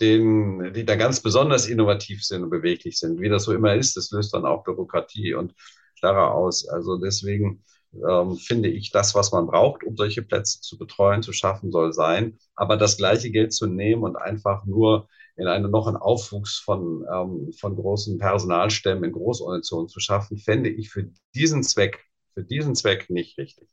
den, 0.01 0.73
die 0.73 0.85
da 0.85 0.95
ganz 0.95 1.21
besonders 1.21 1.67
innovativ 1.67 2.25
sind 2.25 2.43
und 2.43 2.49
beweglich 2.49 2.97
sind. 2.97 3.21
Wie 3.21 3.29
das 3.29 3.43
so 3.45 3.53
immer 3.53 3.75
ist, 3.75 3.95
das 3.95 4.11
löst 4.11 4.33
dann 4.33 4.45
auch 4.45 4.63
Bürokratie 4.65 5.33
und 5.33 5.53
klarer 5.97 6.33
aus. 6.33 6.67
Also 6.67 6.97
deswegen 6.97 7.63
ähm, 7.93 8.35
finde 8.35 8.69
ich, 8.69 8.91
das, 8.91 9.15
was 9.15 9.31
man 9.31 9.47
braucht, 9.47 9.83
um 9.83 9.95
solche 9.95 10.23
Plätze 10.23 10.59
zu 10.61 10.77
betreuen, 10.77 11.23
zu 11.23 11.33
schaffen, 11.33 11.71
soll 11.71 11.93
sein. 11.93 12.37
Aber 12.55 12.77
das 12.77 12.97
gleiche 12.97 13.31
Geld 13.31 13.53
zu 13.53 13.67
nehmen 13.67 14.03
und 14.03 14.15
einfach 14.15 14.65
nur 14.65 15.07
in 15.41 15.47
einen 15.47 15.71
noch 15.71 15.87
einen 15.87 15.97
Aufwuchs 15.97 16.59
von, 16.59 17.03
ähm, 17.11 17.51
von 17.53 17.75
großen 17.75 18.19
Personalstämmen 18.19 19.05
in 19.05 19.11
Großorganisationen 19.11 19.89
zu 19.89 19.99
schaffen, 19.99 20.37
fände 20.37 20.69
ich 20.69 20.91
für 20.91 21.09
diesen 21.33 21.63
Zweck, 21.63 22.05
für 22.35 22.43
diesen 22.43 22.75
Zweck 22.75 23.09
nicht 23.09 23.39
richtig. 23.39 23.67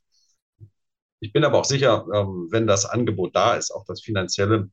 Ich 1.21 1.33
bin 1.33 1.45
aber 1.45 1.59
auch 1.59 1.67
sicher, 1.67 2.07
ähm, 2.15 2.49
wenn 2.51 2.67
das 2.67 2.87
Angebot 2.87 3.37
da 3.37 3.55
ist, 3.55 3.71
auch 3.71 3.85
das 3.85 4.01
finanzielle, 4.01 4.71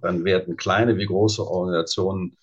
dann 0.00 0.24
werden 0.24 0.56
kleine 0.56 0.96
wie 0.96 1.04
große 1.04 1.46
Organisationen 1.46 2.38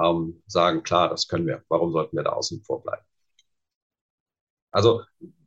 ähm, 0.00 0.40
sagen, 0.46 0.84
klar, 0.84 1.08
das 1.08 1.26
können 1.26 1.48
wir. 1.48 1.64
Warum 1.68 1.90
sollten 1.90 2.16
wir 2.16 2.22
da 2.22 2.30
außen 2.30 2.62
vor 2.62 2.82
bleiben? 2.82 3.04
Also 4.70 5.02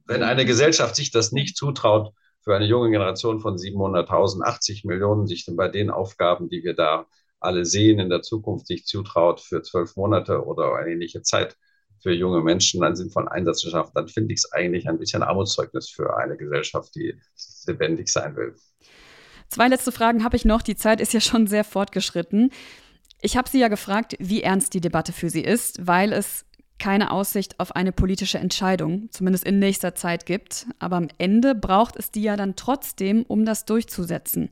wenn 0.05 0.21
eine 0.21 0.43
Gesellschaft 0.45 0.97
sich 0.97 1.11
das 1.11 1.31
nicht 1.31 1.55
zutraut, 1.55 2.13
für 2.41 2.55
eine 2.55 2.65
junge 2.65 2.91
Generation 2.91 3.39
von 3.39 3.57
700.000, 3.57 4.43
80 4.43 4.83
Millionen, 4.83 5.25
sich 5.27 5.47
bei 5.55 5.67
den 5.67 5.89
Aufgaben, 5.89 6.49
die 6.49 6.63
wir 6.63 6.75
da 6.75 7.07
alle 7.45 7.65
sehen, 7.65 7.99
in 7.99 8.09
der 8.09 8.21
Zukunft 8.21 8.67
sich 8.67 8.85
zutraut, 8.85 9.39
für 9.39 9.61
zwölf 9.61 9.95
Monate 9.95 10.45
oder 10.45 10.75
eine 10.75 10.91
ähnliche 10.91 11.21
Zeit 11.21 11.55
für 12.01 12.13
junge 12.13 12.41
Menschen 12.41 12.83
einen 12.83 12.95
sinnvollen 12.95 13.27
Einsatz 13.27 13.59
zu 13.59 13.69
schaffen, 13.69 13.91
dann 13.95 14.07
finde 14.07 14.33
ich 14.33 14.41
es 14.41 14.51
eigentlich 14.51 14.87
ein 14.87 14.99
bisschen 14.99 15.23
Armutszeugnis 15.23 15.89
für 15.89 16.17
eine 16.17 16.37
Gesellschaft, 16.37 16.93
die 16.95 17.19
lebendig 17.65 18.09
sein 18.09 18.35
will. 18.35 18.55
Zwei 19.49 19.67
letzte 19.67 19.91
Fragen 19.91 20.23
habe 20.23 20.35
ich 20.35 20.45
noch. 20.45 20.61
Die 20.61 20.75
Zeit 20.75 21.01
ist 21.01 21.13
ja 21.13 21.21
schon 21.21 21.47
sehr 21.47 21.63
fortgeschritten. 21.63 22.51
Ich 23.21 23.37
habe 23.37 23.49
Sie 23.49 23.59
ja 23.59 23.69
gefragt, 23.69 24.15
wie 24.19 24.43
ernst 24.43 24.73
die 24.73 24.81
Debatte 24.81 25.13
für 25.13 25.29
Sie 25.29 25.41
ist, 25.41 25.87
weil 25.87 26.13
es 26.13 26.45
keine 26.77 27.11
Aussicht 27.11 27.59
auf 27.59 27.75
eine 27.75 27.91
politische 27.91 28.37
Entscheidung, 28.37 29.07
zumindest 29.11 29.45
in 29.45 29.59
nächster 29.59 29.95
Zeit 29.95 30.25
gibt. 30.25 30.67
Aber 30.77 30.97
am 30.97 31.07
Ende 31.17 31.55
braucht 31.55 31.95
es 31.95 32.11
die 32.11 32.21
ja 32.21 32.35
dann 32.35 32.55
trotzdem, 32.55 33.23
um 33.23 33.45
das 33.45 33.65
durchzusetzen. 33.65 34.49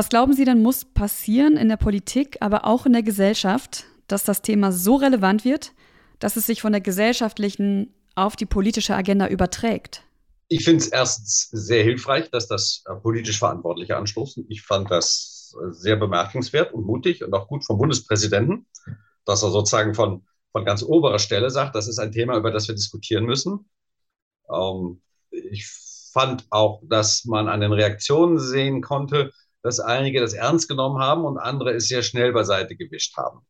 Was 0.00 0.08
glauben 0.08 0.32
Sie 0.32 0.46
denn 0.46 0.62
muss 0.62 0.86
passieren 0.86 1.58
in 1.58 1.68
der 1.68 1.76
Politik, 1.76 2.38
aber 2.40 2.64
auch 2.64 2.86
in 2.86 2.94
der 2.94 3.02
Gesellschaft, 3.02 3.84
dass 4.06 4.24
das 4.24 4.40
Thema 4.40 4.72
so 4.72 4.94
relevant 4.94 5.44
wird, 5.44 5.72
dass 6.20 6.36
es 6.36 6.46
sich 6.46 6.62
von 6.62 6.72
der 6.72 6.80
gesellschaftlichen 6.80 7.92
auf 8.14 8.34
die 8.34 8.46
politische 8.46 8.94
Agenda 8.94 9.28
überträgt? 9.28 10.02
Ich 10.48 10.64
finde 10.64 10.82
es 10.82 10.88
erstens 10.88 11.50
sehr 11.52 11.84
hilfreich, 11.84 12.30
dass 12.30 12.48
das 12.48 12.82
äh, 12.86 12.94
politisch 12.94 13.38
Verantwortliche 13.38 13.98
anstoßen. 13.98 14.46
Ich 14.48 14.62
fand 14.62 14.90
das 14.90 15.54
äh, 15.62 15.70
sehr 15.70 15.96
bemerkenswert 15.96 16.72
und 16.72 16.86
mutig 16.86 17.22
und 17.22 17.34
auch 17.34 17.46
gut 17.46 17.66
vom 17.66 17.76
Bundespräsidenten, 17.76 18.64
dass 19.26 19.42
er 19.42 19.50
sozusagen 19.50 19.92
von 19.92 20.24
von 20.52 20.64
ganz 20.64 20.82
oberer 20.82 21.18
Stelle 21.18 21.50
sagt, 21.50 21.74
das 21.74 21.88
ist 21.88 21.98
ein 21.98 22.10
Thema, 22.10 22.38
über 22.38 22.50
das 22.50 22.68
wir 22.68 22.74
diskutieren 22.74 23.26
müssen. 23.26 23.68
Ähm, 24.50 25.02
ich 25.30 25.68
fand 26.10 26.46
auch, 26.48 26.80
dass 26.88 27.26
man 27.26 27.48
an 27.48 27.60
den 27.60 27.72
Reaktionen 27.72 28.38
sehen 28.38 28.80
konnte, 28.80 29.30
dass 29.62 29.80
einige 29.80 30.20
das 30.20 30.32
ernst 30.34 30.68
genommen 30.68 31.00
haben 31.00 31.24
und 31.24 31.38
andere 31.38 31.74
es 31.74 31.88
sehr 31.88 32.02
schnell 32.02 32.32
beiseite 32.32 32.76
gewischt 32.76 33.16
haben. 33.16 33.40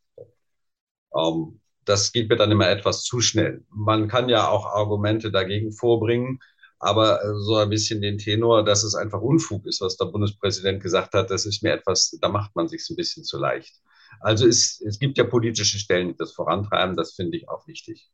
Ähm, 1.17 1.61
das 1.85 2.13
geht 2.13 2.29
mir 2.29 2.37
dann 2.37 2.51
immer 2.51 2.69
etwas 2.69 3.03
zu 3.05 3.21
schnell. 3.21 3.65
Man 3.71 4.09
kann 4.09 4.29
ja 4.29 4.49
auch 4.49 4.67
Argumente 4.67 5.31
dagegen 5.31 5.73
vorbringen, 5.73 6.41
aber 6.79 7.21
so 7.41 7.57
ein 7.57 7.71
bisschen 7.71 8.01
den 8.01 8.19
Tenor, 8.19 8.65
dass 8.65 8.85
es 8.85 8.95
einfach 8.95 9.21
Unfug 9.21 9.67
ist, 9.67 9.81
was 9.81 9.97
der 9.97 10.07
Bundespräsident 10.07 10.83
gesagt 10.83 11.15
hat, 11.15 11.31
das 11.31 11.47
ist 11.47 11.63
mir 11.63 11.73
etwas, 11.73 12.17
da 12.21 12.29
macht 12.29 12.55
man 12.57 12.69
sich 12.69 12.87
ein 12.91 12.97
bisschen 12.97 13.25
zu 13.25 13.39
leicht. 13.39 13.75
Also 14.21 14.47
es, 14.47 14.81
es 14.81 14.99
gibt 14.99 15.19
ja 15.19 15.25
politische 15.25 15.79
Stellen, 15.79 16.09
die 16.09 16.17
das 16.17 16.33
vorantreiben, 16.33 16.97
das 16.97 17.15
finde 17.15 17.37
ich 17.39 17.49
auch 17.49 17.67
wichtig. 17.67 18.11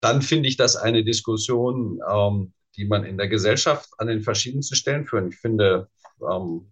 Dann 0.00 0.22
finde 0.22 0.48
ich 0.48 0.56
das 0.56 0.76
eine 0.76 1.04
Diskussion, 1.04 2.00
ähm, 2.08 2.52
die 2.76 2.84
man 2.86 3.04
in 3.04 3.16
der 3.18 3.28
Gesellschaft 3.28 3.88
an 3.98 4.06
den 4.08 4.22
verschiedensten 4.22 4.76
Stellen 4.76 5.06
führen. 5.06 5.28
Ich 5.28 5.36
finde 5.36 5.88
ähm, 6.20 6.70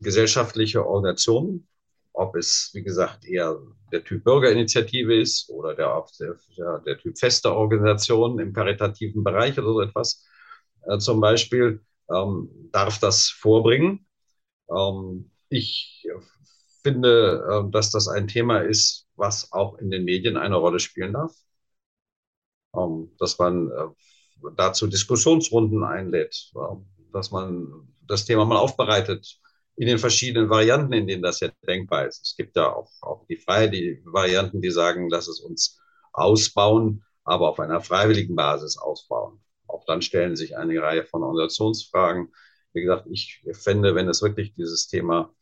gesellschaftliche 0.00 0.86
Organisationen, 0.86 1.68
ob 2.12 2.36
es, 2.36 2.70
wie 2.74 2.82
gesagt, 2.82 3.24
eher 3.24 3.58
der 3.92 4.04
Typ 4.04 4.24
Bürgerinitiative 4.24 5.20
ist 5.20 5.50
oder 5.50 5.74
der, 5.74 6.04
der, 6.56 6.78
der 6.80 6.98
Typ 6.98 7.18
feste 7.18 7.52
Organisation 7.52 8.38
im 8.38 8.52
karitativen 8.52 9.24
Bereich 9.24 9.58
oder 9.58 9.72
so 9.72 9.80
etwas, 9.80 10.24
äh, 10.86 10.98
zum 10.98 11.20
Beispiel, 11.20 11.84
ähm, 12.10 12.48
darf 12.72 12.98
das 12.98 13.28
vorbringen. 13.28 14.06
Ähm, 14.70 15.30
ich 15.48 16.06
finde, 16.82 17.44
ähm, 17.50 17.70
dass 17.72 17.90
das 17.90 18.08
ein 18.08 18.28
Thema 18.28 18.60
ist, 18.60 19.06
was 19.16 19.52
auch 19.52 19.78
in 19.78 19.90
den 19.90 20.04
Medien 20.04 20.36
eine 20.36 20.56
Rolle 20.56 20.80
spielen 20.80 21.14
darf. 21.14 21.32
Ähm, 22.76 23.12
dass 23.18 23.38
man 23.38 23.70
äh, 23.70 24.50
dazu 24.56 24.86
Diskussionsrunden 24.86 25.84
einlädt, 25.84 26.52
dass 27.12 27.30
man 27.30 27.93
das 28.06 28.24
Thema 28.24 28.44
mal 28.44 28.58
aufbereitet 28.58 29.38
in 29.76 29.88
den 29.88 29.98
verschiedenen 29.98 30.50
Varianten, 30.50 30.92
in 30.92 31.06
denen 31.06 31.22
das 31.22 31.40
ja 31.40 31.48
denkbar 31.66 32.06
ist. 32.06 32.22
Es 32.22 32.36
gibt 32.36 32.56
ja 32.56 32.72
auch, 32.72 32.90
auch 33.00 33.26
die 33.26 33.36
freie 33.36 33.70
die 33.70 34.00
Varianten, 34.04 34.60
die 34.60 34.70
sagen, 34.70 35.08
lass 35.08 35.28
es 35.28 35.40
uns 35.40 35.80
ausbauen, 36.12 37.04
aber 37.24 37.48
auf 37.48 37.58
einer 37.58 37.80
freiwilligen 37.80 38.36
Basis 38.36 38.78
ausbauen. 38.78 39.40
Auch 39.66 39.84
dann 39.86 40.02
stellen 40.02 40.36
sich 40.36 40.56
eine 40.56 40.80
Reihe 40.80 41.04
von 41.04 41.22
Organisationsfragen. 41.22 42.32
Wie 42.72 42.82
gesagt, 42.82 43.06
ich 43.10 43.44
fände, 43.52 43.94
wenn 43.94 44.08
es 44.08 44.22
wirklich 44.22 44.54
dieses 44.54 44.86
Thema 44.86 45.34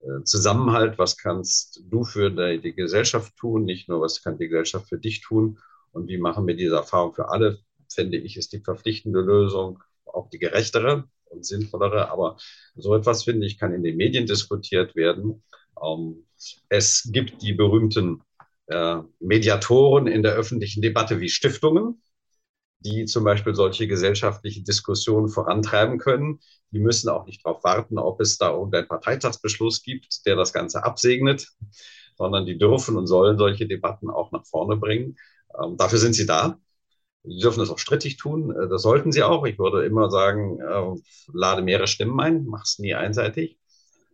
äh, 0.00 0.22
Zusammenhalt, 0.24 0.98
was 0.98 1.16
kannst 1.16 1.80
du 1.84 2.04
für 2.04 2.30
die, 2.30 2.74
Gesellschaft 2.74 3.36
tun, 3.36 3.64
nicht 3.64 3.88
nur, 3.88 4.00
was 4.00 4.22
kann 4.22 4.38
die 4.38 4.48
Gesellschaft 4.48 4.88
für 4.88 4.98
dich 4.98 5.22
tun 5.22 5.58
und 5.92 6.08
wie 6.08 6.18
machen 6.18 6.46
wir 6.46 6.56
diese 6.56 6.76
Erfahrung 6.76 7.14
für 7.14 7.30
alle, 7.30 7.58
fände 7.90 8.18
ich, 8.18 8.36
ist 8.36 8.52
die 8.52 8.60
verpflichtende 8.60 9.20
Lösung 9.20 9.82
auch 10.04 10.28
die 10.28 10.38
gerechtere 10.38 11.08
und 11.30 11.46
sinnvollere. 11.46 12.10
Aber 12.10 12.36
so 12.76 12.94
etwas, 12.94 13.24
finde 13.24 13.46
ich, 13.46 13.58
kann 13.58 13.72
in 13.74 13.82
den 13.82 13.96
Medien 13.96 14.26
diskutiert 14.26 14.96
werden. 14.96 15.42
Ähm, 15.82 16.26
es 16.68 17.08
gibt 17.12 17.42
die 17.42 17.52
berühmten 17.52 18.22
äh, 18.66 18.98
Mediatoren 19.20 20.06
in 20.06 20.22
der 20.22 20.34
öffentlichen 20.34 20.82
Debatte 20.82 21.20
wie 21.20 21.28
Stiftungen, 21.28 22.02
die 22.80 23.06
zum 23.06 23.24
Beispiel 23.24 23.54
solche 23.54 23.88
gesellschaftliche 23.88 24.62
Diskussionen 24.62 25.28
vorantreiben 25.28 25.98
können. 25.98 26.40
Die 26.70 26.78
müssen 26.78 27.08
auch 27.08 27.26
nicht 27.26 27.44
darauf 27.44 27.64
warten, 27.64 27.98
ob 27.98 28.20
es 28.20 28.38
da 28.38 28.50
irgendeinen 28.52 28.88
Parteitagsbeschluss 28.88 29.82
gibt, 29.82 30.26
der 30.26 30.36
das 30.36 30.52
Ganze 30.52 30.84
absegnet, 30.84 31.48
sondern 32.16 32.46
die 32.46 32.58
dürfen 32.58 32.96
und 32.96 33.06
sollen 33.06 33.38
solche 33.38 33.66
Debatten 33.66 34.10
auch 34.10 34.32
nach 34.32 34.46
vorne 34.46 34.76
bringen. 34.76 35.16
Ähm, 35.62 35.76
dafür 35.76 35.98
sind 35.98 36.14
sie 36.14 36.26
da. 36.26 36.58
Sie 37.28 37.40
dürfen 37.40 37.60
das 37.60 37.70
auch 37.70 37.78
strittig 37.78 38.16
tun. 38.16 38.50
Äh, 38.50 38.68
das 38.68 38.82
sollten 38.82 39.12
sie 39.12 39.22
auch. 39.22 39.44
Ich 39.46 39.58
würde 39.58 39.84
immer 39.84 40.10
sagen, 40.10 40.60
äh, 40.60 41.00
lade 41.32 41.62
mehrere 41.62 41.86
Stimmen 41.86 42.18
ein, 42.20 42.44
mach 42.46 42.64
es 42.64 42.78
nie 42.78 42.94
einseitig. 42.94 43.58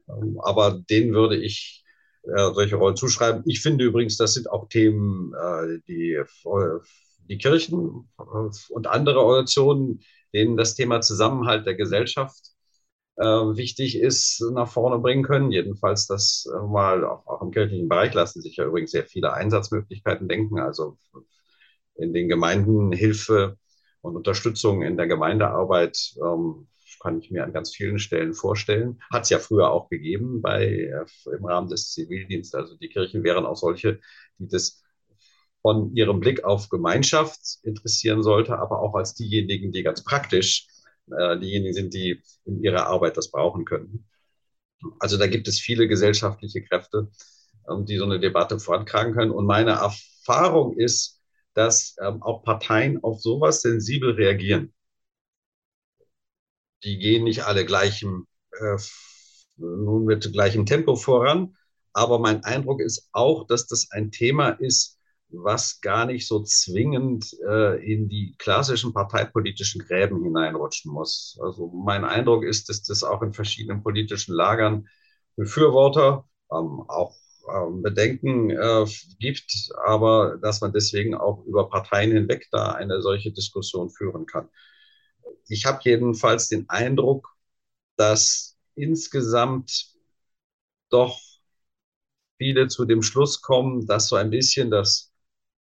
Ähm, 0.08 0.38
aber 0.42 0.82
denen 0.90 1.14
würde 1.14 1.36
ich 1.36 1.84
äh, 2.24 2.52
solche 2.54 2.76
Rollen 2.76 2.96
zuschreiben. 2.96 3.42
Ich 3.46 3.60
finde 3.60 3.84
übrigens, 3.84 4.16
das 4.16 4.34
sind 4.34 4.50
auch 4.50 4.68
Themen, 4.68 5.32
äh, 5.34 5.78
die 5.88 6.12
äh, 6.14 6.24
die 7.28 7.38
Kirchen 7.38 8.08
äh, 8.18 8.24
und 8.70 8.86
andere 8.86 9.20
Organisationen, 9.20 10.00
denen 10.32 10.56
das 10.56 10.74
Thema 10.74 11.00
Zusammenhalt 11.00 11.66
der 11.66 11.74
Gesellschaft 11.74 12.50
wichtig 13.16 13.96
ist, 13.96 14.42
nach 14.54 14.66
vorne 14.66 14.98
bringen 14.98 15.22
können. 15.22 15.52
Jedenfalls 15.52 16.08
das 16.08 16.48
mal 16.66 17.04
auch, 17.04 17.24
auch 17.28 17.42
im 17.42 17.52
kirchlichen 17.52 17.88
Bereich 17.88 18.12
lassen 18.12 18.42
sich 18.42 18.56
ja 18.56 18.64
übrigens 18.64 18.90
sehr 18.90 19.04
viele 19.04 19.32
Einsatzmöglichkeiten 19.32 20.26
denken. 20.28 20.58
Also 20.58 20.98
in 21.97 22.12
den 22.12 22.28
Gemeinden 22.28 22.92
Hilfe 22.92 23.59
und 24.01 24.16
Unterstützung 24.16 24.82
in 24.82 24.97
der 24.97 25.07
Gemeindearbeit 25.07 26.14
ähm, 26.22 26.68
kann 27.01 27.18
ich 27.18 27.30
mir 27.30 27.45
an 27.45 27.53
ganz 27.53 27.74
vielen 27.74 27.99
Stellen 27.99 28.34
vorstellen. 28.34 29.01
Hat 29.12 29.24
es 29.24 29.30
ja 29.30 29.38
früher 29.38 29.70
auch 29.70 29.90
gegeben 29.90 30.40
bei, 30.40 30.64
äh, 30.64 31.36
im 31.36 31.45
Rahmen 31.45 31.68
des 31.68 31.92
Zivildienstes. 31.92 32.55
Also 32.55 32.76
die 32.76 32.88
Kirchen 32.88 33.22
wären 33.24 33.45
auch 33.45 33.57
solche, 33.57 34.01
die 34.38 34.49
das 34.49 34.82
von 35.62 35.95
ihrem 35.95 36.20
Blick 36.20 36.45
auf 36.45 36.68
Gemeinschaft 36.68 37.40
interessieren 37.62 38.22
sollte, 38.22 38.59
aber 38.59 38.80
auch 38.80 38.95
als 38.95 39.14
diejenigen, 39.14 39.72
die 39.72 39.82
ganz 39.82 40.05
praktisch 40.05 40.66
äh, 41.11 41.38
diejenigen 41.38 41.74
sind, 41.74 41.95
die 41.95 42.22
in 42.45 42.62
ihrer 42.62 42.86
Arbeit 42.86 43.16
das 43.16 43.30
brauchen 43.30 43.64
können. 43.64 44.07
Also 44.99 45.16
da 45.16 45.26
gibt 45.26 45.49
es 45.49 45.59
viele 45.59 45.88
gesellschaftliche 45.88 46.62
Kräfte, 46.62 47.11
ähm, 47.70 47.86
die 47.86 47.97
so 47.97 48.05
eine 48.05 48.20
Debatte 48.20 48.59
vorantragen 48.59 49.14
können. 49.14 49.30
Und 49.30 49.47
meine 49.47 49.72
Erfahrung 49.72 50.76
ist, 50.76 51.13
dass 51.55 51.96
ähm, 52.00 52.22
auch 52.22 52.42
Parteien 52.42 53.02
auf 53.02 53.20
sowas 53.20 53.62
sensibel 53.62 54.12
reagieren. 54.12 54.72
Die 56.84 56.98
gehen 56.98 57.24
nicht 57.24 57.44
alle 57.44 57.64
gleichem, 57.64 58.26
äh, 58.52 58.76
nun 59.57 60.05
mit 60.05 60.32
gleichem 60.32 60.66
Tempo 60.66 60.96
voran. 60.96 61.57
Aber 61.92 62.18
mein 62.18 62.44
Eindruck 62.44 62.80
ist 62.80 63.09
auch, 63.12 63.46
dass 63.46 63.66
das 63.66 63.90
ein 63.92 64.11
Thema 64.11 64.50
ist, 64.50 64.98
was 65.28 65.80
gar 65.80 66.07
nicht 66.07 66.26
so 66.26 66.42
zwingend 66.42 67.36
äh, 67.48 67.76
in 67.84 68.09
die 68.09 68.34
klassischen 68.38 68.92
parteipolitischen 68.92 69.82
Gräben 69.82 70.22
hineinrutschen 70.22 70.92
muss. 70.92 71.38
Also 71.40 71.68
mein 71.68 72.05
Eindruck 72.05 72.44
ist, 72.44 72.68
dass 72.68 72.82
das 72.82 73.02
auch 73.02 73.22
in 73.22 73.32
verschiedenen 73.32 73.82
politischen 73.82 74.34
Lagern 74.34 74.88
Befürworter, 75.36 76.28
ähm, 76.52 76.84
auch 76.88 77.16
Bedenken 77.82 78.51
äh, 78.51 78.86
gibt, 79.18 79.70
aber 79.84 80.38
dass 80.38 80.61
man 80.61 80.72
deswegen 80.72 81.14
auch 81.14 81.45
über 81.45 81.68
Parteien 81.68 82.12
hinweg 82.12 82.49
da 82.51 82.72
eine 82.72 83.03
solche 83.03 83.32
Diskussion 83.32 83.90
führen 83.90 84.26
kann. 84.26 84.49
Ich 85.49 85.66
habe 85.66 85.80
jedenfalls 85.82 86.49
den 86.49 86.68
Eindruck, 86.68 87.28
dass 87.97 88.57
insgesamt 88.74 89.95
doch 90.90 91.18
viele 92.38 92.68
zu 92.68 92.84
dem 92.84 93.03
Schluss 93.03 93.42
kommen, 93.42 93.86
dass 93.86 94.09
so 94.09 94.16
ein 94.16 94.30
bisschen 94.30 94.70
das 94.70 95.12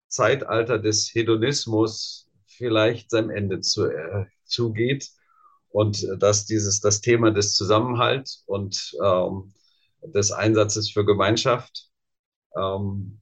Zeitalter 0.07 0.79
des 0.79 1.13
Hedonismus 1.13 2.29
vielleicht 2.45 3.09
seinem 3.09 3.29
Ende 3.29 3.61
zu, 3.61 3.85
äh, 3.87 4.25
zugeht 4.45 5.09
und 5.69 6.07
dass 6.19 6.45
dieses 6.45 6.79
das 6.81 7.01
Thema 7.01 7.31
des 7.31 7.53
Zusammenhalts 7.55 8.43
und 8.45 8.95
ähm, 9.03 9.53
des 10.05 10.31
Einsatzes 10.31 10.91
für 10.91 11.05
Gemeinschaft 11.05 11.89
ähm, 12.55 13.19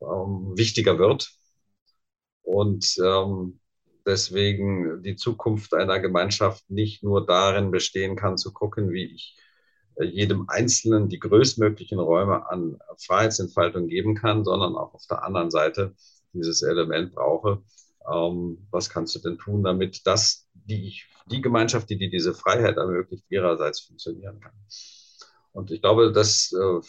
ähm, 0.00 0.52
wichtiger 0.56 0.98
wird. 0.98 1.30
Und 2.42 2.96
ähm, 3.04 3.60
deswegen 4.06 5.02
die 5.02 5.16
Zukunft 5.16 5.74
einer 5.74 6.00
Gemeinschaft 6.00 6.68
nicht 6.70 7.02
nur 7.02 7.26
darin 7.26 7.70
bestehen 7.70 8.16
kann, 8.16 8.38
zu 8.38 8.52
gucken, 8.52 8.90
wie 8.90 9.04
ich 9.04 9.36
äh, 9.96 10.04
jedem 10.04 10.48
Einzelnen 10.48 11.08
die 11.08 11.18
größtmöglichen 11.18 11.98
Räume 11.98 12.48
an 12.50 12.78
Freiheitsentfaltung 12.98 13.88
geben 13.88 14.14
kann, 14.14 14.44
sondern 14.44 14.76
auch 14.76 14.94
auf 14.94 15.06
der 15.08 15.22
anderen 15.22 15.50
Seite 15.50 15.94
dieses 16.32 16.62
Element 16.62 17.14
brauche. 17.14 17.62
Ähm, 18.10 18.66
was 18.70 18.90
kannst 18.90 19.14
du 19.14 19.18
denn 19.20 19.38
tun, 19.38 19.62
damit 19.62 20.06
das, 20.06 20.48
die, 20.54 21.00
die 21.26 21.40
Gemeinschaft, 21.40 21.90
die 21.90 21.98
dir 21.98 22.10
diese 22.10 22.34
Freiheit 22.34 22.76
ermöglicht, 22.76 23.24
ihrerseits 23.28 23.80
funktionieren 23.80 24.40
kann? 24.40 24.54
Und 25.52 25.70
ich 25.70 25.80
glaube, 25.80 26.12
dass, 26.12 26.52
äh, 26.52 26.80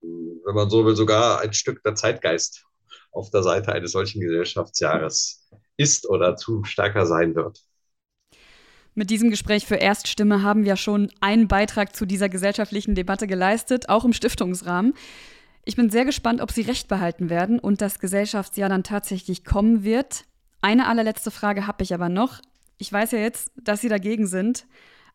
wenn 0.00 0.54
man 0.54 0.70
so 0.70 0.84
will, 0.84 0.96
sogar 0.96 1.40
ein 1.40 1.52
Stück 1.52 1.82
der 1.82 1.94
Zeitgeist 1.94 2.64
auf 3.12 3.30
der 3.30 3.42
Seite 3.42 3.72
eines 3.72 3.92
solchen 3.92 4.20
Gesellschaftsjahres 4.20 5.48
ist 5.76 6.08
oder 6.08 6.36
zu 6.36 6.64
stärker 6.64 7.06
sein 7.06 7.34
wird. 7.34 7.60
Mit 8.94 9.10
diesem 9.10 9.30
Gespräch 9.30 9.66
für 9.66 9.74
Erststimme 9.74 10.42
haben 10.42 10.64
wir 10.64 10.76
schon 10.76 11.10
einen 11.20 11.48
Beitrag 11.48 11.96
zu 11.96 12.06
dieser 12.06 12.28
gesellschaftlichen 12.28 12.94
Debatte 12.94 13.26
geleistet, 13.26 13.88
auch 13.88 14.04
im 14.04 14.12
Stiftungsrahmen. 14.12 14.94
Ich 15.64 15.76
bin 15.76 15.90
sehr 15.90 16.04
gespannt, 16.04 16.40
ob 16.40 16.52
Sie 16.52 16.62
recht 16.62 16.88
behalten 16.88 17.28
werden 17.28 17.58
und 17.58 17.80
das 17.80 17.98
Gesellschaftsjahr 17.98 18.68
dann 18.68 18.84
tatsächlich 18.84 19.44
kommen 19.44 19.82
wird. 19.82 20.24
Eine 20.60 20.86
allerletzte 20.86 21.30
Frage 21.30 21.66
habe 21.66 21.82
ich 21.82 21.92
aber 21.92 22.08
noch. 22.08 22.40
Ich 22.78 22.92
weiß 22.92 23.12
ja 23.12 23.18
jetzt, 23.18 23.50
dass 23.56 23.80
Sie 23.80 23.88
dagegen 23.88 24.26
sind. 24.26 24.66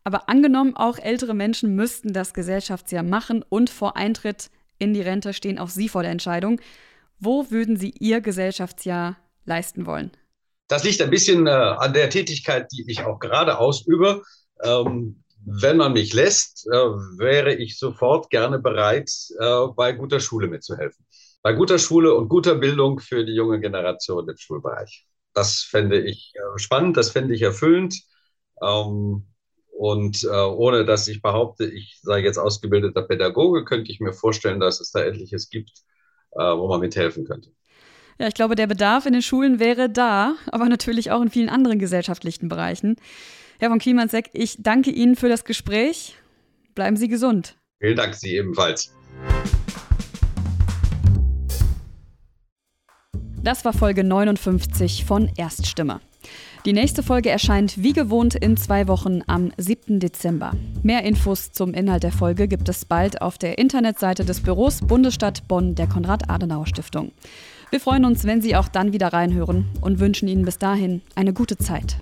Aber 0.04 0.30
angenommen, 0.30 0.76
auch 0.76 0.98
ältere 0.98 1.34
Menschen 1.34 1.76
müssten 1.76 2.14
das 2.14 2.34
Gesellschaftsjahr 2.34 3.04
machen 3.04 3.44
und 3.48 3.70
vor 3.70 3.96
Eintritt 3.98 4.50
in 4.78 4.94
die 4.94 5.02
Rente 5.02 5.34
stehen 5.34 5.60
auch 5.60 5.70
Sie 5.70 5.90
vor 5.90 6.04
der 6.04 6.12
Entscheidung. 6.12 6.60
Wo 7.20 7.52
würden 7.52 7.76
Sie 7.76 7.94
Ihr 8.00 8.22
Gesellschaftsjahr 8.22 9.18
leisten 9.46 9.86
wollen? 9.86 10.12
Das 10.68 10.84
liegt 10.84 11.02
ein 11.02 11.10
bisschen 11.10 11.48
äh, 11.48 11.50
an 11.50 11.94
der 11.94 12.10
Tätigkeit, 12.10 12.72
die 12.72 12.86
ich 12.88 13.04
auch 13.04 13.20
gerade 13.20 13.58
ausübe. 13.58 14.24
Ähm, 14.64 15.24
wenn 15.46 15.78
man 15.78 15.94
mich 15.94 16.14
lässt, 16.14 16.68
äh, 16.68 16.76
wäre 16.76 17.54
ich 17.56 17.78
sofort 17.78 18.30
gerne 18.30 18.60
bereit, 18.60 19.12
äh, 19.40 19.68
bei 19.76 19.94
guter 19.94 20.20
Schule 20.20 20.48
mitzuhelfen. 20.48 21.06
Bei 21.42 21.54
guter 21.54 21.80
Schule 21.80 22.14
und 22.14 22.30
guter 22.30 22.56
Bildung 22.56 23.00
für 23.00 23.26
die 23.26 23.34
junge 23.34 23.60
Generation 23.60 24.28
im 24.30 24.38
Schulbereich. 24.38 25.08
Das 25.34 25.62
fände 25.62 26.00
ich 26.02 26.34
äh, 26.36 26.60
spannend, 26.60 26.98
das 26.98 27.12
fände 27.12 27.34
ich 27.34 27.42
erfüllend. 27.42 27.96
Ähm, 28.62 29.26
und 29.80 30.26
äh, 30.26 30.28
ohne 30.28 30.84
dass 30.84 31.08
ich 31.08 31.22
behaupte, 31.22 31.66
ich 31.66 32.00
sei 32.02 32.20
jetzt 32.20 32.38
ausgebildeter 32.38 33.02
Pädagoge, 33.02 33.64
könnte 33.64 33.90
ich 33.90 34.02
mir 34.02 34.12
vorstellen, 34.12 34.60
dass 34.60 34.82
es 34.82 34.92
da 34.92 35.00
etliches 35.00 35.50
gibt, 35.50 35.72
äh, 36.32 36.40
wo 36.40 36.68
man 36.68 36.82
mithelfen 36.82 37.24
könnte. 37.24 37.52
Ja, 38.20 38.28
ich 38.28 38.34
glaube, 38.34 38.56
der 38.56 38.68
Bedarf 38.68 39.06
in 39.06 39.14
den 39.14 39.22
Schulen 39.22 39.62
wäre 39.62 39.90
da, 39.90 40.36
aber 40.48 40.68
natürlich 40.68 41.12
auch 41.12 41.22
in 41.22 41.30
vielen 41.30 41.48
anderen 41.48 41.80
gesellschaftlichen 41.80 42.50
Bereichen. 42.50 42.98
Herr 43.58 43.70
von 43.70 43.80
Klimansek, 43.80 44.30
ich 44.34 44.58
danke 44.60 44.92
Ihnen 44.92 45.16
für 45.16 45.30
das 45.30 45.46
Gespräch. 45.46 46.18
Bleiben 46.76 46.98
Sie 46.98 47.08
gesund. 47.08 47.56
Vielen 47.80 47.96
Dank, 47.96 48.16
Sie 48.16 48.36
ebenfalls. 48.36 48.94
Das 53.42 53.64
war 53.64 53.72
Folge 53.72 54.04
59 54.04 55.06
von 55.06 55.32
Erststimme. 55.38 56.02
Die 56.66 56.74
nächste 56.74 57.04
Folge 57.04 57.30
erscheint 57.30 57.82
wie 57.82 57.94
gewohnt 57.94 58.36
in 58.36 58.58
zwei 58.58 58.90
Wochen 58.90 59.22
am 59.28 59.54
7. 59.56 60.02
Dezember. 60.02 60.52
Mehr 60.84 61.04
Infos 61.04 61.54
zum 61.54 61.74
Inhalt 61.74 62.04
der 62.04 62.12
Folge 62.12 62.50
gibt 62.50 62.68
es 62.68 62.84
bald 62.84 63.22
auf 63.22 63.38
der 63.38 63.58
Internetseite 63.58 64.26
des 64.26 64.42
Büros 64.42 64.82
Bundesstadt 64.82 65.48
Bonn 65.48 65.76
der 65.76 65.88
Konrad-Adenauer-Stiftung. 65.88 67.14
Wir 67.70 67.80
freuen 67.80 68.04
uns, 68.04 68.26
wenn 68.26 68.42
Sie 68.42 68.58
auch 68.58 68.68
dann 68.68 68.92
wieder 68.92 69.14
reinhören 69.14 69.70
und 69.80 70.00
wünschen 70.00 70.28
Ihnen 70.28 70.44
bis 70.44 70.58
dahin 70.58 71.02
eine 71.16 71.32
gute 71.32 71.58
Zeit. 71.58 71.98